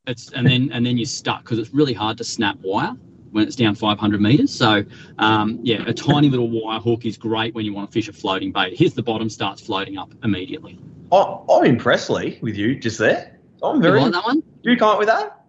It's 0.07 0.31
and 0.33 0.45
then 0.45 0.71
and 0.73 0.85
then 0.85 0.97
you're 0.97 1.05
stuck 1.05 1.43
because 1.43 1.59
it's 1.59 1.73
really 1.73 1.93
hard 1.93 2.17
to 2.17 2.23
snap 2.23 2.57
wire. 2.61 2.95
When 3.33 3.45
it's 3.45 3.55
down 3.55 3.75
500 3.75 4.21
meters. 4.21 4.53
So, 4.53 4.83
um, 5.17 5.59
yeah, 5.63 5.83
a 5.85 5.93
tiny 5.93 6.29
little 6.29 6.49
wire 6.49 6.79
hook 6.79 7.05
is 7.05 7.17
great 7.17 7.53
when 7.53 7.65
you 7.65 7.73
want 7.73 7.89
to 7.89 7.93
fish 7.93 8.07
a 8.07 8.13
floating 8.13 8.51
bait. 8.51 8.77
Here's 8.77 8.93
the 8.93 9.03
bottom, 9.03 9.29
starts 9.29 9.61
floating 9.61 9.97
up 9.97 10.13
immediately. 10.23 10.79
Oh, 11.11 11.45
I'm 11.49 11.65
impressed, 11.65 12.09
Lee, 12.09 12.39
with 12.41 12.55
you 12.55 12.75
just 12.75 12.97
there. 12.97 13.39
I'm 13.61 13.81
very. 13.81 13.99
You 13.99 14.05
like 14.05 14.13
that 14.13 14.23
one? 14.23 14.39
Do 14.63 14.71
you 14.71 14.77
come 14.77 14.89
up 14.89 14.99
with 14.99 15.07
that? 15.07 15.39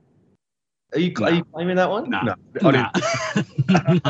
Are 0.94 1.00
you, 1.00 1.12
No. 1.18 1.26
are 1.26 1.30
you 1.32 1.44
claiming 1.44 1.76
that 1.76 1.90
one? 1.90 2.08
No. 2.08 2.34
no. 2.62 2.90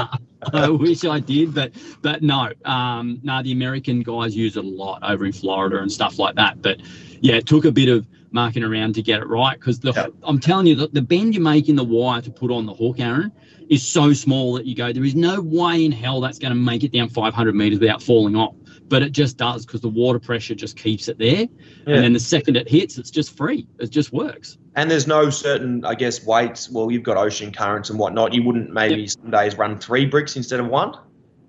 I 0.52 0.68
wish 0.68 1.04
I 1.04 1.18
did, 1.20 1.54
but 1.54 1.72
but 2.02 2.22
no. 2.22 2.50
Um, 2.64 3.20
no, 3.22 3.42
the 3.42 3.52
American 3.52 4.02
guys 4.02 4.37
use 4.37 4.56
it 4.56 4.64
a 4.64 4.68
lot 4.68 4.98
over 5.02 5.24
in 5.24 5.32
Florida 5.32 5.78
and 5.78 5.90
stuff 5.90 6.18
like 6.18 6.34
that. 6.37 6.60
But 6.60 6.80
yeah, 7.20 7.37
it 7.37 7.46
took 7.46 7.64
a 7.64 7.72
bit 7.72 7.88
of 7.88 8.06
marking 8.35 8.64
around 8.64 8.97
to 8.97 9.03
get 9.03 9.20
it 9.20 9.29
right 9.29 9.59
because 9.59 9.79
the 9.79 9.92
Yeah. 9.92 10.09
I'm 10.25 10.40
telling 10.40 10.66
you, 10.66 10.75
the, 10.75 10.88
the 10.88 11.01
bend 11.01 11.35
you 11.35 11.40
make 11.40 11.68
in 11.68 11.77
the 11.77 11.85
wire 11.85 12.20
to 12.20 12.31
put 12.31 12.51
on 12.51 12.66
the 12.66 12.75
hook, 12.75 12.99
Aaron, 12.99 13.33
is 13.70 13.87
so 13.87 14.12
small 14.12 14.55
that 14.55 14.66
you 14.66 14.75
go, 14.75 14.92
there 14.92 15.05
is 15.05 15.14
no 15.14 15.40
way 15.40 15.85
in 15.85 15.92
hell 15.92 16.20
that's 16.20 16.38
going 16.38 16.51
to 16.51 16.59
make 16.59 16.83
it 16.83 16.92
down 16.92 17.09
500 17.09 17.55
meters 17.55 17.79
without 17.79 18.03
falling 18.03 18.35
off. 18.35 18.55
But 18.88 19.03
it 19.03 19.12
just 19.12 19.38
does 19.38 19.64
because 19.64 19.81
the 19.81 19.88
water 19.88 20.18
pressure 20.18 20.55
just 20.55 20.77
keeps 20.77 21.09
it 21.09 21.16
there. 21.16 21.47
Yeah. 21.87 21.94
And 21.94 22.05
then 22.05 22.12
the 22.12 22.20
second 22.20 22.57
it 22.57 22.68
hits, 22.68 22.99
it's 22.99 23.11
just 23.11 23.37
free. 23.37 23.66
It 23.79 23.90
just 23.90 24.12
works. 24.12 24.59
And 24.75 24.90
there's 24.90 25.07
no 25.07 25.31
certain, 25.31 25.85
I 25.85 25.94
guess, 25.94 26.27
weights. 26.27 26.68
Well, 26.68 26.90
you've 26.90 27.05
got 27.05 27.16
ocean 27.16 27.53
currents 27.53 27.88
and 27.88 27.99
whatnot. 27.99 28.35
You 28.35 28.42
wouldn't 28.42 28.70
maybe 28.73 29.07
some 29.07 29.31
days 29.31 29.57
run 29.57 29.79
three 29.79 30.05
bricks 30.07 30.37
instead 30.37 30.59
of 30.59 30.66
one. 30.66 30.99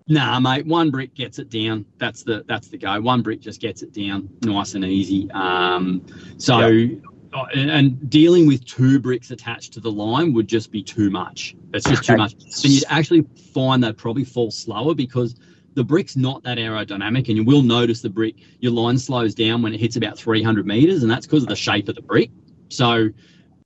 Nah, 0.08 0.40
mate. 0.40 0.68
One 0.68 0.92
brick 0.92 1.16
gets 1.16 1.40
it 1.40 1.50
down. 1.50 1.86
That's 1.98 2.24
the 2.24 2.46
that's 2.48 2.68
the 2.68 2.78
go. 2.78 3.02
One 3.02 3.24
brick 3.24 3.40
just 3.40 3.60
gets 3.60 3.82
it 3.82 3.92
down, 3.92 4.30
nice 4.44 4.76
and 4.76 4.86
easy. 4.86 5.30
Um, 5.32 6.06
so, 6.38 6.60
uh, 7.34 7.46
and, 7.56 7.72
and 7.72 8.10
dealing 8.10 8.46
with 8.46 8.64
two 8.66 9.00
bricks 9.00 9.32
attached 9.32 9.74
to 9.74 9.80
the 9.80 9.92
line 9.92 10.32
would 10.34 10.48
just 10.48 10.72
be 10.72 10.84
too 10.84 11.10
much. 11.10 11.56
It's 11.74 11.90
just 11.90 12.04
too 12.04 12.18
much. 12.18 12.34
And 12.34 12.66
you'd 12.66 12.84
actually 12.88 13.26
find 13.54 13.84
they'd 13.84 13.98
probably 13.98 14.26
fall 14.26 14.52
slower 14.52 14.94
because 14.94 15.36
the 15.74 15.84
brick's 15.84 16.16
not 16.16 16.44
that 16.44 16.60
aerodynamic, 16.60 17.28
and 17.28 17.38
you 17.38 17.44
will 17.44 17.64
notice 17.64 18.02
the 18.02 18.10
brick. 18.10 18.36
Your 18.60 18.74
line 18.74 19.00
slows 19.00 19.34
down 19.34 19.64
when 19.64 19.74
it 19.74 19.80
hits 19.80 19.96
about 19.96 20.20
300 20.20 20.68
meters, 20.68 21.02
and 21.02 21.12
that's 21.12 21.26
because 21.26 21.44
of 21.44 21.50
the 21.50 21.56
shape 21.56 21.90
of 21.90 21.96
the 21.96 22.04
brick. 22.04 22.30
So, 22.70 23.10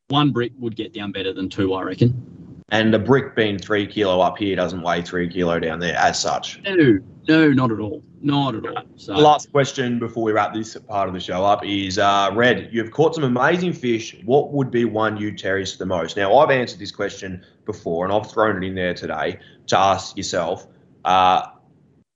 one 0.07 0.31
brick 0.31 0.53
would 0.57 0.75
get 0.75 0.93
down 0.93 1.11
better 1.11 1.33
than 1.33 1.49
two, 1.49 1.73
I 1.73 1.83
reckon. 1.83 2.38
And 2.71 2.93
the 2.93 2.99
brick 2.99 3.35
being 3.35 3.57
three 3.57 3.87
kilo 3.87 4.19
up 4.19 4.37
here 4.37 4.55
doesn't 4.55 4.81
weigh 4.81 5.01
three 5.01 5.27
kilo 5.27 5.59
down 5.59 5.79
there 5.79 5.95
as 5.95 6.19
such. 6.19 6.61
No, 6.63 6.99
no, 7.27 7.49
not 7.49 7.71
at 7.71 7.79
all. 7.79 8.03
Not 8.21 8.55
at 8.55 8.65
all. 8.65 8.83
So, 8.95 9.13
The 9.13 9.21
last 9.21 9.51
question 9.51 9.97
before 9.97 10.23
we 10.23 10.31
wrap 10.31 10.53
this 10.53 10.75
part 10.75 11.07
of 11.07 11.13
the 11.13 11.19
show 11.19 11.43
up 11.45 11.65
is 11.65 11.97
uh, 11.97 12.31
Red, 12.33 12.69
you've 12.71 12.91
caught 12.91 13.15
some 13.15 13.23
amazing 13.23 13.73
fish. 13.73 14.15
What 14.25 14.51
would 14.51 14.69
be 14.69 14.85
one 14.85 15.17
you 15.17 15.35
cherish 15.35 15.77
the 15.77 15.85
most? 15.85 16.17
Now, 16.17 16.37
I've 16.37 16.51
answered 16.51 16.79
this 16.79 16.91
question 16.91 17.43
before 17.65 18.05
and 18.05 18.13
I've 18.13 18.29
thrown 18.29 18.61
it 18.61 18.67
in 18.67 18.75
there 18.75 18.93
today 18.93 19.39
to 19.67 19.77
ask 19.77 20.15
yourself. 20.15 20.67
Uh, 21.05 21.47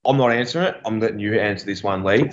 I'm 0.04 0.16
not 0.16 0.30
answering 0.30 0.66
it. 0.66 0.80
I'm 0.84 1.00
letting 1.00 1.18
you 1.18 1.38
answer 1.38 1.66
this 1.66 1.82
one, 1.82 2.04
Lee. 2.04 2.30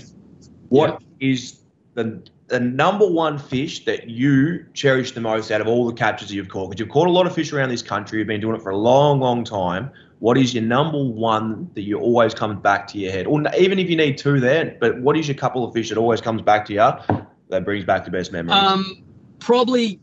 What 0.69 1.01
is 1.19 1.61
the 1.93 2.23
the 2.51 2.59
number 2.59 3.07
one 3.07 3.39
fish 3.39 3.85
that 3.85 4.09
you 4.09 4.65
cherish 4.73 5.13
the 5.13 5.21
most 5.21 5.51
out 5.51 5.61
of 5.61 5.67
all 5.67 5.87
the 5.87 5.93
captures 5.93 6.33
you've 6.33 6.49
caught? 6.49 6.69
Because 6.69 6.81
you've 6.81 6.89
caught 6.89 7.07
a 7.07 7.11
lot 7.11 7.25
of 7.25 7.33
fish 7.33 7.53
around 7.53 7.69
this 7.69 7.81
country. 7.81 8.19
You've 8.19 8.27
been 8.27 8.41
doing 8.41 8.57
it 8.57 8.61
for 8.61 8.71
a 8.71 8.77
long, 8.77 9.21
long 9.21 9.45
time. 9.45 9.89
What 10.19 10.37
is 10.37 10.53
your 10.53 10.63
number 10.63 11.01
one 11.01 11.71
that 11.75 11.83
you 11.83 11.97
always 11.97 12.33
comes 12.33 12.59
back 12.61 12.87
to 12.89 12.99
your 12.99 13.11
head? 13.11 13.25
Or 13.25 13.41
even 13.57 13.79
if 13.79 13.89
you 13.89 13.95
need 13.95 14.17
two 14.17 14.41
there, 14.41 14.77
but 14.81 14.99
what 15.01 15.17
is 15.17 15.29
your 15.29 15.35
couple 15.35 15.63
of 15.65 15.73
fish 15.73 15.89
that 15.89 15.97
always 15.97 16.19
comes 16.19 16.41
back 16.41 16.65
to 16.65 16.73
you 16.73 17.23
that 17.49 17.63
brings 17.63 17.85
back 17.85 18.03
the 18.03 18.11
best 18.11 18.33
memories? 18.33 18.61
Um, 18.61 19.01
probably 19.39 20.01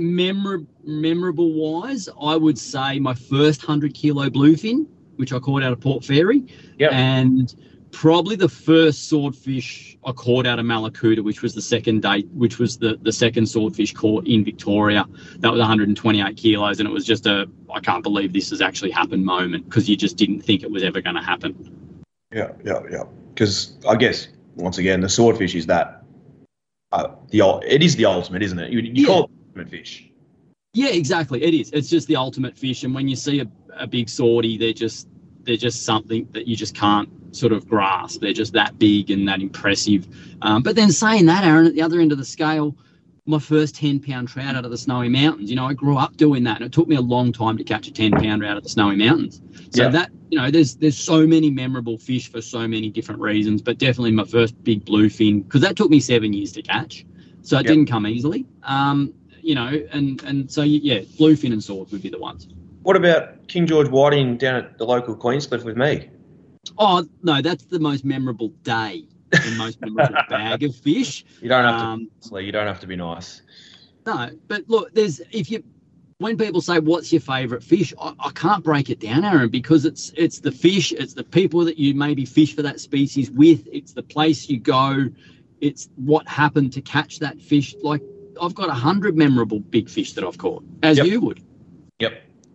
memor- 0.00 0.66
memorable 0.84 1.52
wise, 1.52 2.08
I 2.20 2.34
would 2.34 2.58
say 2.58 2.98
my 2.98 3.14
first 3.14 3.62
hundred 3.62 3.94
kilo 3.94 4.28
bluefin, 4.28 4.86
which 5.16 5.32
I 5.32 5.38
caught 5.38 5.62
out 5.62 5.72
of 5.72 5.80
Port 5.80 6.04
Fairy, 6.04 6.42
Yep. 6.78 6.92
and 6.92 7.54
probably 7.92 8.36
the 8.36 8.48
first 8.48 9.08
swordfish 9.08 9.96
I 10.04 10.12
caught 10.12 10.46
out 10.46 10.58
of 10.58 10.64
Mallacoota, 10.66 11.22
which 11.22 11.42
was 11.42 11.54
the 11.54 11.62
second 11.62 12.02
day, 12.02 12.22
which 12.34 12.58
was 12.58 12.78
the 12.78 12.98
the 13.02 13.12
second 13.12 13.46
swordfish 13.46 13.92
caught 13.92 14.26
in 14.26 14.44
Victoria. 14.44 15.06
That 15.38 15.50
was 15.50 15.58
128 15.58 16.36
kilos, 16.36 16.80
and 16.80 16.88
it 16.88 16.92
was 16.92 17.04
just 17.04 17.26
a 17.26 17.46
I 17.72 17.80
can't 17.80 18.02
believe 18.02 18.32
this 18.32 18.50
has 18.50 18.60
actually 18.60 18.90
happened 18.90 19.24
moment 19.24 19.64
because 19.64 19.88
you 19.88 19.96
just 19.96 20.16
didn't 20.16 20.40
think 20.42 20.62
it 20.62 20.70
was 20.70 20.82
ever 20.82 21.00
going 21.00 21.16
to 21.16 21.22
happen. 21.22 22.02
yeah, 22.32 22.52
yeah, 22.64 22.80
yeah. 22.90 23.04
Because 23.34 23.76
I 23.88 23.96
guess 23.96 24.28
once 24.56 24.78
again, 24.78 25.00
the 25.00 25.08
swordfish 25.08 25.54
is 25.54 25.66
that 25.66 26.02
uh, 26.92 27.14
the 27.28 27.40
it 27.66 27.82
is 27.82 27.96
the 27.96 28.06
ultimate, 28.06 28.42
isn't 28.42 28.58
it? 28.58 28.72
You, 28.72 28.80
you 28.80 28.92
Yeah. 28.94 29.06
call 29.06 29.24
it 29.24 29.30
the 29.30 29.60
ultimate 29.60 29.70
fish. 29.70 30.06
Yeah, 30.72 30.88
exactly. 30.90 31.42
It 31.42 31.54
is. 31.54 31.70
It's 31.72 31.88
just 31.88 32.06
the 32.08 32.16
ultimate 32.16 32.56
fish, 32.56 32.84
and 32.84 32.94
when 32.94 33.08
you 33.08 33.16
see 33.16 33.40
a, 33.40 33.46
a 33.76 33.86
big 33.86 34.06
swordie, 34.06 34.58
they're 34.58 34.72
just 34.72 35.08
they're 35.42 35.56
just 35.56 35.84
something 35.84 36.28
that 36.32 36.46
you 36.46 36.54
just 36.54 36.74
can't 36.74 37.08
sort 37.32 37.52
of 37.52 37.68
grasp. 37.68 38.20
They're 38.20 38.32
just 38.32 38.52
that 38.54 38.78
big 38.78 39.10
and 39.10 39.26
that 39.28 39.40
impressive. 39.40 40.06
Um, 40.42 40.62
but 40.62 40.76
then 40.76 40.90
saying 40.90 41.26
that, 41.26 41.44
Aaron, 41.44 41.66
at 41.66 41.74
the 41.74 41.82
other 41.82 42.00
end 42.00 42.12
of 42.12 42.18
the 42.18 42.24
scale, 42.24 42.76
my 43.26 43.38
first 43.38 43.76
ten 43.76 44.00
pound 44.00 44.28
trout 44.28 44.56
out 44.56 44.64
of 44.64 44.70
the 44.70 44.78
Snowy 44.78 45.08
Mountains. 45.08 45.50
You 45.50 45.56
know, 45.56 45.66
I 45.66 45.74
grew 45.74 45.96
up 45.96 46.16
doing 46.16 46.42
that, 46.44 46.56
and 46.56 46.66
it 46.66 46.72
took 46.72 46.88
me 46.88 46.96
a 46.96 47.00
long 47.00 47.32
time 47.32 47.56
to 47.58 47.64
catch 47.64 47.86
a 47.86 47.92
ten 47.92 48.10
pounder 48.12 48.46
out 48.46 48.56
of 48.56 48.62
the 48.62 48.68
Snowy 48.68 48.96
Mountains. 48.96 49.40
So 49.70 49.84
Yeah. 49.84 49.88
that 49.90 50.10
you 50.30 50.38
know, 50.38 50.50
there's 50.50 50.76
there's 50.76 50.96
so 50.96 51.26
many 51.26 51.50
memorable 51.50 51.98
fish 51.98 52.30
for 52.30 52.40
so 52.40 52.66
many 52.66 52.88
different 52.88 53.20
reasons. 53.20 53.62
But 53.62 53.78
definitely 53.78 54.12
my 54.12 54.24
first 54.24 54.62
big 54.64 54.84
bluefin 54.84 55.44
because 55.44 55.60
that 55.60 55.76
took 55.76 55.90
me 55.90 56.00
seven 56.00 56.32
years 56.32 56.52
to 56.52 56.62
catch, 56.62 57.04
so 57.42 57.56
it 57.58 57.64
Yep. 57.64 57.66
didn't 57.66 57.86
come 57.86 58.06
easily. 58.06 58.46
Um, 58.64 59.12
you 59.42 59.54
know, 59.54 59.80
and 59.92 60.22
and 60.24 60.50
so 60.50 60.62
yeah, 60.62 61.00
bluefin 61.18 61.52
and 61.52 61.62
sword 61.62 61.90
would 61.92 62.02
be 62.02 62.08
the 62.08 62.18
ones. 62.18 62.48
What 62.82 62.96
about 62.96 63.46
King 63.48 63.66
George 63.66 63.88
Whiting 63.88 64.38
down 64.38 64.56
at 64.56 64.78
the 64.78 64.84
local 64.86 65.14
Queenscliff 65.14 65.64
with 65.64 65.76
me? 65.76 66.08
Oh 66.78 67.06
no, 67.22 67.40
that's 67.42 67.64
the 67.64 67.78
most 67.78 68.04
memorable 68.04 68.48
day, 68.62 69.04
the 69.30 69.50
most 69.50 69.80
memorable 69.80 70.16
bag 70.28 70.62
of 70.62 70.74
fish. 70.76 71.24
You 71.40 71.48
don't 71.48 71.64
have 71.64 71.78
to. 71.78 71.84
Um, 71.84 72.10
Lee, 72.30 72.44
You 72.44 72.52
don't 72.52 72.66
have 72.66 72.80
to 72.80 72.86
be 72.86 72.96
nice. 72.96 73.42
no, 74.06 74.30
but 74.48 74.68
look, 74.68 74.92
there's 74.94 75.20
if 75.32 75.50
you 75.50 75.62
when 76.18 76.36
people 76.36 76.60
say 76.60 76.78
what's 76.78 77.12
your 77.12 77.20
favorite 77.22 77.62
fish, 77.62 77.94
I, 78.00 78.14
I 78.20 78.30
can't 78.32 78.62
break 78.62 78.90
it 78.90 79.00
down, 79.00 79.24
Aaron, 79.24 79.48
because 79.48 79.84
it's 79.84 80.12
it's 80.16 80.40
the 80.40 80.52
fish, 80.52 80.92
it's 80.92 81.14
the 81.14 81.24
people 81.24 81.64
that 81.64 81.78
you 81.78 81.94
maybe 81.94 82.24
fish 82.24 82.54
for 82.54 82.62
that 82.62 82.80
species 82.80 83.30
with, 83.30 83.66
it's 83.72 83.92
the 83.92 84.02
place 84.02 84.48
you 84.48 84.58
go, 84.58 85.06
it's 85.60 85.88
what 85.96 86.28
happened 86.28 86.72
to 86.74 86.80
catch 86.82 87.18
that 87.20 87.40
fish. 87.40 87.74
Like 87.82 88.02
I've 88.40 88.54
got 88.54 88.68
a 88.68 88.74
hundred 88.74 89.16
memorable 89.16 89.60
big 89.60 89.88
fish 89.88 90.12
that 90.14 90.24
I've 90.24 90.38
caught, 90.38 90.62
as 90.82 90.98
Yep. 90.98 91.06
you 91.06 91.20
would. 91.22 91.42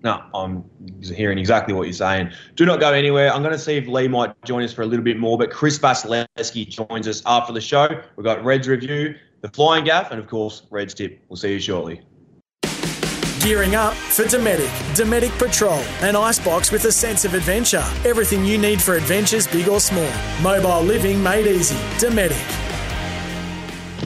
No, 0.05 0.23
I'm 0.35 0.63
hearing 1.01 1.39
exactly 1.39 1.73
what 1.73 1.85
you're 1.85 1.93
saying. 1.93 2.29
Do 2.53 2.63
not 2.63 2.79
go 2.79 2.93
anywhere. 2.93 3.33
I'm 3.33 3.41
going 3.41 3.55
to 3.55 3.59
see 3.59 3.75
if 3.75 3.87
Lee 3.87 4.07
might 4.07 4.39
join 4.45 4.61
us 4.61 4.71
for 4.71 4.83
a 4.83 4.85
little 4.85 5.03
bit 5.03 5.17
more, 5.17 5.35
but 5.35 5.49
Chris 5.49 5.79
Vasilevsky 5.79 6.69
joins 6.69 7.07
us 7.07 7.23
after 7.25 7.51
the 7.51 7.59
show. 7.59 7.87
We've 8.15 8.23
got 8.23 8.45
Red's 8.45 8.67
review, 8.67 9.15
the 9.41 9.49
flying 9.49 9.83
gaff, 9.83 10.11
and 10.11 10.19
of 10.19 10.27
course, 10.27 10.61
Red's 10.69 10.93
tip. 10.93 11.19
We'll 11.27 11.37
see 11.37 11.53
you 11.53 11.59
shortly. 11.59 12.03
Gearing 13.39 13.73
up 13.73 13.95
for 13.95 14.25
Dometic. 14.25 14.69
Dometic 14.93 15.35
Patrol, 15.39 15.79
an 16.01 16.15
icebox 16.15 16.71
with 16.71 16.85
a 16.85 16.91
sense 16.91 17.25
of 17.25 17.33
adventure. 17.33 17.83
Everything 18.05 18.45
you 18.45 18.59
need 18.59 18.79
for 18.79 18.97
adventures, 18.97 19.47
big 19.47 19.67
or 19.67 19.79
small. 19.79 20.11
Mobile 20.43 20.83
living 20.83 21.23
made 21.23 21.47
easy. 21.47 21.77
Dometic. 21.97 22.39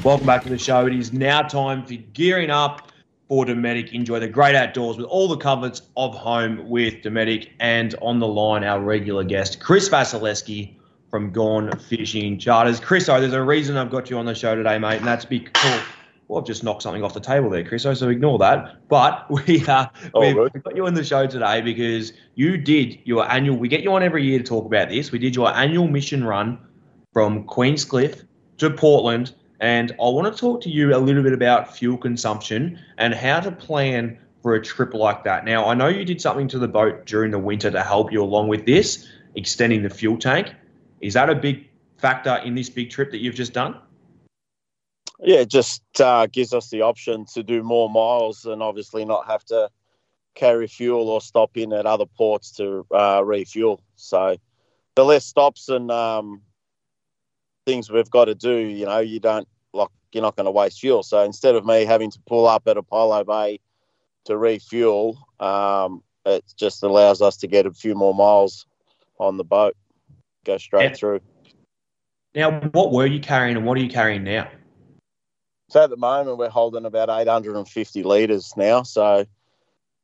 Welcome 0.06 0.26
back 0.26 0.44
to 0.44 0.50
the 0.50 0.58
show. 0.58 0.86
It 0.86 0.96
is 0.96 1.12
now 1.12 1.42
time 1.42 1.86
for 1.86 1.96
gearing 1.96 2.50
up 2.50 2.89
for 3.30 3.46
Dometic. 3.46 3.94
Enjoy 3.94 4.20
the 4.20 4.28
great 4.28 4.56
outdoors 4.56 4.98
with 4.98 5.06
all 5.06 5.30
the 5.30 5.38
comforts 5.38 5.84
of 5.96 6.14
home 6.14 6.68
with 6.68 6.96
Dometic. 6.96 7.52
And 7.62 7.96
on 8.02 8.20
the 8.20 8.28
line, 8.28 8.66
our 8.66 8.82
regular 8.82 9.24
guest, 9.24 9.62
Chris 9.62 9.88
Vasilevsky 9.88 10.76
from 11.10 11.32
Gone 11.32 11.72
Fishing 11.80 12.38
Charters. 12.38 12.80
Chris, 12.80 13.08
oh, 13.08 13.22
there's 13.22 13.34
a 13.34 13.42
reason 13.42 13.78
I've 13.78 13.92
got 13.92 14.10
you 14.10 14.18
on 14.18 14.26
the 14.26 14.36
show 14.36 14.56
today, 14.56 14.78
mate, 14.78 14.98
and 14.98 15.08
that's 15.08 15.24
because. 15.24 15.82
Well, 16.28 16.40
I've 16.40 16.46
just 16.46 16.64
knocked 16.64 16.84
something 16.84 17.04
off 17.04 17.16
the 17.16 17.20
table 17.20 17.50
there, 17.50 17.64
Chris, 17.64 17.82
so 17.82 18.10
ignore 18.10 18.38
that. 18.38 18.88
But 18.88 19.28
we 19.48 19.66
uh, 19.66 19.88
Oh, 20.14 20.36
we've 20.36 20.64
got 20.64 20.76
you 20.76 20.86
on 20.86 20.94
the 20.94 21.04
show 21.04 21.26
today 21.26 21.62
because 21.62 22.14
you 22.36 22.56
did 22.56 23.00
your 23.04 23.28
annual. 23.32 23.58
We 23.58 23.68
get 23.68 23.82
you 23.82 23.92
on 23.94 24.04
every 24.04 24.24
year 24.24 24.38
to 24.38 24.44
talk 24.44 24.66
about 24.66 24.90
this. 24.90 25.12
We 25.12 25.18
did 25.18 25.36
your 25.36 25.52
annual 25.56 25.88
mission 25.88 26.24
run 26.24 26.60
from 27.14 27.46
Queenscliff 27.46 28.26
to 28.60 28.70
Portland, 28.70 29.34
and 29.60 29.92
I 29.94 30.10
want 30.10 30.34
to 30.34 30.40
talk 30.40 30.62
to 30.62 30.70
you 30.70 30.96
a 30.96 30.98
little 30.98 31.24
bit 31.24 31.34
about 31.34 31.76
fuel 31.76 31.98
consumption 31.98 32.80
and 32.98 33.14
how 33.14 33.40
to 33.40 33.52
plan 33.52 34.18
for 34.42 34.56
a 34.56 34.62
trip 34.64 34.94
like 34.94 35.24
that. 35.26 35.44
Now, 35.44 35.68
I 35.68 35.74
know 35.74 35.88
you 35.88 36.06
did 36.06 36.22
something 36.22 36.48
to 36.50 36.60
the 36.60 36.68
boat 36.68 37.06
during 37.06 37.32
the 37.32 37.40
winter 37.40 37.70
to 37.70 37.84
help 37.84 38.12
you 38.12 38.24
along 38.24 38.48
with 38.48 38.66
this, 38.66 39.08
extending 39.36 39.84
the 39.84 39.90
fuel 39.90 40.18
tank. 40.18 40.54
Is 41.02 41.14
that 41.16 41.30
a 41.30 41.36
big 41.36 41.68
factor 41.98 42.38
in 42.46 42.56
this 42.56 42.70
big 42.70 42.90
trip 42.90 43.12
that 43.12 43.20
you've 43.20 43.36
just 43.36 43.54
done? 43.54 43.78
Yeah, 45.22 45.40
it 45.40 45.50
just 45.50 45.84
uh, 46.00 46.28
gives 46.28 46.54
us 46.54 46.70
the 46.70 46.82
option 46.82 47.26
to 47.34 47.44
do 47.44 47.62
more 47.62 47.90
miles 47.90 48.46
and 48.46 48.64
obviously 48.64 49.04
not 49.04 49.28
have 49.28 49.44
to 49.46 49.70
carry 50.36 50.68
fuel 50.68 51.10
or 51.10 51.20
stop 51.20 51.58
in 51.58 51.74
at 51.74 51.86
other 51.86 52.06
ports 52.06 52.52
to 52.54 52.86
uh, 52.92 53.22
refuel. 53.26 53.82
So 53.98 54.38
the 54.96 55.04
less 55.04 55.26
stops 55.26 55.68
and 55.68 55.92
um, 55.92 56.42
things 57.70 57.92
we've 57.92 58.10
got 58.10 58.26
to 58.26 58.36
do, 58.36 58.56
you 58.56 58.86
know, 58.86 59.00
you 59.00 59.20
don't 59.20 59.48
like 59.74 59.90
you're 60.12 60.24
not 60.24 60.36
going 60.36 60.46
to 60.46 60.52
waste 60.52 60.80
fuel. 60.80 61.04
So 61.04 61.24
instead 61.24 61.56
of 61.56 61.66
me 61.66 61.86
having 61.86 62.10
to 62.10 62.20
pull 62.26 62.48
up 62.48 62.68
at 62.68 62.78
Apollo 62.78 63.26
Bay 63.26 63.60
to 64.26 64.38
refuel, 64.38 65.18
um, 65.40 66.02
it 66.26 66.44
just 66.58 66.82
allows 66.82 67.22
us 67.22 67.38
to 67.38 67.48
get 67.48 67.68
a 67.68 67.72
few 67.72 67.94
more 67.94 68.16
miles 68.16 68.66
on 69.20 69.38
the 69.38 69.44
boat, 69.44 69.76
go 70.46 70.58
straight 70.58 70.98
through. 70.98 71.20
Now, 72.34 72.60
what 72.72 72.92
were 72.92 73.06
you 73.06 73.20
carrying 73.20 73.56
and 73.56 73.66
what 73.66 73.78
are 73.78 73.82
you 73.82 73.90
carrying 73.90 74.24
now? 74.24 74.50
So 75.70 75.84
at 75.84 75.92
the 75.92 75.98
moment, 75.98 76.38
we're 76.40 76.50
holding 76.50 76.86
about 76.86 77.10
850 77.10 78.02
litres 78.02 78.54
now. 78.58 78.82
So 78.82 79.26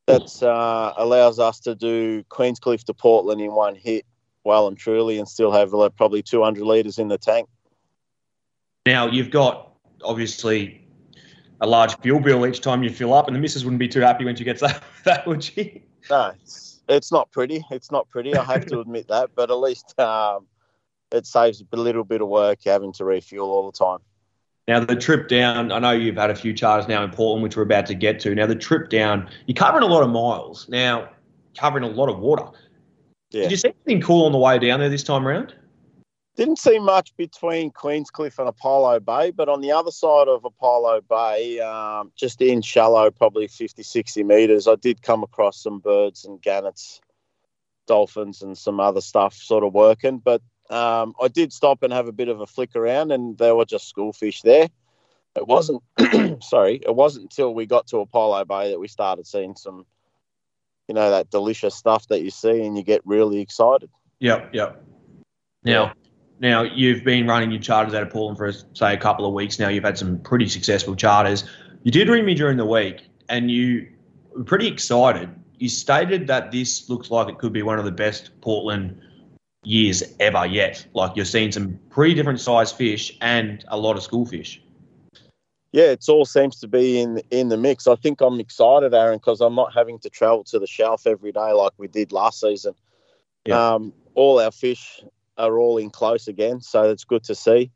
that 0.06 0.44
uh, 0.44 0.94
allows 0.98 1.40
us 1.40 1.60
to 1.62 1.74
do 1.74 2.24
Queenscliff 2.26 2.84
to 2.84 2.94
Portland 2.94 3.42
in 3.42 3.52
one 3.54 3.74
hit, 3.74 4.06
well 4.44 4.68
and 4.68 4.78
truly, 4.78 5.18
and 5.18 5.28
still 5.28 5.52
have 5.52 5.72
probably 5.96 6.22
200 6.22 6.64
litres 6.64 7.00
in 7.00 7.08
the 7.08 7.18
tank. 7.18 7.50
Now, 8.86 9.08
you've 9.08 9.32
got 9.32 9.72
obviously 10.04 10.86
a 11.62 11.68
large 11.68 11.98
fuel 12.00 12.20
bill 12.20 12.46
each 12.46 12.62
time 12.62 12.84
you 12.84 12.90
fill 12.90 13.14
up, 13.14 13.28
and 13.28 13.36
the 13.36 13.40
missus 13.40 13.64
wouldn't 13.64 13.80
be 13.80 13.88
too 13.88 14.02
happy 14.02 14.26
when 14.26 14.36
she 14.36 14.44
gets 14.44 14.62
that, 14.62 14.84
that 15.04 15.26
would 15.26 15.44
she? 15.44 15.84
No, 16.10 16.34
it's, 16.42 16.82
it's 16.88 17.12
not 17.12 17.32
pretty. 17.32 17.64
It's 17.72 17.92
not 17.92 18.10
pretty. 18.10 18.36
I 18.36 18.44
have 18.44 18.66
to 18.68 18.80
admit 18.80 19.08
that, 19.08 19.32
but 19.36 19.50
at 19.50 19.58
least 19.58 20.00
um, 20.00 20.46
it 21.12 21.26
saves 21.26 21.64
a 21.72 21.78
little 21.78 22.04
bit 22.04 22.22
of 22.22 22.28
work 22.28 22.60
having 22.66 22.94
to 22.94 23.06
refuel 23.06 23.50
all 23.50 23.72
the 23.72 23.78
time. 23.78 24.00
Now, 24.68 24.80
the 24.80 24.96
trip 24.96 25.28
down, 25.28 25.72
I 25.72 25.78
know 25.78 25.92
you've 25.92 26.16
had 26.16 26.32
a 26.32 26.36
few 26.36 26.52
charters 26.52 26.88
now 26.88 27.04
in 27.04 27.12
Portland, 27.12 27.44
which 27.44 27.56
we're 27.56 27.64
about 27.64 27.86
to 27.88 27.94
get 27.94 28.20
to. 28.22 28.34
Now, 28.34 28.48
the 28.48 28.56
trip 28.56 28.90
down, 28.90 29.30
you're 29.46 29.56
covering 29.56 29.84
a 29.84 29.88
lot 29.88 30.02
of 30.02 30.10
miles. 30.10 30.68
Now, 30.70 31.10
covering 31.56 31.84
a 31.84 31.88
lot 31.88 32.10
of 32.10 32.20
water. 32.20 32.46
Yeah. 33.30 33.44
Did 33.44 33.52
you 33.52 33.58
see 33.58 33.74
anything 33.86 34.02
cool 34.02 34.26
on 34.26 34.32
the 34.32 34.40
way 34.40 34.58
down 34.58 34.80
there 34.80 34.90
this 34.90 35.04
time 35.04 35.28
around? 35.28 35.54
Didn't 36.36 36.60
see 36.60 36.80
much 36.80 37.16
between 37.16 37.72
Queenscliff 37.72 38.40
and 38.40 38.50
Apollo 38.50 39.00
Bay, 39.00 39.32
but 39.32 39.48
on 39.48 39.62
the 39.62 39.72
other 39.72 39.92
side 39.92 40.28
of 40.28 40.44
Apollo 40.44 41.02
Bay, 41.10 41.62
um, 41.62 42.12
just 42.18 42.42
in 42.42 42.62
shallow, 42.62 43.10
probably 43.10 43.48
50, 43.48 43.84
60 43.84 44.24
metres, 44.24 44.68
I 44.68 44.76
did 44.76 45.02
come 45.02 45.24
across 45.24 45.64
some 45.64 45.80
birds 45.80 46.26
and 46.26 46.42
gannets, 46.42 47.00
dolphins, 47.88 48.42
and 48.42 48.58
some 48.58 48.82
other 48.82 49.00
stuff 49.00 49.34
sort 49.34 49.64
of 49.64 49.74
working. 49.74 50.18
But 50.18 50.42
um, 50.70 51.14
I 51.22 51.30
did 51.30 51.54
stop 51.54 51.84
and 51.84 51.94
have 51.94 52.10
a 52.10 52.14
bit 52.14 52.28
of 52.28 52.42
a 52.42 52.48
flick 52.48 52.76
around, 52.76 53.14
and 53.14 53.38
there 53.38 53.56
were 53.56 53.66
just 53.66 53.88
schoolfish 53.88 54.42
there. 54.42 54.68
It 55.38 55.48
wasn't, 55.48 55.84
sorry, 56.44 56.82
it 56.86 56.96
wasn't 56.96 57.24
until 57.24 57.54
we 57.54 57.66
got 57.66 57.88
to 57.88 58.00
Apollo 58.00 58.44
Bay 58.46 58.72
that 58.72 58.80
we 58.80 58.90
started 58.90 59.26
seeing 59.26 59.56
some, 59.56 59.86
you 60.90 60.96
know, 60.96 61.12
that 61.12 61.30
delicious 61.30 61.76
stuff 61.76 62.10
that 62.10 62.24
you 62.24 62.30
see 62.30 62.66
and 62.66 62.78
you 62.78 62.84
get 62.84 63.02
really 63.06 63.40
excited. 63.40 63.90
Yep, 64.20 64.54
yep. 64.54 64.84
Now, 65.64 65.94
now 66.40 66.64
you've 66.64 67.04
been 67.04 67.28
running 67.28 67.52
your 67.52 67.62
charters 67.62 67.94
out 67.94 68.04
of 68.04 68.10
Portland 68.10 68.38
for 68.38 68.52
say 68.76 68.94
a 68.94 68.98
couple 68.98 69.26
of 69.26 69.34
weeks 69.34 69.60
now. 69.60 69.70
You've 69.70 69.84
had 69.84 69.98
some 69.98 70.20
pretty 70.20 70.48
successful 70.48 70.96
charters. 70.96 71.46
You 71.84 71.92
did 71.92 72.10
ring 72.10 72.26
me 72.26 72.34
during 72.34 72.58
the 72.58 72.66
week, 72.66 73.08
and 73.30 73.50
you 73.50 73.88
were 74.36 74.44
pretty 74.44 74.68
excited. 74.68 75.30
You 75.58 75.70
stated 75.70 76.28
that 76.28 76.52
this 76.52 76.90
looks 76.90 77.10
like 77.10 77.30
it 77.30 77.38
could 77.38 77.54
be 77.54 77.62
one 77.64 77.80
of 77.80 77.86
the 77.86 77.92
best 77.92 78.32
Portland 78.42 79.00
years 79.64 80.04
ever 80.20 80.46
yet. 80.46 80.86
Like 80.94 81.16
you're 81.16 81.26
seeing 81.26 81.52
some 81.52 81.80
pretty 81.90 82.14
different 82.14 82.40
sized 82.42 82.76
fish 82.76 83.18
and 83.22 83.64
a 83.70 83.78
lot 83.78 83.96
of 83.96 84.04
schoolfish. 84.04 84.60
yeah, 85.72 85.86
it's 85.86 86.08
all 86.10 86.26
seems 86.26 86.60
to 86.60 86.68
be 86.68 87.00
in 87.00 87.22
in 87.32 87.50
the 87.50 87.58
mix. 87.58 87.88
I 87.88 87.96
think 87.96 88.22
I'm 88.22 88.40
excited, 88.40 88.94
Aaron, 88.94 89.18
because 89.18 89.42
I'm 89.42 89.56
not 89.56 89.74
having 89.74 90.00
to 90.00 90.10
travel 90.10 90.44
to 90.46 90.60
the 90.60 90.68
shelf 90.68 91.08
every 91.08 91.32
day 91.32 91.52
like 91.52 91.74
we 91.78 91.88
did 91.88 92.12
last 92.12 92.42
season. 92.42 92.76
Yeah. 93.46 93.74
Um, 93.74 93.94
all 94.16 94.40
our 94.40 94.52
fish 94.52 95.02
are 95.38 95.58
all 95.58 95.78
in 95.78 95.90
close 95.90 96.28
again, 96.28 96.62
so 96.62 96.90
it's 96.90 97.04
good 97.04 97.24
to 97.26 97.36
see. 97.36 97.72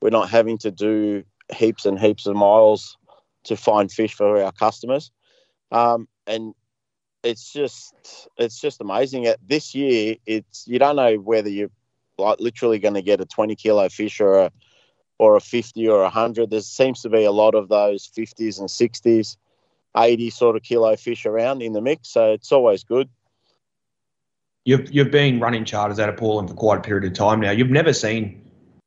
We're 0.00 0.10
not 0.10 0.30
having 0.30 0.58
to 0.58 0.70
do 0.70 1.24
heaps 1.54 1.86
and 1.86 1.98
heaps 1.98 2.26
of 2.26 2.36
miles 2.36 2.96
to 3.44 3.56
find 3.56 3.90
fish 3.90 4.14
for 4.14 4.42
our 4.42 4.52
customers, 4.52 5.10
um, 5.70 6.08
and 6.26 6.54
it's 7.22 7.52
just 7.52 7.94
it's 8.36 8.60
just 8.60 8.80
amazing. 8.80 9.26
At 9.26 9.38
this 9.46 9.74
year, 9.74 10.16
it's 10.26 10.66
you 10.66 10.78
don't 10.78 10.96
know 10.96 11.16
whether 11.16 11.48
you're 11.48 11.70
like 12.18 12.38
literally 12.40 12.78
going 12.78 12.94
to 12.94 13.02
get 13.02 13.20
a 13.20 13.24
20 13.24 13.56
kilo 13.56 13.88
fish 13.88 14.20
or 14.20 14.38
a 14.38 14.52
or 15.18 15.36
a 15.36 15.40
50 15.40 15.88
or 15.88 16.00
a 16.00 16.04
100. 16.04 16.50
There 16.50 16.60
seems 16.60 17.02
to 17.02 17.08
be 17.08 17.24
a 17.24 17.32
lot 17.32 17.54
of 17.54 17.68
those 17.68 18.06
50s 18.06 18.58
and 18.58 18.68
60s, 18.68 19.36
80 19.96 20.30
sort 20.30 20.56
of 20.56 20.62
kilo 20.62 20.96
fish 20.96 21.24
around 21.24 21.62
in 21.62 21.72
the 21.72 21.80
mix. 21.80 22.08
So 22.08 22.32
it's 22.32 22.52
always 22.52 22.84
good. 22.84 23.08
You've 24.64 24.92
you've 24.92 25.10
been 25.10 25.40
running 25.40 25.64
charters 25.64 25.98
out 25.98 26.08
of 26.08 26.16
Portland 26.16 26.48
for 26.48 26.54
quite 26.54 26.78
a 26.78 26.82
period 26.82 27.04
of 27.04 27.12
time 27.12 27.40
now. 27.40 27.50
You've 27.50 27.70
never 27.70 27.92
seen 27.92 28.42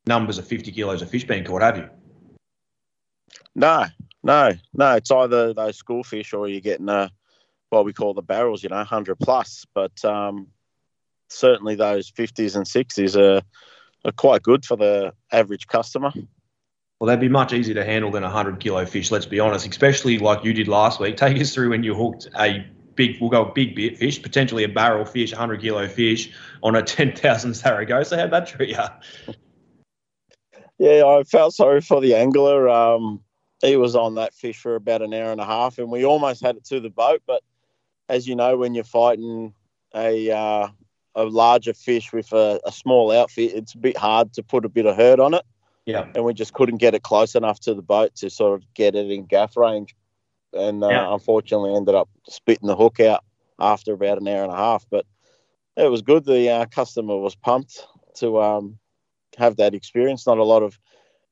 numbers 0.07 0.37
of 0.37 0.47
50 0.47 0.71
kilos 0.71 1.01
of 1.01 1.09
fish 1.09 1.25
being 1.25 1.43
caught, 1.43 1.61
have 1.61 1.77
you? 1.77 1.89
No, 3.55 3.85
no, 4.23 4.53
no. 4.73 4.95
It's 4.95 5.11
either 5.11 5.53
those 5.53 5.77
school 5.77 6.03
fish 6.03 6.33
or 6.33 6.47
you're 6.47 6.61
getting 6.61 6.89
uh, 6.89 7.09
what 7.69 7.85
we 7.85 7.93
call 7.93 8.13
the 8.13 8.21
barrels, 8.21 8.63
you 8.63 8.69
know, 8.69 8.77
100 8.77 9.19
plus. 9.19 9.65
But 9.73 10.03
um, 10.05 10.47
certainly 11.29 11.75
those 11.75 12.11
50s 12.11 12.55
and 12.55 12.65
60s 12.65 13.15
are, 13.15 13.41
are 14.05 14.11
quite 14.13 14.43
good 14.43 14.65
for 14.65 14.77
the 14.77 15.13
average 15.31 15.67
customer. 15.67 16.11
Well, 16.99 17.07
they'd 17.07 17.19
be 17.19 17.29
much 17.29 17.53
easier 17.53 17.75
to 17.75 17.85
handle 17.85 18.09
than 18.09 18.23
a 18.23 18.27
100 18.27 18.59
kilo 18.59 18.83
fish, 18.85 19.11
let's 19.11 19.27
be 19.27 19.39
honest, 19.39 19.67
especially 19.67 20.17
like 20.17 20.43
you 20.43 20.53
did 20.53 20.67
last 20.67 20.99
week. 20.99 21.17
Take 21.17 21.39
us 21.39 21.53
through 21.53 21.69
when 21.69 21.83
you 21.83 21.93
hooked 21.93 22.27
a 22.39 22.65
big, 22.97 23.21
we'll 23.21 23.29
go 23.29 23.45
big 23.45 23.75
bit 23.75 23.97
fish, 23.97 24.21
potentially 24.21 24.65
a 24.65 24.69
barrel 24.69 25.05
fish, 25.05 25.31
100 25.31 25.61
kilo 25.61 25.87
fish 25.87 26.29
on 26.61 26.75
a 26.75 26.83
10,000 26.83 27.51
Saragosa. 27.51 28.17
How'd 28.17 28.31
that 28.31 28.47
treat 28.47 28.69
you? 28.69 29.35
Yeah, 30.79 31.05
I 31.05 31.23
felt 31.23 31.53
sorry 31.53 31.81
for 31.81 32.01
the 32.01 32.15
angler. 32.15 32.67
Um, 32.69 33.21
he 33.61 33.75
was 33.77 33.95
on 33.95 34.15
that 34.15 34.33
fish 34.33 34.59
for 34.59 34.75
about 34.75 35.01
an 35.01 35.13
hour 35.13 35.31
and 35.31 35.41
a 35.41 35.45
half, 35.45 35.79
and 35.79 35.89
we 35.89 36.05
almost 36.05 36.43
had 36.43 36.57
it 36.57 36.65
to 36.65 36.79
the 36.79 36.89
boat. 36.89 37.21
But 37.25 37.41
as 38.09 38.27
you 38.27 38.35
know, 38.35 38.57
when 38.57 38.75
you're 38.75 38.83
fighting 38.83 39.53
a 39.95 40.29
uh, 40.29 40.67
a 41.15 41.23
larger 41.23 41.73
fish 41.73 42.13
with 42.13 42.31
a, 42.33 42.59
a 42.65 42.71
small 42.71 43.11
outfit, 43.11 43.53
it's 43.55 43.73
a 43.73 43.77
bit 43.79 43.97
hard 43.97 44.33
to 44.33 44.43
put 44.43 44.65
a 44.65 44.69
bit 44.69 44.85
of 44.85 44.95
hurt 44.95 45.19
on 45.19 45.33
it, 45.33 45.43
Yeah. 45.87 46.05
and 46.13 46.23
we 46.23 46.35
just 46.35 46.53
couldn't 46.53 46.77
get 46.77 46.93
it 46.93 47.01
close 47.01 47.33
enough 47.33 47.59
to 47.61 47.73
the 47.73 47.81
boat 47.81 48.13
to 48.17 48.29
sort 48.29 48.61
of 48.61 48.71
get 48.75 48.95
it 48.95 49.09
in 49.09 49.25
gaff 49.25 49.57
range. 49.57 49.95
And 50.53 50.83
uh, 50.83 50.87
Yeah. 50.87 51.13
unfortunately, 51.13 51.75
ended 51.75 51.95
up 51.95 52.09
spitting 52.27 52.67
the 52.67 52.75
hook 52.75 52.99
out 52.99 53.23
after 53.59 53.93
about 53.93 54.19
an 54.19 54.27
hour 54.27 54.43
and 54.43 54.51
a 54.51 54.55
half. 54.55 54.85
But 54.89 55.05
it 55.75 55.89
was 55.89 56.01
good. 56.01 56.25
The 56.25 56.49
uh, 56.49 56.65
customer 56.65 57.17
was 57.17 57.35
pumped 57.35 57.85
to 58.15 58.41
um, 58.41 58.79
have 59.37 59.57
that 59.57 59.73
experience. 59.73 60.25
Not 60.25 60.37
a 60.37 60.43
lot 60.43 60.63
of 60.63 60.79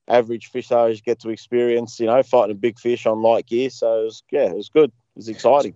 average 0.07 0.47
fish 0.47 0.71
owners 0.71 1.01
get 1.01 1.19
to 1.21 1.29
experience, 1.29 1.99
you 1.99 2.05
know, 2.05 2.21
fighting 2.21 2.51
a 2.51 2.59
big 2.59 2.79
fish 2.79 3.05
on 3.05 3.21
light 3.21 3.47
gear. 3.47 3.69
So 3.69 4.01
it 4.01 4.03
was, 4.05 4.23
yeah, 4.31 4.49
it 4.51 4.55
was 4.55 4.69
good. 4.69 4.89
It 4.89 5.17
was 5.17 5.29
exciting. 5.29 5.73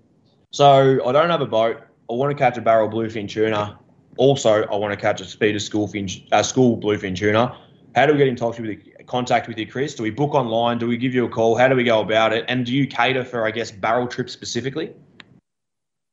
So 0.52 1.06
I 1.06 1.12
don't 1.12 1.30
have 1.30 1.42
a 1.42 1.48
boat. 1.48 1.78
I 2.10 2.14
want 2.14 2.36
to 2.36 2.38
catch 2.38 2.58
a 2.58 2.62
barrel 2.62 2.90
bluefin 2.90 3.28
tuna. 3.30 3.80
Also, 4.18 4.64
I 4.64 4.76
want 4.76 4.92
to 4.94 5.00
catch 5.00 5.22
a 5.22 5.26
speeder 5.26 5.60
schoolfin, 5.60 6.28
uh, 6.32 6.44
school 6.44 6.78
bluefin 6.78 7.16
tuna. 7.16 7.58
How 7.96 8.06
do 8.06 8.14
we 8.14 8.18
get 8.18 8.28
in 8.28 8.36
touch 8.36 8.60
with 8.60 8.70
you, 8.70 8.89
contact 9.10 9.48
with 9.48 9.58
you, 9.58 9.68
Chris? 9.68 9.96
Do 9.96 10.04
we 10.04 10.12
book 10.12 10.34
online? 10.34 10.78
Do 10.78 10.88
we 10.88 10.96
give 10.96 11.14
you 11.14 11.26
a 11.26 11.30
call? 11.30 11.58
How 11.58 11.68
do 11.68 11.76
we 11.76 11.84
go 11.84 12.00
about 12.00 12.32
it? 12.32 12.46
And 12.48 12.66
do 12.66 12.74
you 12.74 12.88
cater 12.88 13.26
for, 13.26 13.46
I 13.46 13.52
guess, 13.52 13.72
barrel 13.72 14.08
trips 14.08 14.32
specifically? 14.32 14.94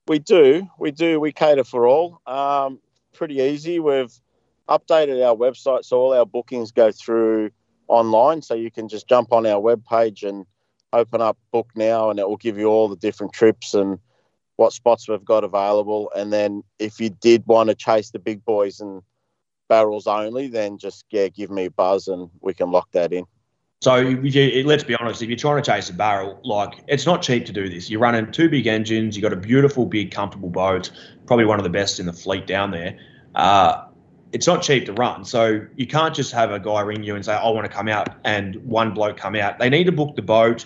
We 0.08 0.18
do, 0.18 0.68
we 0.78 0.90
do, 0.90 1.20
we 1.20 1.32
cater 1.32 1.64
for 1.64 1.86
all. 1.86 2.20
Um, 2.26 2.80
pretty 3.12 3.36
easy. 3.36 3.78
We've 3.80 4.12
updated 4.68 5.24
our 5.24 5.36
website 5.36 5.84
so 5.84 5.98
all 5.98 6.14
our 6.14 6.26
bookings 6.26 6.72
go 6.72 6.90
through 6.90 7.50
online. 7.88 8.42
So 8.42 8.54
you 8.54 8.70
can 8.70 8.88
just 8.88 9.08
jump 9.08 9.32
on 9.32 9.46
our 9.46 9.60
webpage 9.60 10.26
and 10.26 10.46
open 10.92 11.20
up 11.20 11.36
Book 11.52 11.70
Now, 11.74 12.10
and 12.10 12.18
it 12.18 12.28
will 12.28 12.36
give 12.36 12.58
you 12.58 12.66
all 12.66 12.88
the 12.88 12.96
different 12.96 13.32
trips 13.32 13.74
and 13.74 13.98
what 14.56 14.72
spots 14.72 15.08
we've 15.08 15.24
got 15.24 15.44
available. 15.44 16.10
And 16.16 16.32
then 16.32 16.62
if 16.78 16.98
you 17.00 17.10
did 17.10 17.46
want 17.46 17.68
to 17.68 17.74
chase 17.74 18.10
the 18.10 18.18
big 18.18 18.44
boys 18.44 18.80
and 18.80 19.02
barrels 19.68 20.06
only, 20.06 20.48
then 20.48 20.78
just 20.78 21.04
yeah, 21.10 21.28
give 21.28 21.50
me 21.50 21.66
a 21.66 21.70
buzz 21.70 22.08
and 22.08 22.30
we 22.40 22.54
can 22.54 22.70
lock 22.70 22.90
that 22.92 23.12
in. 23.12 23.24
So 23.82 23.96
you, 23.96 24.64
let's 24.64 24.84
be 24.84 24.94
honest, 24.96 25.22
if 25.22 25.28
you're 25.28 25.38
trying 25.38 25.62
to 25.62 25.70
chase 25.70 25.90
a 25.90 25.92
barrel, 25.92 26.40
like 26.44 26.82
it's 26.88 27.06
not 27.06 27.22
cheap 27.22 27.44
to 27.46 27.52
do 27.52 27.68
this. 27.68 27.90
You're 27.90 28.00
running 28.00 28.32
two 28.32 28.48
big 28.48 28.66
engines. 28.66 29.16
You've 29.16 29.22
got 29.22 29.32
a 29.32 29.40
beautiful, 29.40 29.84
big, 29.86 30.10
comfortable 30.10 30.48
boat, 30.48 30.90
probably 31.26 31.44
one 31.44 31.58
of 31.58 31.64
the 31.64 31.70
best 31.70 32.00
in 32.00 32.06
the 32.06 32.12
fleet 32.12 32.46
down 32.46 32.70
there. 32.70 32.98
Uh, 33.34 33.84
it's 34.32 34.46
not 34.46 34.62
cheap 34.62 34.86
to 34.86 34.92
run. 34.94 35.24
So 35.24 35.66
you 35.76 35.86
can't 35.86 36.14
just 36.14 36.32
have 36.32 36.50
a 36.50 36.58
guy 36.58 36.80
ring 36.80 37.02
you 37.02 37.14
and 37.14 37.24
say, 37.24 37.34
I 37.34 37.48
want 37.50 37.66
to 37.66 37.72
come 37.72 37.88
out 37.88 38.08
and 38.24 38.56
one 38.56 38.92
bloke 38.92 39.18
come 39.18 39.36
out. 39.36 39.58
They 39.58 39.68
need 39.68 39.84
to 39.84 39.92
book 39.92 40.16
the 40.16 40.22
boat 40.22 40.64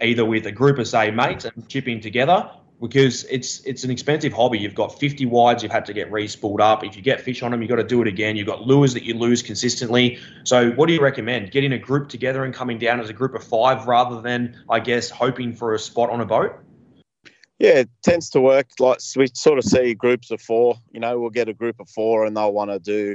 either 0.00 0.24
with 0.24 0.46
a 0.46 0.52
group 0.52 0.78
of, 0.78 0.86
say, 0.86 1.10
mates 1.10 1.44
and 1.44 1.68
chip 1.68 1.88
in 1.88 2.00
together 2.00 2.50
because 2.82 3.22
it's 3.24 3.60
it's 3.60 3.84
an 3.84 3.90
expensive 3.90 4.32
hobby. 4.32 4.58
You've 4.58 4.74
got 4.74 4.98
50 4.98 5.24
wides 5.26 5.62
you've 5.62 5.70
had 5.70 5.86
to 5.86 5.92
get 5.92 6.10
re-spooled 6.10 6.60
up. 6.60 6.82
If 6.82 6.96
you 6.96 7.02
get 7.02 7.20
fish 7.20 7.42
on 7.42 7.52
them, 7.52 7.62
you've 7.62 7.68
got 7.68 7.76
to 7.76 7.84
do 7.84 8.02
it 8.02 8.08
again. 8.08 8.34
You've 8.34 8.48
got 8.48 8.62
lures 8.62 8.92
that 8.94 9.04
you 9.04 9.14
lose 9.14 9.40
consistently. 9.40 10.18
So 10.42 10.72
what 10.72 10.88
do 10.88 10.92
you 10.92 11.00
recommend? 11.00 11.52
Getting 11.52 11.72
a 11.72 11.78
group 11.78 12.08
together 12.08 12.44
and 12.44 12.52
coming 12.52 12.78
down 12.78 12.98
as 12.98 13.08
a 13.08 13.12
group 13.12 13.34
of 13.34 13.44
five 13.44 13.86
rather 13.86 14.20
than, 14.20 14.60
I 14.68 14.80
guess, 14.80 15.08
hoping 15.08 15.54
for 15.54 15.74
a 15.74 15.78
spot 15.78 16.10
on 16.10 16.20
a 16.20 16.26
boat? 16.26 16.58
Yeah, 17.60 17.78
it 17.78 17.90
tends 18.02 18.30
to 18.30 18.40
work. 18.40 18.66
Like 18.80 18.98
we 19.16 19.28
sort 19.32 19.58
of 19.58 19.64
see 19.64 19.94
groups 19.94 20.32
of 20.32 20.42
four. 20.42 20.76
You 20.90 20.98
know, 20.98 21.20
we'll 21.20 21.30
get 21.30 21.48
a 21.48 21.54
group 21.54 21.78
of 21.78 21.88
four, 21.88 22.26
and 22.26 22.36
they'll 22.36 22.52
want 22.52 22.72
to 22.72 22.80
do 22.80 23.14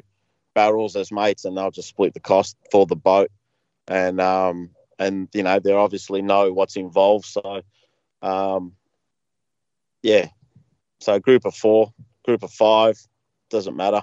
barrels 0.55 0.95
as 0.95 1.11
mates, 1.11 1.43
and 1.43 1.57
they'll 1.57 1.71
just 1.71 1.89
split 1.89 2.13
the 2.13 2.21
cost 2.21 2.55
for 2.71 2.85
the 2.85 2.95
boat. 2.95 3.29
And 3.89 4.21
um, 4.21 4.69
and 4.97 5.27
you 5.33 5.43
know, 5.43 5.59
they 5.59 5.73
obviously 5.73 6.21
know 6.21 6.53
what's 6.53 6.77
involved. 6.77 7.25
So, 7.25 7.61
um, 8.21 8.71
yeah, 10.03 10.27
So 10.99 11.19
group 11.19 11.45
of 11.45 11.55
four, 11.55 11.91
group 12.25 12.43
of 12.43 12.51
five, 12.51 12.97
doesn't 13.49 13.75
matter. 13.75 14.01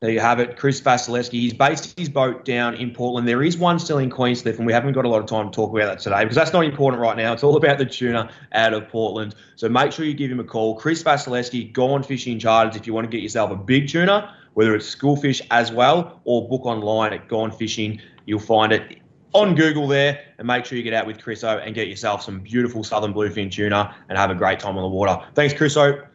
There 0.00 0.10
you 0.10 0.20
have 0.20 0.40
it, 0.40 0.56
Chris 0.56 0.80
Vasilevsky. 0.80 1.32
He's 1.32 1.52
based 1.52 1.98
his 1.98 2.08
boat 2.08 2.46
down 2.46 2.74
in 2.74 2.90
Portland. 2.90 3.28
There 3.28 3.42
is 3.42 3.58
one 3.58 3.78
still 3.78 3.98
in 3.98 4.08
Queenscliff, 4.08 4.56
and 4.56 4.64
we 4.64 4.72
haven't 4.72 4.94
got 4.94 5.04
a 5.04 5.08
lot 5.10 5.20
of 5.20 5.26
time 5.26 5.50
to 5.50 5.54
talk 5.54 5.70
about 5.70 5.84
that 5.84 5.98
today 5.98 6.22
because 6.22 6.36
that's 6.36 6.54
not 6.54 6.64
important 6.64 7.02
right 7.02 7.18
now. 7.18 7.34
It's 7.34 7.42
all 7.42 7.54
about 7.54 7.76
the 7.76 7.84
tuna 7.84 8.30
out 8.52 8.72
of 8.72 8.88
Portland. 8.88 9.34
So 9.56 9.68
make 9.68 9.92
sure 9.92 10.06
you 10.06 10.14
give 10.14 10.30
him 10.30 10.40
a 10.40 10.44
call. 10.44 10.74
Chris 10.74 11.02
Vasilevsky, 11.02 11.70
Gone 11.74 12.02
Fishing 12.02 12.38
Charters 12.38 12.76
if 12.76 12.86
you 12.86 12.94
want 12.94 13.04
to 13.04 13.14
get 13.14 13.22
yourself 13.22 13.50
a 13.50 13.56
big 13.56 13.88
tuna, 13.88 14.34
whether 14.54 14.74
it's 14.74 14.86
school 14.86 15.16
fish 15.16 15.42
as 15.50 15.70
well 15.70 16.22
or 16.24 16.48
book 16.48 16.64
online 16.64 17.12
at 17.12 17.28
Gone 17.28 17.52
Fishing. 17.52 18.00
You'll 18.24 18.40
find 18.40 18.72
it 18.72 18.99
on 19.32 19.54
Google 19.54 19.86
there, 19.86 20.20
and 20.38 20.46
make 20.46 20.64
sure 20.64 20.76
you 20.76 20.84
get 20.84 20.92
out 20.92 21.06
with 21.06 21.18
Chriso 21.18 21.64
and 21.64 21.74
get 21.74 21.88
yourself 21.88 22.22
some 22.22 22.40
beautiful 22.40 22.82
southern 22.82 23.14
bluefin 23.14 23.50
tuna 23.50 23.94
and 24.08 24.18
have 24.18 24.30
a 24.30 24.34
great 24.34 24.58
time 24.60 24.76
on 24.76 24.82
the 24.82 24.88
water. 24.88 25.18
Thanks, 25.34 25.54
Chriso. 25.54 26.06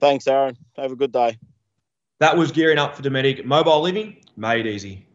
Thanks, 0.00 0.26
Aaron. 0.26 0.56
Have 0.76 0.92
a 0.92 0.96
good 0.96 1.12
day. 1.12 1.38
That 2.20 2.36
was 2.36 2.52
gearing 2.52 2.78
up 2.78 2.96
for 2.96 3.02
Dometic 3.02 3.44
Mobile 3.44 3.80
Living, 3.80 4.16
made 4.36 4.66
easy. 4.66 5.06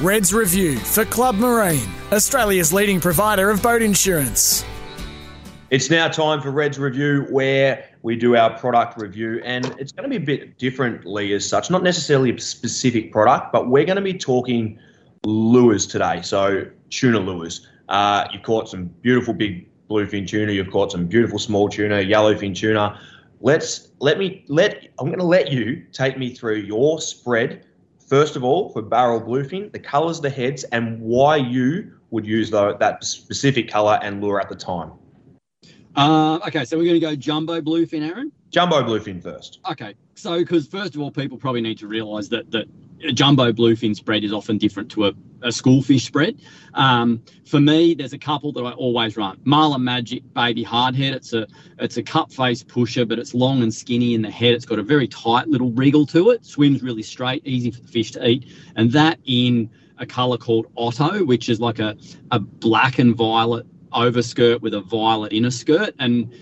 Reds 0.00 0.34
Review 0.34 0.78
for 0.78 1.04
Club 1.04 1.36
Marine, 1.36 1.88
Australia's 2.12 2.72
leading 2.72 3.00
provider 3.00 3.50
of 3.50 3.62
boat 3.62 3.82
insurance. 3.82 4.64
It's 5.70 5.88
now 5.88 6.08
time 6.08 6.42
for 6.42 6.50
Reds 6.50 6.78
Review 6.78 7.26
where 7.30 7.88
we 8.02 8.16
do 8.16 8.36
our 8.36 8.58
product 8.58 9.00
review, 9.00 9.40
and 9.44 9.64
it's 9.78 9.92
going 9.92 10.02
to 10.02 10.10
be 10.10 10.16
a 10.16 10.26
bit 10.26 10.58
differently 10.58 11.32
as 11.34 11.48
such, 11.48 11.70
not 11.70 11.82
necessarily 11.82 12.30
a 12.30 12.40
specific 12.40 13.12
product, 13.12 13.52
but 13.52 13.68
we're 13.68 13.84
going 13.84 13.96
to 13.96 14.02
be 14.02 14.12
talking 14.12 14.78
lures 15.26 15.86
today. 15.86 16.22
So, 16.22 16.66
tuna 16.90 17.18
lures. 17.18 17.68
Uh, 17.88 18.26
you've 18.32 18.42
caught 18.42 18.68
some 18.68 18.86
beautiful 19.02 19.34
big 19.34 19.68
bluefin 19.88 20.26
tuna, 20.26 20.52
you've 20.52 20.70
caught 20.70 20.92
some 20.92 21.06
beautiful 21.06 21.38
small 21.38 21.68
tuna, 21.68 21.96
yellowfin 21.96 22.54
tuna. 22.54 23.00
Let's 23.40 23.88
let 23.98 24.18
me 24.18 24.44
let 24.48 24.88
I'm 24.98 25.06
going 25.06 25.18
to 25.18 25.24
let 25.24 25.50
you 25.50 25.84
take 25.92 26.16
me 26.16 26.32
through 26.34 26.56
your 26.56 27.00
spread 27.00 27.66
first 28.12 28.36
of 28.36 28.44
all 28.44 28.68
for 28.68 28.82
barrel 28.82 29.20
bluefin, 29.20 29.72
the 29.72 29.78
colours, 29.78 30.20
the 30.20 30.30
heads, 30.30 30.64
and 30.64 31.00
why 31.00 31.36
you 31.36 31.92
would 32.10 32.26
use 32.26 32.50
the, 32.50 32.76
that 32.76 33.02
specific 33.02 33.70
colour 33.70 33.98
and 34.02 34.20
lure 34.20 34.38
at 34.40 34.48
the 34.48 34.54
time. 34.54 34.92
Uh, 35.96 36.38
okay, 36.46 36.64
so 36.64 36.76
we're 36.76 36.84
going 36.84 37.00
to 37.00 37.00
go 37.00 37.16
jumbo 37.16 37.60
bluefin, 37.60 38.06
Aaron. 38.06 38.30
Jumbo 38.50 38.82
bluefin 38.82 39.22
first. 39.22 39.60
Okay, 39.70 39.94
so 40.14 40.38
because 40.38 40.66
first 40.66 40.94
of 40.94 41.00
all, 41.00 41.10
people 41.10 41.38
probably 41.38 41.62
need 41.62 41.78
to 41.78 41.86
realise 41.86 42.28
that 42.28 42.50
that 42.50 42.66
a 43.04 43.12
jumbo 43.12 43.52
bluefin 43.52 43.94
spread 43.94 44.24
is 44.24 44.32
often 44.32 44.58
different 44.58 44.90
to 44.92 45.06
a, 45.06 45.12
a 45.42 45.52
school 45.52 45.82
fish 45.82 46.04
spread. 46.04 46.40
Um, 46.74 47.22
for 47.44 47.60
me, 47.60 47.94
there's 47.94 48.12
a 48.12 48.18
couple 48.18 48.52
that 48.52 48.62
I 48.62 48.72
always 48.72 49.16
run. 49.16 49.40
Marlin 49.44 49.84
Magic 49.84 50.22
Baby 50.34 50.64
Hardhead. 50.64 51.12
It's 51.12 51.32
a 51.32 51.46
it's 51.78 51.96
a 51.96 52.02
cup 52.02 52.32
face 52.32 52.62
pusher, 52.62 53.04
but 53.04 53.18
it's 53.18 53.34
long 53.34 53.62
and 53.62 53.72
skinny 53.72 54.14
in 54.14 54.22
the 54.22 54.30
head. 54.30 54.54
It's 54.54 54.64
got 54.64 54.78
a 54.78 54.82
very 54.82 55.08
tight 55.08 55.48
little 55.48 55.70
wriggle 55.72 56.06
to 56.06 56.30
it. 56.30 56.44
Swims 56.44 56.82
really 56.82 57.02
straight, 57.02 57.42
easy 57.46 57.70
for 57.70 57.80
the 57.80 57.88
fish 57.88 58.12
to 58.12 58.26
eat, 58.26 58.46
and 58.76 58.92
that 58.92 59.18
in 59.24 59.70
a 59.98 60.06
colour 60.06 60.38
called 60.38 60.66
Otto, 60.76 61.24
which 61.24 61.48
is 61.48 61.60
like 61.60 61.78
a, 61.78 61.96
a 62.30 62.38
black 62.38 62.98
and 62.98 63.14
violet 63.14 63.66
overskirt 63.92 64.62
with 64.62 64.74
a 64.74 64.80
violet 64.80 65.32
inner 65.32 65.50
skirt. 65.50 65.94
And 65.98 66.32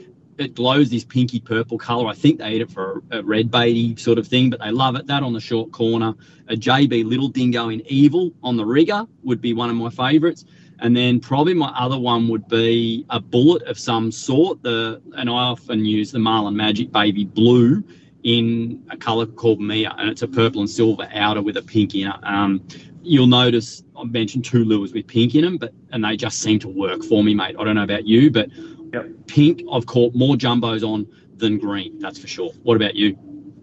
it 0.41 0.55
glows 0.55 0.88
this 0.91 1.05
pinky 1.05 1.38
purple 1.38 1.76
color. 1.76 2.09
I 2.09 2.14
think 2.14 2.38
they 2.38 2.53
eat 2.53 2.62
it 2.62 2.70
for 2.70 3.03
a 3.11 3.22
red 3.22 3.51
baity 3.51 3.99
sort 3.99 4.18
of 4.18 4.26
thing, 4.26 4.49
but 4.49 4.61
they 4.61 4.70
love 4.70 4.97
it. 4.97 5.07
That 5.07 5.22
on 5.22 5.32
the 5.32 5.41
short 5.41 5.70
corner. 5.70 6.14
A 6.49 6.55
JB 6.55 7.05
Little 7.05 7.28
Dingo 7.28 7.68
in 7.68 7.82
Evil 7.86 8.32
on 8.43 8.57
the 8.57 8.64
rigger 8.64 9.07
would 9.22 9.41
be 9.41 9.53
one 9.53 9.70
of 9.70 9.76
my 9.76 9.91
favorites. 9.91 10.47
And 10.80 10.97
then 10.97 11.20
probably 11.20 11.53
my 11.53 11.68
other 11.76 11.99
one 11.99 12.26
would 12.28 12.49
be 12.49 13.05
a 13.11 13.20
bullet 13.20 13.62
of 13.64 13.78
some 13.78 14.11
sort. 14.11 14.62
The 14.62 15.03
and 15.16 15.28
I 15.28 15.32
often 15.32 15.84
use 15.84 16.11
the 16.11 16.18
Marlin 16.18 16.57
Magic 16.57 16.91
Baby 16.91 17.26
Blue 17.26 17.84
in 18.22 18.82
a 18.91 18.97
color 18.97 19.26
called 19.26 19.61
Mia, 19.61 19.95
and 19.99 20.09
it's 20.09 20.22
a 20.22 20.28
purple 20.28 20.61
and 20.62 20.70
silver 20.70 21.09
outer 21.12 21.43
with 21.43 21.59
a 21.59 21.62
pink 21.62 21.95
inner. 21.95 22.18
Um, 22.22 22.66
you'll 23.03 23.26
notice 23.26 23.82
I 23.97 24.05
mentioned 24.05 24.47
two 24.47 24.64
lures 24.64 24.95
with 24.95 25.07
pink 25.07 25.34
in 25.34 25.43
them, 25.43 25.59
but 25.59 25.72
and 25.93 26.03
they 26.03 26.16
just 26.16 26.41
seem 26.41 26.59
to 26.61 26.68
work 26.68 27.05
for 27.05 27.22
me, 27.22 27.34
mate. 27.34 27.57
I 27.59 27.64
don't 27.64 27.74
know 27.74 27.82
about 27.82 28.07
you, 28.07 28.30
but 28.30 28.49
Yep. 28.93 29.09
Pink, 29.26 29.62
I've 29.72 29.86
caught 29.86 30.14
more 30.14 30.36
jumbos 30.36 30.82
on 30.82 31.07
than 31.36 31.59
green. 31.59 31.99
That's 31.99 32.18
for 32.18 32.26
sure. 32.26 32.51
What 32.62 32.76
about 32.76 32.95
you? 32.95 33.18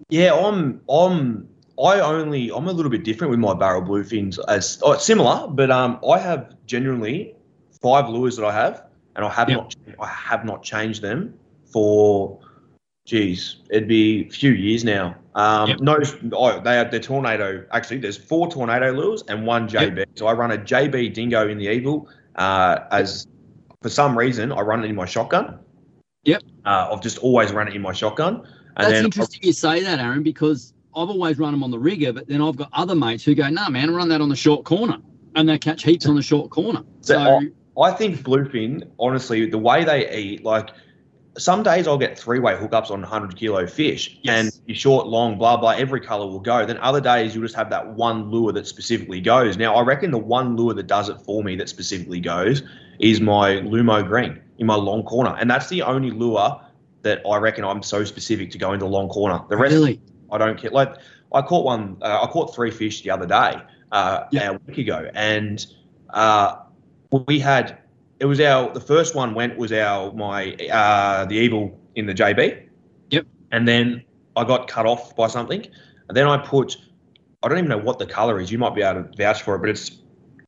Yeah, 0.10 0.34
I'm. 0.34 0.82
I'm. 0.90 1.48
I 1.82 2.00
only. 2.00 2.52
I'm 2.52 2.68
a 2.68 2.72
little 2.72 2.92
bit 2.92 3.04
different 3.04 3.32
with 3.32 3.40
my 3.40 3.54
barrel 3.54 3.82
bluefins. 3.82 4.40
As 4.48 4.80
oh, 4.82 4.98
similar, 4.98 5.48
but 5.48 5.70
um, 5.72 6.00
I 6.10 6.18
have 6.20 6.56
generally 6.66 7.36
five 7.82 8.10
lures 8.10 8.38
that 8.38 8.46
I 8.46 8.54
have, 8.54 8.86
and 9.16 9.26
I 9.26 9.30
have 9.30 9.50
yep. 9.50 9.58
not. 9.58 9.76
I 10.00 10.08
have 10.08 10.46
not 10.46 10.64
changed 10.64 11.02
them 11.02 11.34
for. 11.72 12.40
Geez, 13.06 13.62
it'd 13.70 13.88
be 13.88 14.28
a 14.28 14.30
few 14.30 14.52
years 14.52 14.84
now. 14.84 15.16
Um, 15.34 15.70
yep. 15.70 15.80
No, 15.80 15.98
oh, 16.34 16.60
they 16.60 16.76
have 16.76 16.92
the 16.92 17.00
tornado. 17.00 17.66
Actually, 17.72 18.00
there's 18.00 18.18
four 18.18 18.52
tornado 18.52 18.92
lures 18.92 19.24
and 19.30 19.46
one 19.46 19.70
JB. 19.70 19.98
Yep. 19.98 20.10
So 20.16 20.28
I 20.28 20.34
run 20.34 20.52
a 20.52 20.58
JB 20.58 21.14
Dingo 21.14 21.48
in 21.48 21.58
the 21.58 21.70
Evil 21.70 22.10
uh, 22.36 22.80
as 22.92 23.28
for 23.82 23.90
some 23.90 24.18
reason, 24.18 24.52
I 24.52 24.62
run 24.62 24.84
it 24.84 24.90
in 24.90 24.96
my 24.96 25.06
shotgun. 25.06 25.60
Yep. 26.24 26.44
Uh, 26.66 26.90
I've 26.92 27.02
just 27.02 27.20
always 27.20 27.52
run 27.52 27.68
it 27.68 27.76
in 27.76 27.82
my 27.82 27.94
shotgun. 27.94 28.48
And 28.76 28.92
That's 28.92 29.06
interesting 29.06 29.40
I've, 29.44 29.48
you 29.48 29.54
say 29.54 29.84
that, 29.84 30.00
Aaron, 30.00 30.24
because 30.24 30.74
I've 30.96 31.10
always 31.10 31.40
run 31.40 31.52
them 31.52 31.64
on 31.64 31.72
the 31.72 31.80
rigger, 31.80 32.12
but 32.12 32.28
then 32.28 32.42
I've 32.42 32.56
got 32.56 32.70
other 32.74 32.96
mates 32.96 33.24
who 33.24 33.36
go, 33.36 33.48
"Nah, 33.50 33.70
man, 33.70 33.94
run 33.94 34.10
that 34.10 34.22
on 34.22 34.30
the 34.30 34.36
short 34.36 34.66
corner," 34.66 34.98
and 35.36 35.48
they 35.48 35.58
catch 35.58 35.84
heaps 35.84 36.06
on 36.06 36.16
the 36.16 36.22
short 36.22 36.50
corner. 36.50 36.84
So, 37.02 37.20
I, 37.20 37.82
I 37.82 37.92
think 37.92 38.18
bluefin, 38.22 38.90
honestly, 39.00 39.50
the 39.50 39.58
way 39.58 39.84
they 39.84 40.12
eat, 40.16 40.44
like 40.44 40.70
some 41.38 41.62
days 41.64 41.88
I'll 41.88 41.98
get 41.98 42.18
three 42.18 42.40
way 42.40 42.56
hookups 42.56 42.90
on 42.90 43.02
100 43.02 43.36
kilo 43.36 43.68
fish 43.68 44.20
yes. 44.24 44.40
and 44.40 44.62
you 44.68 44.74
short, 44.74 45.08
long, 45.08 45.38
blah, 45.38 45.58
blah, 45.58 45.72
every 45.72 46.02
color 46.02 46.26
will 46.26 46.40
go. 46.40 46.66
Then 46.66 46.78
other 46.80 47.00
days 47.00 47.36
you'll 47.36 47.44
just 47.44 47.56
have 47.56 47.70
that 47.70 47.88
one 47.94 48.32
lure 48.32 48.52
that 48.54 48.68
specifically 48.68 49.22
goes. 49.22 49.56
Now, 49.58 49.76
I 49.76 49.84
reckon 49.84 50.12
the 50.12 50.18
one 50.18 50.56
lure 50.56 50.74
that 50.74 50.88
does 50.88 51.10
it 51.10 51.22
for 51.22 51.44
me 51.44 51.56
that 51.58 51.70
specifically 51.70 52.20
goes 52.20 52.64
is 53.00 53.22
my 53.22 53.56
Lumo 53.58 54.06
Green 54.06 54.42
in 54.58 54.68
my 54.68 54.76
long 54.76 55.04
corner. 55.04 55.36
And 55.40 55.50
that's 55.50 55.70
the 55.70 55.82
only 55.84 56.12
lure 56.12 56.62
that 57.04 57.22
I 57.30 57.38
reckon 57.38 57.64
I'm 57.64 57.84
so 57.84 58.04
specific 58.04 58.52
to 58.52 58.58
go 58.58 58.74
into 58.74 58.86
long 58.86 59.10
corner. 59.10 59.42
The 59.50 59.58
rest, 59.58 59.74
really? 59.74 60.02
I 60.32 60.38
don't 60.38 60.58
care. 60.58 60.72
Like, 60.72 60.96
I 61.34 61.42
caught 61.42 61.66
one, 61.66 61.98
uh, 62.02 62.22
I 62.24 62.28
caught 62.28 62.56
three 62.56 62.72
fish 62.72 63.02
the 63.02 63.12
other 63.12 63.26
day, 63.26 63.62
uh, 63.92 64.26
yeah. 64.32 64.52
a 64.52 64.60
week 64.66 64.78
ago, 64.78 65.10
and 65.14 65.66
uh, 66.10 66.58
we 67.28 67.40
had, 67.40 67.78
it 68.20 68.26
was 68.26 68.40
our, 68.40 68.74
the 68.74 68.82
first 68.82 69.16
one 69.16 69.34
went 69.34 69.58
was 69.58 69.72
our, 69.72 70.12
my, 70.14 70.54
uh, 70.72 71.26
the 71.26 71.36
Evil 71.36 71.80
in 71.96 72.06
the 72.06 72.14
JB. 72.14 72.68
Yep. 73.12 73.28
And 73.52 73.68
then 73.68 74.04
I 74.36 74.44
got 74.44 74.68
cut 74.68 74.86
off 74.86 75.16
by 75.16 75.28
something. 75.28 75.66
And 76.08 76.18
then 76.18 76.28
I 76.28 76.38
put, 76.38 76.78
I 77.44 77.48
don't 77.48 77.58
even 77.58 77.70
know 77.70 77.78
what 77.78 78.00
the 78.00 78.06
color 78.06 78.40
is. 78.40 78.52
You 78.52 78.58
might 78.58 78.76
be 78.76 78.82
able 78.82 79.04
to 79.04 79.18
vouch 79.18 79.42
for 79.42 79.56
it, 79.56 79.60
but 79.60 79.70
it's 79.70 80.02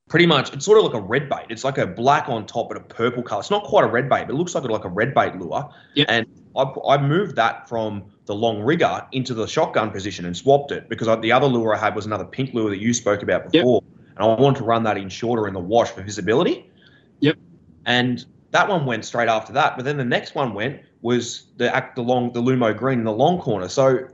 pretty 0.09 0.25
much 0.25 0.51
it's 0.51 0.65
sort 0.65 0.79
of 0.79 0.83
like 0.83 0.95
a 0.95 0.99
red 0.99 1.29
bait. 1.29 1.45
It's 1.49 1.63
like 1.63 1.77
a 1.77 1.87
black 1.87 2.27
on 2.27 2.45
top 2.45 2.67
but 2.67 2.77
a 2.77 2.81
purple 2.81 3.23
color. 3.23 3.39
It's 3.39 3.51
not 3.51 3.63
quite 3.63 3.85
a 3.85 3.87
red 3.87 4.09
bait, 4.09 4.25
but 4.25 4.31
it 4.31 4.37
looks 4.37 4.55
like 4.55 4.63
a, 4.65 4.67
like 4.67 4.83
a 4.83 4.89
red 4.89 5.13
bait 5.13 5.35
lure. 5.35 5.69
Yep. 5.93 6.07
And 6.09 6.27
I, 6.57 6.73
I 6.89 6.97
moved 6.97 7.35
that 7.37 7.69
from 7.69 8.03
the 8.25 8.35
long 8.35 8.61
rigger 8.61 9.05
into 9.11 9.33
the 9.33 9.47
shotgun 9.47 9.91
position 9.91 10.25
and 10.25 10.35
swapped 10.35 10.71
it 10.71 10.89
because 10.89 11.07
I, 11.07 11.15
the 11.15 11.31
other 11.31 11.45
lure 11.45 11.73
I 11.73 11.77
had 11.77 11.95
was 11.95 12.05
another 12.05 12.25
pink 12.25 12.53
lure 12.53 12.69
that 12.71 12.79
you 12.79 12.93
spoke 12.93 13.21
about 13.21 13.51
before, 13.51 13.83
yep. 13.83 14.09
and 14.15 14.23
I 14.23 14.41
wanted 14.41 14.57
to 14.57 14.63
run 14.65 14.83
that 14.83 14.97
in 14.97 15.09
shorter 15.09 15.47
in 15.47 15.53
the 15.53 15.59
wash 15.59 15.91
for 15.91 16.01
visibility. 16.01 16.69
Yep. 17.19 17.37
And 17.85 18.25
that 18.51 18.67
one 18.67 18.85
went 18.87 19.05
straight 19.05 19.29
after 19.29 19.53
that, 19.53 19.77
but 19.77 19.85
then 19.85 19.97
the 19.97 20.05
next 20.05 20.33
one 20.33 20.53
went 20.53 20.81
was 21.01 21.47
the 21.57 21.73
act 21.73 21.95
the 21.95 22.01
long 22.01 22.33
the 22.33 22.41
Lumo 22.41 22.75
green 22.75 22.99
in 22.99 23.05
the 23.05 23.13
long 23.13 23.39
corner. 23.39 23.69
So 23.69 24.07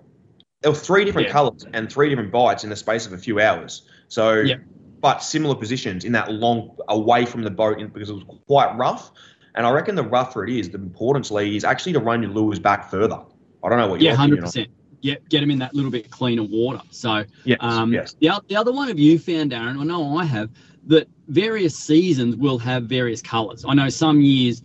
there 0.62 0.72
were 0.72 0.78
three 0.78 1.06
different 1.06 1.28
yeah. 1.28 1.34
colors 1.34 1.66
and 1.74 1.90
three 1.90 2.10
different 2.10 2.32
bites 2.32 2.64
in 2.64 2.70
the 2.70 2.76
space 2.76 3.06
of 3.06 3.14
a 3.14 3.18
few 3.18 3.40
hours. 3.40 3.84
So 4.10 4.34
yep 4.34 4.60
but 5.06 5.22
similar 5.22 5.54
positions 5.54 6.04
in 6.04 6.12
that 6.12 6.32
long 6.32 6.76
away 6.88 7.28
from 7.28 7.44
the 7.44 7.52
boat 7.52 7.78
because 7.94 8.10
it 8.10 8.14
was 8.14 8.24
quite 8.48 8.76
rough. 8.76 9.12
And 9.54 9.64
I 9.64 9.70
reckon 9.70 9.94
the 9.94 10.02
rougher 10.02 10.44
it 10.44 10.50
is, 10.50 10.68
the 10.72 10.80
importance, 10.80 11.30
Lee, 11.30 11.56
is 11.56 11.64
actually 11.64 11.94
to 11.94 12.00
run 12.00 12.24
your 12.24 12.32
lures 12.32 12.58
back 12.58 12.90
further. 12.90 13.20
I 13.64 13.70
don't 13.70 13.78
know 13.78 13.88
what. 13.88 14.02
You 14.02 14.08
Yeah, 14.08 14.16
hundred 14.16 14.42
percent. 14.42 14.70
Yeah, 15.02 15.18
get 15.30 15.42
them 15.42 15.52
in 15.52 15.60
that 15.60 15.76
little 15.76 15.92
bit 15.92 16.10
cleaner 16.10 16.42
water. 16.42 16.82
So, 16.90 17.24
yes, 17.44 17.60
um, 17.60 17.94
yes. 17.94 18.16
The, 18.20 18.42
the 18.48 18.56
other 18.56 18.72
one 18.72 18.90
of 18.90 18.98
you 18.98 19.20
found, 19.20 19.54
Aaron, 19.54 19.80
I 19.80 19.84
know 19.84 20.18
I 20.18 20.26
have, 20.26 20.50
that 20.88 21.08
various 21.28 21.78
seasons 21.78 22.36
will 22.36 22.58
have 22.58 22.86
various 22.86 23.22
colours. 23.22 23.64
I 23.64 23.76
know 23.76 23.90
some 23.90 24.22
years 24.22 24.64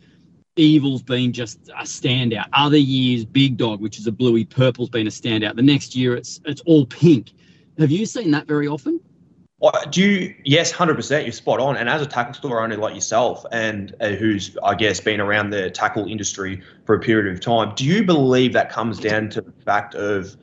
Evil's 0.57 1.03
been 1.03 1.34
just 1.34 1.68
a 1.68 1.82
standout. 1.82 2.47
Other 2.55 2.78
years, 2.78 3.26
Big 3.26 3.59
Dog, 3.59 3.82
which 3.82 3.99
is 3.99 4.07
a 4.07 4.12
bluey 4.12 4.47
purple's 4.47 4.88
been 4.88 5.07
a 5.07 5.11
standout. 5.11 5.57
The 5.57 5.62
next 5.62 5.95
year, 5.95 6.14
it's 6.14 6.41
it's 6.47 6.62
all 6.62 6.86
pink. 6.86 7.32
Have 7.76 7.91
you 7.91 8.07
seen 8.07 8.30
that 8.30 8.47
very 8.47 8.68
often? 8.68 9.01
Do 9.90 10.02
you? 10.02 10.34
Yes, 10.44 10.70
hundred 10.70 10.94
percent. 10.94 11.24
You're 11.26 11.32
spot 11.32 11.61
on. 11.61 11.76
And 11.76 11.88
as 11.88 12.00
a 12.00 12.06
tackle 12.06 12.34
store 12.34 12.62
owner 12.62 12.76
like 12.76 12.94
yourself, 12.94 13.44
and 13.52 13.94
uh, 14.00 14.11
who's 14.11 14.56
I 14.64 14.74
guess 14.74 15.00
been 15.00 15.20
around 15.20 15.50
the 15.50 15.70
tackle 15.70 16.06
industry 16.06 16.62
for 16.86 16.94
a 16.94 17.00
period 17.00 17.32
of 17.32 17.40
time, 17.40 17.74
do 17.74 17.84
you 17.84 18.02
believe 18.04 18.52
that 18.54 18.70
comes 18.70 18.98
down 18.98 19.28
to 19.30 19.42
the 19.42 19.52
fact 19.64 19.94
of 19.94 20.36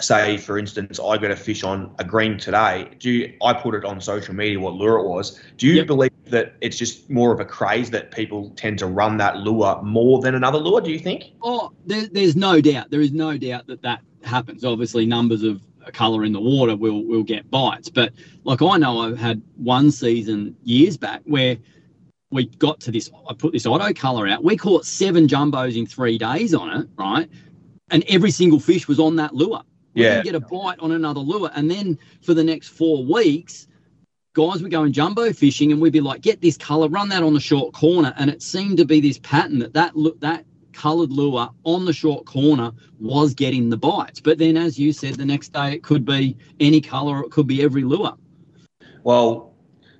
say, 0.00 0.36
for 0.36 0.58
instance, 0.58 1.00
I 1.00 1.18
got 1.18 1.30
a 1.30 1.36
fish 1.36 1.64
on 1.64 1.94
a 1.98 2.04
green 2.04 2.38
today. 2.38 2.90
Do 2.98 3.10
you, 3.10 3.36
I 3.42 3.52
put 3.52 3.74
it 3.74 3.84
on 3.84 4.00
social 4.00 4.34
media 4.34 4.60
what 4.60 4.74
lure 4.74 4.98
it 4.98 5.08
was? 5.08 5.40
Do 5.56 5.66
you 5.66 5.74
Yep. 5.74 5.86
believe 5.86 6.10
that 6.26 6.54
it's 6.60 6.76
just 6.76 7.10
more 7.10 7.32
of 7.32 7.40
a 7.40 7.44
craze 7.44 7.90
that 7.90 8.10
people 8.10 8.50
tend 8.50 8.78
to 8.78 8.86
run 8.86 9.16
that 9.16 9.38
lure 9.38 9.80
more 9.82 10.20
than 10.20 10.34
another 10.34 10.58
lure? 10.58 10.80
Do 10.80 10.90
you 10.90 10.98
think? 10.98 11.32
Oh, 11.42 11.72
there, 11.86 12.06
there's 12.12 12.36
no 12.36 12.60
doubt. 12.60 12.90
There 12.90 13.00
is 13.00 13.12
no 13.12 13.36
doubt 13.36 13.66
that 13.66 13.82
that 13.82 14.02
happens. 14.22 14.64
Obviously, 14.64 15.06
numbers 15.06 15.42
of 15.42 15.62
colour 15.92 16.24
in 16.24 16.32
the 16.32 16.40
water 16.40 16.76
will 16.76 17.04
will 17.04 17.22
get 17.22 17.50
bites. 17.50 17.88
But 17.88 18.12
like 18.44 18.62
I 18.62 18.76
know, 18.76 19.00
I've 19.00 19.18
had 19.18 19.42
one 19.56 19.90
season 19.90 20.56
years 20.64 20.96
back 20.96 21.22
where 21.24 21.58
we 22.30 22.46
got 22.46 22.80
to 22.80 22.90
this. 22.90 23.10
I 23.28 23.34
put 23.34 23.52
this 23.52 23.66
auto 23.66 23.92
colour 23.92 24.28
out. 24.28 24.44
We 24.44 24.56
caught 24.56 24.84
seven 24.84 25.26
jumbos 25.26 25.76
in 25.76 25.86
three 25.86 26.18
days 26.18 26.54
on 26.54 26.80
it, 26.80 26.88
right? 26.96 27.28
And 27.90 28.04
every 28.08 28.30
single 28.30 28.60
fish 28.60 28.86
was 28.86 29.00
on 29.00 29.16
that 29.16 29.34
lure. 29.34 29.62
We 29.94 30.02
Yeah. 30.02 30.22
didn't 30.22 30.24
get 30.24 30.34
a 30.34 30.40
bite 30.40 30.78
on 30.80 30.92
another 30.92 31.20
lure. 31.20 31.50
And 31.54 31.70
then 31.70 31.98
for 32.20 32.34
the 32.34 32.44
next 32.44 32.68
four 32.68 33.04
weeks, 33.04 33.66
guys 34.34 34.62
were 34.62 34.68
going 34.68 34.92
jumbo 34.92 35.32
fishing, 35.32 35.72
and 35.72 35.80
we'd 35.80 35.92
be 35.92 36.00
like, 36.00 36.20
"Get 36.20 36.40
this 36.40 36.56
colour, 36.56 36.88
run 36.88 37.08
that 37.08 37.22
on 37.22 37.32
the 37.34 37.40
short 37.40 37.72
corner." 37.72 38.12
And 38.18 38.30
it 38.30 38.42
seemed 38.42 38.76
to 38.76 38.84
be 38.84 39.00
this 39.00 39.18
pattern 39.18 39.58
that 39.60 39.72
that 39.72 39.96
look 39.96 40.20
that 40.20 40.44
coloured 40.78 41.10
lure 41.10 41.50
on 41.64 41.84
the 41.84 41.92
short 41.92 42.24
corner 42.24 42.70
was 43.00 43.34
getting 43.34 43.68
the 43.68 43.76
bites. 43.76 44.20
But 44.20 44.38
then, 44.38 44.56
as 44.56 44.78
you 44.78 44.92
said, 44.92 45.16
the 45.16 45.24
next 45.24 45.52
day 45.52 45.72
it 45.72 45.82
could 45.82 46.04
be 46.04 46.36
any 46.60 46.80
colour, 46.80 47.24
it 47.24 47.30
could 47.30 47.48
be 47.48 47.62
every 47.62 47.82
lure. 47.82 48.16
Well, 49.02 49.54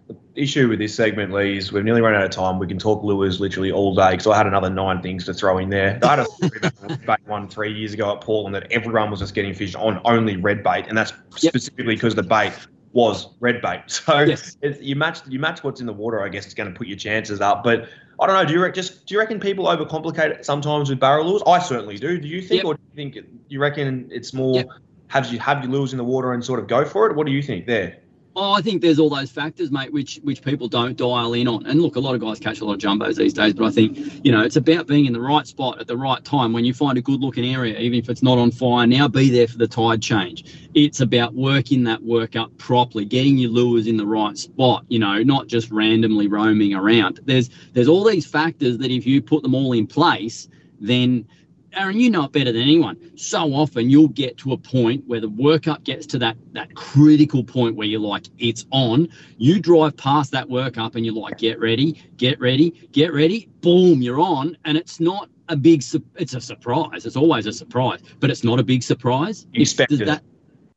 the 0.07 0.17
issue 0.37 0.69
with 0.69 0.79
this 0.79 0.95
segment, 0.95 1.33
Lee, 1.33 1.59
is 1.59 1.73
we've 1.73 1.85
nearly 1.85 2.01
run 2.01 2.15
out 2.15 2.23
of 2.23 2.31
time. 2.31 2.59
We 2.59 2.67
can 2.69 2.79
talk 2.79 3.03
lures 3.03 3.41
literally 3.41 3.73
all 3.73 3.95
day 3.95 4.13
because 4.13 4.29
I 4.29 4.37
had 4.37 4.47
another 4.47 4.71
nine 4.71 5.03
things 5.03 5.25
to 5.27 5.35
throw 5.35 5.59
in 5.59 5.69
there. 5.69 5.99
I 6.03 6.07
had 6.11 6.21
a 6.21 6.25
story 6.37 6.59
about 6.59 7.05
bait 7.05 7.19
one 7.27 7.49
three 7.49 7.73
years 7.73 7.93
ago 7.93 8.15
at 8.15 8.21
Portland 8.21 8.55
that 8.55 8.71
everyone 8.71 9.11
was 9.11 9.21
just 9.21 9.35
getting 9.35 9.53
fish 9.55 9.75
on 9.75 10.01
only 10.05 10.37
red 10.37 10.63
bait, 10.63 10.87
and 10.89 10.97
that's 10.97 11.11
Yep. 11.11 11.53
specifically 11.53 11.95
because 11.95 12.15
the 12.15 12.23
bait 12.23 12.53
was 12.93 13.29
red 13.41 13.61
bait. 13.61 13.83
So 13.89 14.21
Yes. 14.21 14.57
you 14.81 14.95
match 14.97 15.21
you 15.29 15.39
match 15.41 15.65
what's 15.65 15.81
in 15.81 15.87
the 15.87 15.93
water. 15.93 16.23
I 16.23 16.29
guess 16.29 16.45
it's 16.47 16.55
going 16.55 16.73
to 16.73 16.79
put 16.79 16.87
your 16.87 16.97
chances 16.97 17.41
up. 17.41 17.65
But 17.65 17.89
I 18.21 18.27
don't 18.27 18.35
know. 18.35 18.45
Do 18.45 18.53
you 18.53 18.61
rec- 18.63 18.75
just 18.75 19.07
do 19.07 19.15
you 19.15 19.21
reckon 19.21 19.39
people 19.39 19.67
overcomplicate 19.67 20.31
it 20.31 20.45
sometimes 20.45 20.91
with 20.91 20.99
barrel 21.01 21.27
lures? 21.27 21.43
I 21.47 21.59
certainly 21.61 21.97
do. 21.99 22.19
Do 22.19 22.27
you 22.29 22.41
think, 22.43 22.63
Yep. 22.63 22.65
or 22.67 22.75
do 22.75 22.81
you 22.83 22.97
think 23.13 23.27
you 23.49 23.61
reckon 23.61 24.09
it's 24.11 24.35
more 24.35 24.57
Yep. 24.57 24.69
have 25.09 25.33
you 25.33 25.39
have 25.39 25.63
your 25.63 25.73
lures 25.73 25.93
in 25.93 25.99
the 25.99 26.05
water 26.05 26.33
and 26.33 26.45
sort 26.45 26.59
of 26.59 26.67
go 26.67 26.85
for 26.85 27.09
it? 27.09 27.15
What 27.17 27.27
do 27.27 27.33
you 27.33 27.43
think 27.43 27.67
there? 27.67 27.97
Oh, 28.41 28.53
I 28.53 28.63
think 28.63 28.83
there's 28.83 29.01
all 29.01 29.11
those 29.11 29.33
factors, 29.33 29.73
mate, 29.73 29.93
which 29.93 30.21
which 30.23 30.43
people 30.45 30.69
don't 30.69 30.97
dial 30.97 31.33
in 31.33 31.49
on. 31.49 31.67
And 31.67 31.83
look, 31.83 31.97
a 31.97 32.01
lot 32.01 32.15
of 32.15 32.21
guys 32.21 32.39
catch 32.39 32.61
a 32.61 32.65
lot 32.65 32.75
of 32.75 32.79
jumbos 32.79 33.17
these 33.17 33.33
days, 33.33 33.53
but 33.53 33.65
I 33.65 33.71
think 33.73 33.99
you 34.25 34.31
know 34.31 34.43
it's 34.43 34.55
about 34.55 34.87
being 34.87 35.07
in 35.07 35.13
the 35.13 35.21
right 35.21 35.45
spot 35.45 35.81
at 35.81 35.89
the 35.89 35.97
right 35.97 36.25
time. 36.25 36.53
When 36.53 36.65
you 36.65 36.73
find 36.73 36.97
a 36.97 37.03
good 37.03 37.21
looking 37.21 37.45
area, 37.53 37.77
even 37.81 37.99
if 37.99 38.09
it's 38.09 38.23
not 38.23 38.39
on 38.39 38.53
fire, 38.53 38.87
now 38.87 39.09
be 39.09 39.29
there 39.29 39.49
for 39.49 39.59
the 39.59 39.67
tide 39.67 40.01
change. 40.01 40.69
It's 40.75 41.01
about 41.01 41.35
working 41.35 41.83
that 41.85 42.01
work 42.05 42.37
up 42.37 42.57
properly, 42.59 43.05
getting 43.05 43.39
your 43.39 43.51
lures 43.51 43.89
in 43.89 43.97
the 43.97 44.07
right 44.07 44.39
spot. 44.39 44.85
You 44.87 45.01
know, 45.01 45.21
not 45.25 45.49
just 45.49 45.73
randomly 45.73 46.29
roaming 46.29 46.75
around. 46.75 47.19
There's 47.25 47.51
there's 47.73 47.89
all 47.89 48.05
these 48.05 48.25
factors 48.25 48.79
that 48.79 48.93
if 48.93 49.05
you 49.05 49.21
put 49.21 49.43
them 49.43 49.57
all 49.57 49.73
in 49.73 49.89
place, 49.89 50.49
then 50.81 51.27
Aaron, 51.75 52.01
you 52.01 52.11
know 52.11 52.25
it 52.25 52.33
better 52.33 52.53
than 52.53 52.63
anyone. 52.63 53.17
So 53.17 53.53
often 53.53 53.91
you'll 53.91 54.09
get 54.09 54.37
to 54.39 54.53
a 54.53 54.57
point 54.59 55.07
where 55.07 55.21
the 55.21 55.29
workup 55.31 55.85
gets 55.85 56.07
to 56.07 56.19
that 56.19 56.37
that 56.53 56.75
critical 56.75 57.45
point 57.45 57.77
where 57.77 57.87
you're 57.87 58.01
like, 58.01 58.27
it's 58.39 58.67
on. 58.71 59.09
You 59.37 59.61
drive 59.61 59.97
past 59.97 60.33
that 60.33 60.49
workup 60.49 60.95
and 60.95 61.05
you're 61.05 61.15
like, 61.15 61.39
get 61.39 61.61
ready, 61.61 62.03
get 62.17 62.41
ready, 62.41 62.71
get 62.93 63.13
ready. 63.13 63.49
Boom, 63.61 64.01
you're 64.03 64.21
on, 64.21 64.57
and 64.65 64.79
it's 64.79 64.99
not 65.01 65.29
a 65.49 65.57
big. 65.57 65.83
su- 65.83 66.05
It's 66.17 66.35
a 66.35 66.41
surprise. 66.41 67.07
It's 67.07 67.17
always 67.17 67.47
a 67.47 67.53
surprise, 67.53 68.01
but 68.21 68.31
it's 68.31 68.45
not 68.45 68.59
a 68.59 68.65
big 68.65 68.83
surprise. 68.83 69.47
You 69.53 69.63
expected 69.63 70.01
that. 70.07 70.23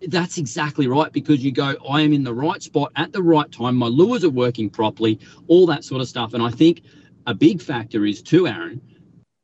That's 0.08 0.40
exactly 0.40 0.88
right 0.88 1.12
because 1.12 1.44
you 1.44 1.52
go, 1.52 1.76
I 1.88 2.02
am 2.02 2.12
in 2.12 2.24
the 2.24 2.34
right 2.34 2.62
spot 2.62 2.92
at 2.96 3.14
the 3.14 3.22
right 3.22 3.52
time. 3.52 3.76
My 3.76 3.86
lures 3.86 4.24
are 4.24 4.32
working 4.32 4.68
properly, 4.70 5.20
all 5.48 5.68
that 5.68 5.84
sort 5.84 6.02
of 6.02 6.08
stuff. 6.08 6.34
And 6.34 6.42
I 6.42 6.50
think 6.50 6.82
a 7.28 7.36
big 7.36 7.62
factor 7.62 8.04
is 8.06 8.24
too, 8.24 8.48
Aaron, 8.48 8.82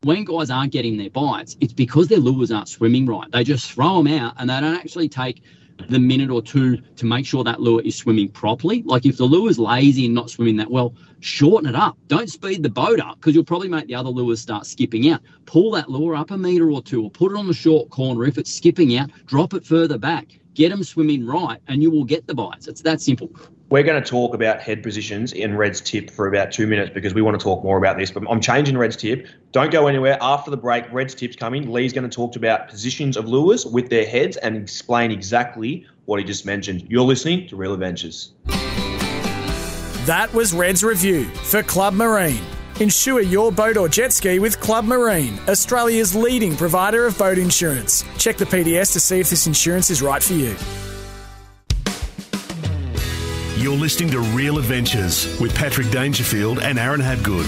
when 0.04 0.24
guys 0.24 0.52
aren't 0.52 0.72
getting 0.72 0.98
their 0.98 1.10
bites, 1.10 1.58
it's 1.60 1.74
because 1.74 2.08
their 2.08 2.20
lures 2.20 2.52
aren't 2.52 2.70
swimming 2.70 3.06
right. 3.08 3.30
They 3.32 3.44
just 3.44 3.72
throw 3.72 4.02
them 4.02 4.08
out 4.14 4.36
and 4.38 4.50
they 4.50 4.60
don't 4.60 4.76
actually 4.76 5.10
take 5.10 5.42
the 5.90 6.00
minute 6.00 6.30
or 6.30 6.42
two 6.42 6.78
to 6.78 7.06
make 7.06 7.26
sure 7.26 7.44
that 7.44 7.62
lure 7.62 7.82
is 7.82 7.96
swimming 7.96 8.30
properly. 8.30 8.84
Like 8.84 9.06
if 9.06 9.18
the 9.18 9.26
lure's 9.26 9.58
lazy 9.58 10.06
and 10.06 10.14
not 10.14 10.30
swimming 10.30 10.58
that 10.58 10.70
well, 10.70 10.94
shorten 11.20 11.68
it 11.68 11.76
up. 11.76 11.98
Don't 12.08 12.30
speed 12.30 12.62
the 12.62 12.70
boat 12.70 13.00
up 13.00 13.16
because 13.16 13.34
you'll 13.34 13.44
probably 13.44 13.70
make 13.70 13.88
the 13.88 13.96
other 13.96 14.10
lures 14.10 14.40
start 14.40 14.68
skipping 14.68 15.10
out. 15.10 15.22
Pull 15.46 15.72
that 15.72 15.90
lure 15.90 16.16
up 16.16 16.30
a 16.30 16.38
meter 16.38 16.72
or 16.72 16.82
two 16.82 17.04
or 17.04 17.12
put 17.12 17.32
it 17.32 17.38
on 17.38 17.48
the 17.48 17.54
short 17.54 17.90
corner. 17.90 18.24
If 18.26 18.38
it's 18.38 18.54
skipping 18.54 18.98
out, 18.98 19.10
drop 19.26 19.54
it 19.56 19.66
further 19.66 19.98
back. 19.98 20.28
Get 20.54 20.70
them 20.70 20.84
swimming 20.84 21.26
right 21.26 21.60
and 21.68 21.82
you 21.82 21.90
will 21.90 22.06
get 22.06 22.28
the 22.28 22.36
bites. 22.36 22.68
It's 22.68 22.82
that 22.82 23.02
simple. 23.02 23.32
We're 23.70 23.84
going 23.84 24.02
to 24.02 24.10
talk 24.10 24.34
about 24.34 24.62
head 24.62 24.82
positions 24.82 25.34
in 25.34 25.58
Red's 25.58 25.82
tip 25.82 26.10
for 26.10 26.26
about 26.26 26.54
two 26.54 26.66
minutes 26.68 26.90
because 26.94 27.14
we 27.14 27.22
want 27.22 27.38
to 27.38 27.44
talk 27.44 27.66
more 27.66 27.78
about 27.78 27.98
this. 27.98 28.10
But 28.10 28.24
I'm 28.30 28.40
changing 28.40 28.78
Red's 28.78 28.96
tip. 28.96 29.28
Don't 29.52 29.72
go 29.72 29.88
anywhere. 29.88 30.18
After 30.22 30.50
the 30.50 30.56
break, 30.56 30.86
Red's 30.90 31.14
tip's 31.14 31.36
coming. 31.36 31.70
Lee's 31.70 31.92
going 31.92 32.10
to 32.10 32.16
talk 32.16 32.38
about 32.38 32.70
positions 32.70 33.18
of 33.18 33.28
lures 33.28 33.66
with 33.66 33.90
their 33.90 34.06
heads 34.06 34.38
and 34.38 34.56
explain 34.56 35.12
exactly 35.12 35.86
what 36.06 36.18
he 36.18 36.24
just 36.24 36.46
mentioned. 36.46 36.86
You're 36.88 37.04
listening 37.04 37.46
to 37.50 37.58
Real 37.58 37.74
Adventures. 37.74 38.32
That 40.06 40.30
was 40.34 40.54
Red's 40.54 40.82
review 40.82 41.26
for 41.26 41.62
Club 41.62 41.94
Marine. 41.94 42.40
Insure 42.80 43.20
your 43.20 43.52
boat 43.52 43.76
or 43.76 43.90
jet 43.90 44.14
ski 44.14 44.40
with 44.40 44.62
Club 44.62 44.86
Marine, 44.86 45.38
Australia's 45.50 46.16
leading 46.16 46.56
provider 46.56 47.06
of 47.06 47.18
boat 47.18 47.38
insurance. 47.38 48.06
Check 48.18 48.38
the 48.38 48.46
PDS 48.46 48.94
to 48.94 49.02
see 49.02 49.20
if 49.20 49.30
this 49.30 49.46
insurance 49.46 49.90
is 49.90 50.02
right 50.02 50.24
for 50.24 50.34
you. 50.34 50.56
You're 53.58 53.76
listening 53.76 54.12
to 54.12 54.20
Real 54.20 54.60
Adventures 54.60 55.40
with 55.40 55.54
Patrick 55.56 55.90
Dangerfield 55.90 56.60
and 56.60 56.78
Aaron 56.78 57.02
Hadgood. 57.02 57.48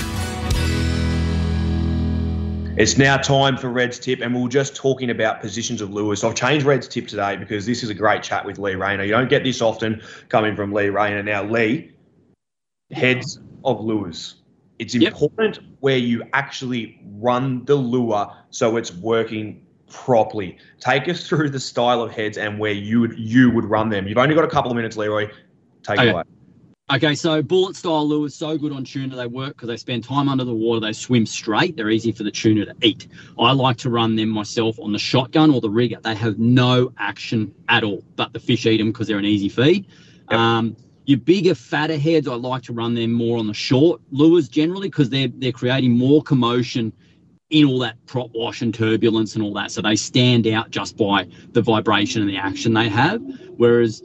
It's 2.80 2.98
now 2.98 3.18
time 3.18 3.56
for 3.56 3.70
Red's 3.70 4.00
tip, 4.00 4.20
and 4.20 4.34
we 4.34 4.42
we're 4.42 4.48
just 4.48 4.76
talking 4.76 5.12
about 5.12 5.40
positions 5.40 5.82
of 5.82 5.92
lures. 5.92 6.22
So 6.22 6.30
I've 6.30 6.34
changed 6.34 6.66
Red's 6.66 6.88
tip 6.88 7.08
today 7.08 7.36
because 7.38 7.68
this 7.68 7.84
is 7.84 7.92
a 7.92 7.94
great 7.94 8.24
chat 8.24 8.44
with 8.44 8.58
Lee 8.58 8.74
Rayner. 8.74 9.04
You 9.04 9.12
don't 9.12 9.30
get 9.30 9.44
this 9.44 9.62
often 9.62 10.02
coming 10.30 10.56
from 10.56 10.74
Lee 10.74 10.90
Rayner. 10.90 11.22
Now, 11.22 11.44
Lee, 11.44 11.92
heads 12.92 13.40
of 13.64 13.80
lures. 13.80 14.38
It's 14.80 14.96
Yep. 14.96 15.12
important 15.12 15.60
where 15.80 15.98
you 15.98 16.24
actually 16.34 17.00
run 17.20 17.66
the 17.66 17.76
lure 17.76 18.32
so 18.50 18.78
it's 18.78 18.92
working 18.96 19.62
properly. 19.92 20.58
Take 20.80 21.08
us 21.08 21.28
through 21.28 21.52
the 21.52 21.60
style 21.60 22.02
of 22.02 22.12
heads 22.12 22.40
and 22.40 22.58
where 22.58 22.72
you 22.72 23.00
would 23.02 23.20
you 23.20 23.52
would 23.52 23.66
run 23.66 23.90
them. 23.90 24.08
You've 24.08 24.18
only 24.18 24.34
got 24.34 24.44
a 24.44 24.50
couple 24.50 24.72
of 24.72 24.76
minutes, 24.76 24.98
Leroy. 24.98 25.30
Take 25.84 26.00
Okay. 26.00 26.12
away. 26.12 26.24
Okay, 26.92 27.14
so 27.14 27.44
bullet 27.44 27.76
style 27.76 28.08
lures 28.08 28.34
so 28.34 28.58
good 28.58 28.72
on 28.72 28.84
tuna. 28.84 29.16
They 29.16 29.28
work 29.28 29.50
because 29.50 29.68
they 29.68 29.78
spend 29.78 30.04
time 30.04 30.28
under 30.28 30.44
the 30.44 30.56
water. 30.56 30.80
They 30.80 30.92
swim 30.92 31.28
straight. 31.28 31.78
They're 31.78 31.92
easy 31.92 32.12
for 32.12 32.24
the 32.24 32.32
tuna 32.32 32.66
to 32.66 32.76
eat. 32.82 33.08
I 33.38 33.52
like 33.52 33.78
to 33.78 33.92
run 33.92 34.16
them 34.16 34.30
myself 34.30 34.80
on 34.80 34.92
the 34.92 34.98
shotgun 34.98 35.52
or 35.52 35.62
the 35.62 35.70
rigger. 35.70 36.00
They 36.02 36.16
have 36.16 36.40
no 36.40 36.92
action 36.98 37.54
at 37.70 37.84
all, 37.84 38.04
but 38.16 38.34
the 38.34 38.40
fish 38.40 38.66
eat 38.66 38.78
them 38.78 38.92
because 38.92 39.08
they're 39.08 39.20
an 39.20 39.26
easy 39.26 39.50
feed. 39.50 39.86
Yep. 40.32 40.40
Um, 40.40 40.76
your 41.06 41.20
bigger, 41.20 41.54
fatter 41.54 41.98
heads, 41.98 42.28
I 42.28 42.34
like 42.34 42.64
to 42.64 42.74
run 42.74 42.96
them 42.96 43.14
more 43.14 43.38
on 43.38 43.46
the 43.46 43.54
short 43.54 44.02
lures 44.12 44.48
generally 44.48 44.90
because 44.90 45.10
they're 45.12 45.28
they're 45.28 45.52
creating 45.52 45.92
more 45.96 46.24
commotion 46.24 46.92
in 47.52 47.66
all 47.66 47.80
that 47.80 48.04
prop 48.08 48.30
wash 48.34 48.62
and 48.62 48.74
turbulence 48.74 49.36
and 49.36 49.44
all 49.44 49.54
that. 49.54 49.72
So 49.72 49.82
they 49.82 49.96
stand 49.96 50.48
out 50.48 50.72
just 50.72 50.98
by 50.98 51.28
the 51.52 51.62
vibration 51.62 52.22
and 52.22 52.30
the 52.30 52.38
action 52.38 52.74
they 52.74 52.90
have. 52.90 53.22
Whereas 53.58 54.04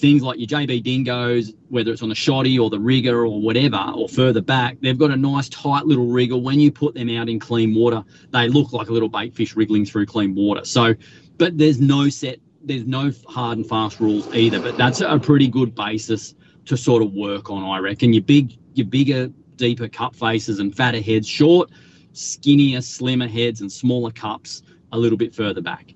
things 0.00 0.22
like 0.22 0.38
your 0.38 0.46
JB 0.46 0.82
dingoes, 0.82 1.52
whether 1.68 1.92
it's 1.92 2.02
on 2.02 2.08
the 2.08 2.14
shoddy 2.14 2.58
or 2.58 2.70
the 2.70 2.80
rigger 2.80 3.26
or 3.26 3.40
whatever, 3.40 3.92
or 3.94 4.08
further 4.08 4.40
back, 4.40 4.78
they've 4.80 4.98
got 4.98 5.10
a 5.10 5.16
nice 5.16 5.48
tight 5.50 5.84
little 5.84 6.06
rigger. 6.06 6.36
When 6.36 6.58
you 6.58 6.72
put 6.72 6.94
them 6.94 7.10
out 7.10 7.28
in 7.28 7.38
clean 7.38 7.74
water, 7.74 8.02
they 8.30 8.48
look 8.48 8.72
like 8.72 8.88
a 8.88 8.92
little 8.92 9.10
bait 9.10 9.34
fish 9.34 9.54
wriggling 9.54 9.84
through 9.84 10.06
clean 10.06 10.34
water. 10.34 10.64
So, 10.64 10.94
but 11.36 11.58
there's 11.58 11.80
no 11.80 12.08
set, 12.08 12.38
there's 12.62 12.86
no 12.86 13.12
hard 13.28 13.58
and 13.58 13.68
fast 13.68 14.00
rules 14.00 14.32
either. 14.34 14.58
But 14.58 14.78
that's 14.78 15.02
a 15.02 15.18
pretty 15.18 15.48
good 15.48 15.74
basis 15.74 16.34
to 16.64 16.76
sort 16.76 17.02
of 17.02 17.12
work 17.12 17.50
on, 17.50 17.62
I 17.62 17.78
reckon. 17.78 18.14
Your 18.14 18.22
big, 18.22 18.56
your 18.74 18.86
bigger, 18.86 19.30
deeper 19.56 19.88
cup 19.88 20.16
faces 20.16 20.60
and 20.60 20.74
fatter 20.74 21.00
heads, 21.00 21.28
short, 21.28 21.70
skinnier, 22.14 22.80
slimmer 22.80 23.28
heads, 23.28 23.60
and 23.60 23.70
smaller 23.70 24.10
cups 24.10 24.62
a 24.92 24.98
little 24.98 25.18
bit 25.18 25.34
further 25.34 25.60
back. 25.60 25.94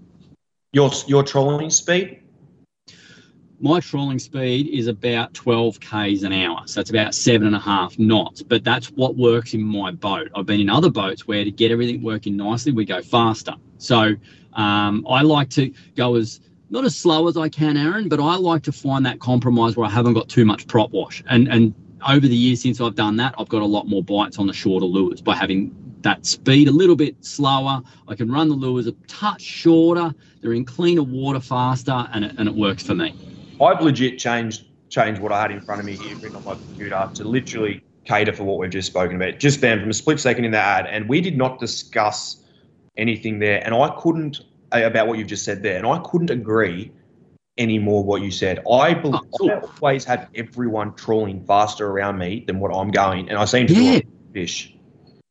Your 0.73 0.91
your 1.07 1.23
trolling 1.23 1.71
speed. 1.71 2.24
My 3.61 3.81
trolling 3.81 4.19
speed 4.19 4.69
is 4.69 4.87
about 4.89 5.33
12 5.35 5.81
k's 5.81 6.23
an 6.23 6.33
hour 6.33 6.61
so 6.67 6.81
it's 6.81 6.91
about 6.91 7.15
seven 7.15 7.47
and 7.47 7.57
a 7.57 7.61
half 7.61 7.99
knots 7.99 8.43
but 8.43 8.65
that's 8.65 8.89
what 8.93 9.17
works 9.17 9.55
in 9.55 9.63
my 9.63 9.91
boat 9.91 10.29
i've 10.35 10.47
been 10.47 10.61
in 10.61 10.69
other 10.69 10.91
boats 10.91 11.27
where 11.27 11.45
to 11.45 11.51
get 11.51 11.71
everything 11.71 12.03
working 12.03 12.37
nicely 12.37 12.73
we 12.73 12.85
go 12.85 13.01
faster 13.01 13.55
so 13.79 14.15
um, 14.55 15.07
i 15.09 15.23
like 15.23 15.49
to 15.51 15.73
go 15.97 16.17
as 16.17 16.41
not 16.71 16.85
as 16.85 16.97
slow 16.97 17.29
as 17.29 17.37
i 17.37 17.49
can 17.49 17.77
aaron 17.77 18.09
but 18.09 18.21
i 18.21 18.35
like 18.35 18.63
to 18.63 18.73
find 18.73 19.07
that 19.07 19.21
compromise 19.21 19.77
where 19.77 19.87
i 19.87 19.91
haven't 19.91 20.15
got 20.15 20.29
too 20.29 20.45
much 20.45 20.67
prop 20.67 20.91
wash 20.91 21.23
and 21.29 21.49
and 21.49 21.75
over 22.09 22.27
the 22.27 22.37
years 22.37 22.61
since 22.61 22.81
i've 22.81 22.95
done 22.95 23.17
that 23.17 23.35
i've 23.39 23.49
got 23.49 23.63
a 23.63 23.67
lot 23.67 23.87
more 23.87 24.03
bites 24.03 24.39
on 24.39 24.47
the 24.47 24.53
shorter 24.53 24.87
lures 24.87 25.21
by 25.21 25.35
having 25.35 25.75
that 26.03 26.25
speed 26.27 26.69
a 26.69 26.71
little 26.71 26.97
bit 26.97 27.17
slower. 27.25 27.83
I 28.09 28.15
can 28.15 28.31
run 28.31 28.51
the 28.51 28.55
lures 28.55 28.87
a 28.87 28.93
touch 29.09 29.41
shorter. 29.41 30.15
They're 30.43 30.53
in 30.53 30.67
cleaner 30.67 31.03
water 31.03 31.41
faster, 31.41 32.07
and 32.13 32.27
it, 32.27 32.35
and 32.37 32.47
it 32.47 32.55
works 32.55 32.83
for 32.83 32.95
me. 32.95 33.34
I've 33.61 33.81
legit 33.81 34.19
changed 34.19 34.67
changed 34.91 35.21
what 35.21 35.33
I 35.33 35.43
had 35.43 35.51
in 35.51 35.61
front 35.61 35.81
of 35.81 35.87
me 35.87 35.97
here 35.97 36.15
written 36.17 36.37
on 36.37 36.45
my 36.45 36.55
computer 36.55 37.11
to 37.15 37.25
literally 37.25 37.83
cater 38.05 38.33
for 38.33 38.45
what 38.45 38.59
we've 38.59 38.71
just 38.71 38.87
spoken 38.87 39.17
about. 39.17 39.39
Just 39.41 39.61
then, 39.61 39.81
from 39.81 39.91
a 39.91 39.95
split 39.95 40.21
second 40.21 40.45
in 40.45 40.53
the 40.53 40.59
ad, 40.59 40.87
and 40.87 41.09
we 41.09 41.21
did 41.21 41.37
not 41.37 41.59
discuss 41.59 42.43
anything 42.97 43.39
there, 43.39 43.65
and 43.65 43.75
I 43.75 43.89
couldn't 43.99 44.41
about 44.73 45.07
what 45.09 45.19
you've 45.19 45.29
just 45.29 45.45
said 45.45 45.63
there, 45.63 45.77
and 45.79 45.87
I 45.87 45.99
couldn't 46.05 46.31
agree 46.31 46.91
any 47.57 47.79
more 47.79 48.03
what 48.05 48.23
you 48.23 48.31
said. 48.31 48.61
I 48.71 48.95
believe 48.95 49.21
Oh. 49.41 49.49
I 49.51 49.61
always 49.81 50.05
have 50.05 50.29
everyone 50.35 50.95
trawling 50.95 51.45
faster 51.45 51.87
around 51.89 52.19
me 52.19 52.45
than 52.47 52.59
what 52.61 52.73
I'm 52.75 52.91
going, 52.91 53.29
and 53.29 53.39
I 53.39 53.45
seem 53.45 53.67
to 53.69 53.75
Yeah. 53.75 54.01
fish. 54.33 54.75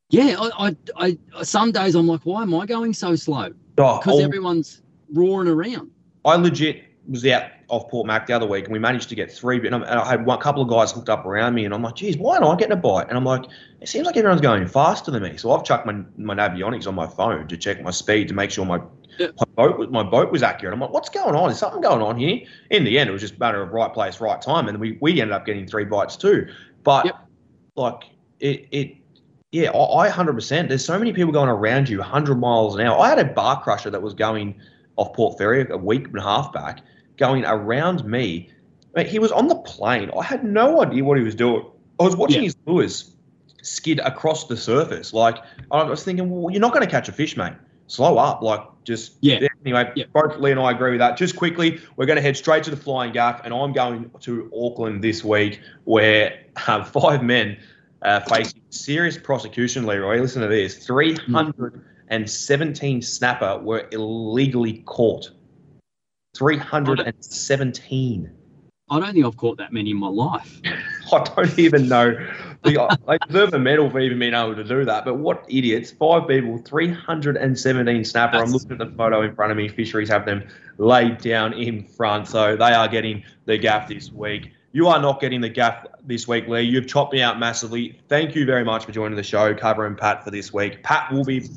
Yeah, 0.10 0.36
I, 0.40 0.76
I, 0.98 1.18
I, 1.38 1.44
some 1.44 1.72
days 1.72 1.96
I'm 1.96 2.08
like, 2.08 2.22
why 2.24 2.42
am 2.44 2.54
I 2.56 2.66
going 2.66 2.94
so 2.94 3.16
slow? 3.16 3.50
Oh, 3.78 3.98
Because 4.00 4.20
I'll- 4.20 4.22
everyone's 4.22 4.82
roaring 5.14 5.50
around. 5.50 5.90
I 6.26 6.36
legit 6.38 6.84
was 7.10 7.26
out 7.26 7.44
off 7.70 7.90
Port 7.90 8.08
Mac 8.08 8.28
the 8.28 8.34
other 8.34 8.46
week, 8.46 8.66
and 8.66 8.74
we 8.74 8.80
managed 8.80 9.10
to 9.10 9.16
get 9.16 9.32
three. 9.32 9.60
But 9.60 9.74
and 9.74 9.84
I 9.86 10.08
had 10.08 10.26
one 10.26 10.40
couple 10.40 10.62
of 10.62 10.70
guys 10.70 10.92
hooked 10.92 11.10
up 11.10 11.26
around 11.26 11.54
me, 11.54 11.66
and 11.66 11.74
I'm 11.74 11.82
like, 11.82 11.96
"Geez, 11.96 12.18
why 12.18 12.38
am 12.38 12.44
I 12.44 12.56
getting 12.56 12.74
a 12.74 12.78
bite?" 12.78 13.08
And 13.10 13.18
I'm 13.18 13.24
like, 13.26 13.46
"It 13.82 13.90
seems 13.90 14.06
like 14.06 14.18
everyone's 14.18 14.42
going 14.42 14.66
faster 14.68 15.12
than 15.12 15.24
me." 15.24 15.38
So 15.38 15.52
I've 15.52 15.64
chucked 15.64 15.86
my 15.86 15.96
my 16.18 16.36
navionics 16.36 16.88
on 16.88 16.96
my 16.96 17.08
phone 17.08 17.48
to 17.48 17.58
check 17.58 17.82
my 17.82 17.92
speed 17.92 18.28
to 18.30 18.34
make 18.34 18.52
sure 18.52 18.66
my 18.66 18.82
Yeah. 19.20 19.28
my 19.38 19.46
boat 19.66 19.78
was- 19.78 19.90
my 19.90 20.04
boat 20.04 20.32
was 20.32 20.44
accurate. 20.44 20.74
I'm 20.74 20.80
like, 20.80 20.92
"What's 20.92 21.10
going 21.10 21.36
on? 21.36 21.52
Is 21.52 21.58
something 21.60 21.82
going 21.82 22.02
on 22.02 22.18
here?" 22.18 22.40
In 22.70 22.84
the 22.84 22.98
end, 23.00 23.10
it 23.10 23.14
was 23.14 23.22
just 23.22 23.36
a 23.36 23.40
matter 23.40 23.62
of 23.62 23.72
right 23.72 23.94
place, 23.94 24.20
right 24.20 24.42
time, 24.42 24.68
and 24.68 24.80
we 24.80 24.98
we 25.02 25.22
ended 25.22 25.34
up 25.34 25.46
getting 25.46 25.66
three 25.68 25.86
bites 25.86 26.16
too. 26.16 26.48
But 26.84 27.06
Yep. 27.06 27.16
like 27.76 28.04
it 28.40 28.68
it. 28.72 28.96
Yeah, 29.52 29.70
I 29.70 30.06
I 30.06 30.10
100%. 30.10 30.68
There's 30.68 30.84
so 30.84 30.98
many 30.98 31.14
people 31.14 31.32
going 31.32 31.48
around 31.48 31.88
you 31.88 32.00
100 32.02 32.40
miles 32.40 32.74
an 32.74 32.82
hour. 32.82 33.00
I 33.00 33.10
had 33.10 33.20
a 33.20 33.26
bar 33.26 33.62
crusher 33.62 33.92
that 33.92 34.02
was 34.02 34.16
going 34.16 34.56
off 34.96 35.14
Port 35.14 35.38
Fairy 35.38 35.68
a 35.70 35.78
week 35.78 36.08
and 36.08 36.18
a 36.18 36.22
half 36.24 36.52
back, 36.52 36.80
going 37.18 37.46
around 37.46 38.06
me. 38.06 38.50
He 39.06 39.20
was 39.20 39.32
on 39.32 39.48
the 39.48 39.56
plane. 39.56 40.10
I 40.18 40.24
had 40.24 40.44
no 40.44 40.82
idea 40.82 41.04
what 41.04 41.18
he 41.18 41.24
was 41.24 41.36
doing. 41.36 41.66
I 42.00 42.04
was 42.04 42.16
watching 42.16 42.42
Yeah. 42.44 42.48
his 42.48 42.56
lures 42.66 43.16
skid 43.62 44.00
across 44.00 44.48
the 44.48 44.58
surface. 44.58 45.14
Like 45.14 45.38
I 45.72 45.84
was 45.84 46.04
thinking, 46.04 46.30
well, 46.30 46.52
you're 46.52 46.62
not 46.62 46.74
going 46.74 46.86
to 46.86 46.90
catch 46.92 47.10
a 47.10 47.12
fish, 47.12 47.36
mate. 47.38 47.54
Slow 47.88 48.18
up. 48.18 48.42
Like 48.42 48.62
just 48.84 49.14
Yeah. 49.22 49.40
Anyway, 49.66 49.92
Yeah. 49.96 50.06
both 50.14 50.38
Lee 50.38 50.52
and 50.52 50.60
I 50.60 50.72
agree 50.72 50.92
with 50.92 51.00
that. 51.00 51.18
Just 51.18 51.36
quickly, 51.38 51.80
we're 51.96 52.06
going 52.06 52.18
to 52.18 52.22
head 52.22 52.38
straight 52.38 52.64
to 52.66 52.70
the 52.70 52.78
flying 52.78 53.14
gaff, 53.14 53.42
and 53.44 53.54
I'm 53.54 53.74
going 53.74 54.12
to 54.22 54.52
Auckland 54.56 55.04
this 55.04 55.24
week, 55.24 55.62
where 55.86 56.34
uh, 56.68 56.84
five 57.00 57.24
men 57.24 57.58
uh, 58.02 58.20
facing 58.22 58.62
serious 58.70 59.18
prosecution. 59.18 59.86
Leroy, 59.86 60.20
listen 60.20 60.42
to 60.42 60.48
this: 60.48 60.86
317 60.86 63.02
snapper 63.02 63.60
were 63.60 63.88
illegally 63.92 64.84
caught. 64.86 65.32
317. 66.36 68.32
I 68.90 69.00
don't 69.00 69.14
think 69.14 69.26
I've 69.26 69.38
caught 69.38 69.58
that 69.58 69.72
many 69.72 69.92
in 69.92 69.98
my 69.98 70.08
life. 70.08 70.60
I 71.14 71.24
don't 71.24 71.58
even 71.58 71.88
know. 71.88 72.16
The, 72.64 72.82
uh, 72.82 72.96
they 73.08 73.18
deserve 73.28 73.54
a 73.54 73.60
medal 73.60 73.90
for 73.90 74.00
even 74.00 74.20
being 74.20 74.34
able 74.34 74.56
to 74.56 74.64
do 74.64 74.86
that. 74.86 75.06
But 75.06 75.16
what 75.16 75.46
idiots! 75.48 75.92
Five 75.92 76.28
people, 76.28 76.58
317 76.60 78.06
snapper. 78.06 78.38
I'm 78.38 78.52
looking 78.52 78.72
at 78.74 78.78
the 78.80 78.92
photo 78.98 79.22
in 79.22 79.34
front 79.36 79.52
of 79.52 79.58
me. 79.58 79.68
Fisheries 79.68 80.10
have 80.10 80.26
them 80.26 80.44
laid 80.78 81.20
down 81.20 81.54
in 81.54 81.86
front. 81.86 82.28
So 82.28 82.56
they 82.56 82.74
are 82.74 82.88
getting 82.88 83.24
the 83.46 83.58
gaff 83.58 83.88
this 83.88 84.12
week. 84.12 84.52
You 84.74 84.88
are 84.88 85.00
not 85.00 85.22
getting 85.22 85.40
the 85.40 85.50
gaff 85.50 85.86
this 86.04 86.28
week, 86.28 86.48
Lee. 86.48 86.62
You've 86.62 86.88
chopped 86.88 87.14
me 87.14 87.22
out 87.22 87.40
massively. 87.40 88.00
Thank 88.10 88.36
you 88.36 88.46
very 88.46 88.64
much 88.64 88.86
for 88.86 88.92
joining 88.92 89.16
the 89.16 89.24
show, 89.24 89.54
Cover 89.54 89.86
and 89.86 89.96
Pat 89.96 90.24
for 90.24 90.32
this 90.32 90.52
week. 90.52 90.82
Pat 90.82 91.12
will 91.12 91.24
be 91.24 91.48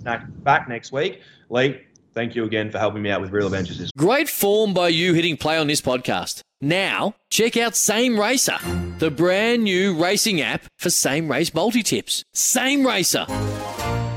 back 0.43 0.69
next 0.69 0.93
week. 0.93 1.23
Lee, 1.49 1.81
thank 2.17 2.35
you 2.35 2.45
again 2.45 2.71
for 2.71 2.79
helping 2.79 3.03
me 3.03 3.11
out 3.11 3.21
with 3.21 3.31
Real 3.31 3.47
Adventures 3.47 3.79
this 3.79 3.91
Great 3.97 4.29
form 4.29 4.75
by 4.75 4.89
you 4.89 5.13
hitting 5.13 5.37
play 5.37 5.59
on 5.59 5.69
this 5.69 5.81
podcast. 5.81 6.41
Now, 6.61 7.15
check 7.31 7.57
out 7.57 7.77
Same 7.77 8.19
Racer, 8.19 8.59
the 8.99 9.11
brand 9.11 9.63
new 9.63 9.95
racing 10.03 10.41
app 10.41 10.65
for 10.79 10.91
same 10.91 11.31
race 11.31 11.53
multi 11.55 11.83
tips. 11.83 12.25
Same 12.33 12.85
Racer. 12.85 13.27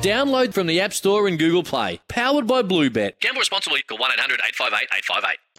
Download 0.01 0.53
from 0.53 0.67
the 0.67 0.79
App 0.79 0.93
Store 0.93 1.27
and 1.27 1.37
Google 1.37 1.61
Play. 1.61 1.99
Powered 2.07 2.47
by 2.47 2.61
Bluebet. 2.61 3.19
Gamble 3.19 3.39
responsibly. 3.39 3.81
Call 3.81 3.97
1 3.97 4.11
800 4.13 4.39
858 4.47 4.87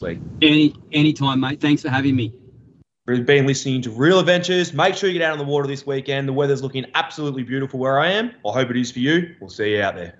858. 0.01 0.18
Any 0.41 0.74
anytime, 0.93 1.41
mate. 1.41 1.61
Thanks 1.61 1.82
for 1.82 1.91
having 1.91 2.16
me. 2.16 2.32
You've 3.07 3.26
been 3.26 3.47
listening 3.47 3.82
to 3.82 3.91
Real 3.91 4.18
Adventures. 4.18 4.72
Make 4.72 4.95
sure 4.95 5.11
you 5.11 5.18
get 5.18 5.26
out 5.26 5.32
on 5.32 5.38
the 5.38 5.45
water 5.45 5.66
this 5.66 5.84
weekend. 5.86 6.26
The 6.26 6.32
weather's 6.32 6.62
looking 6.62 6.86
absolutely 6.95 7.43
beautiful 7.43 7.78
where 7.78 7.99
I 7.99 8.12
am. 8.12 8.30
I 8.47 8.53
hope 8.53 8.70
it 8.70 8.76
is 8.78 8.91
for 8.91 9.01
you. 9.01 9.34
We'll 9.41 9.51
see 9.51 9.74
you 9.74 9.82
out 9.82 9.97
there. 9.97 10.19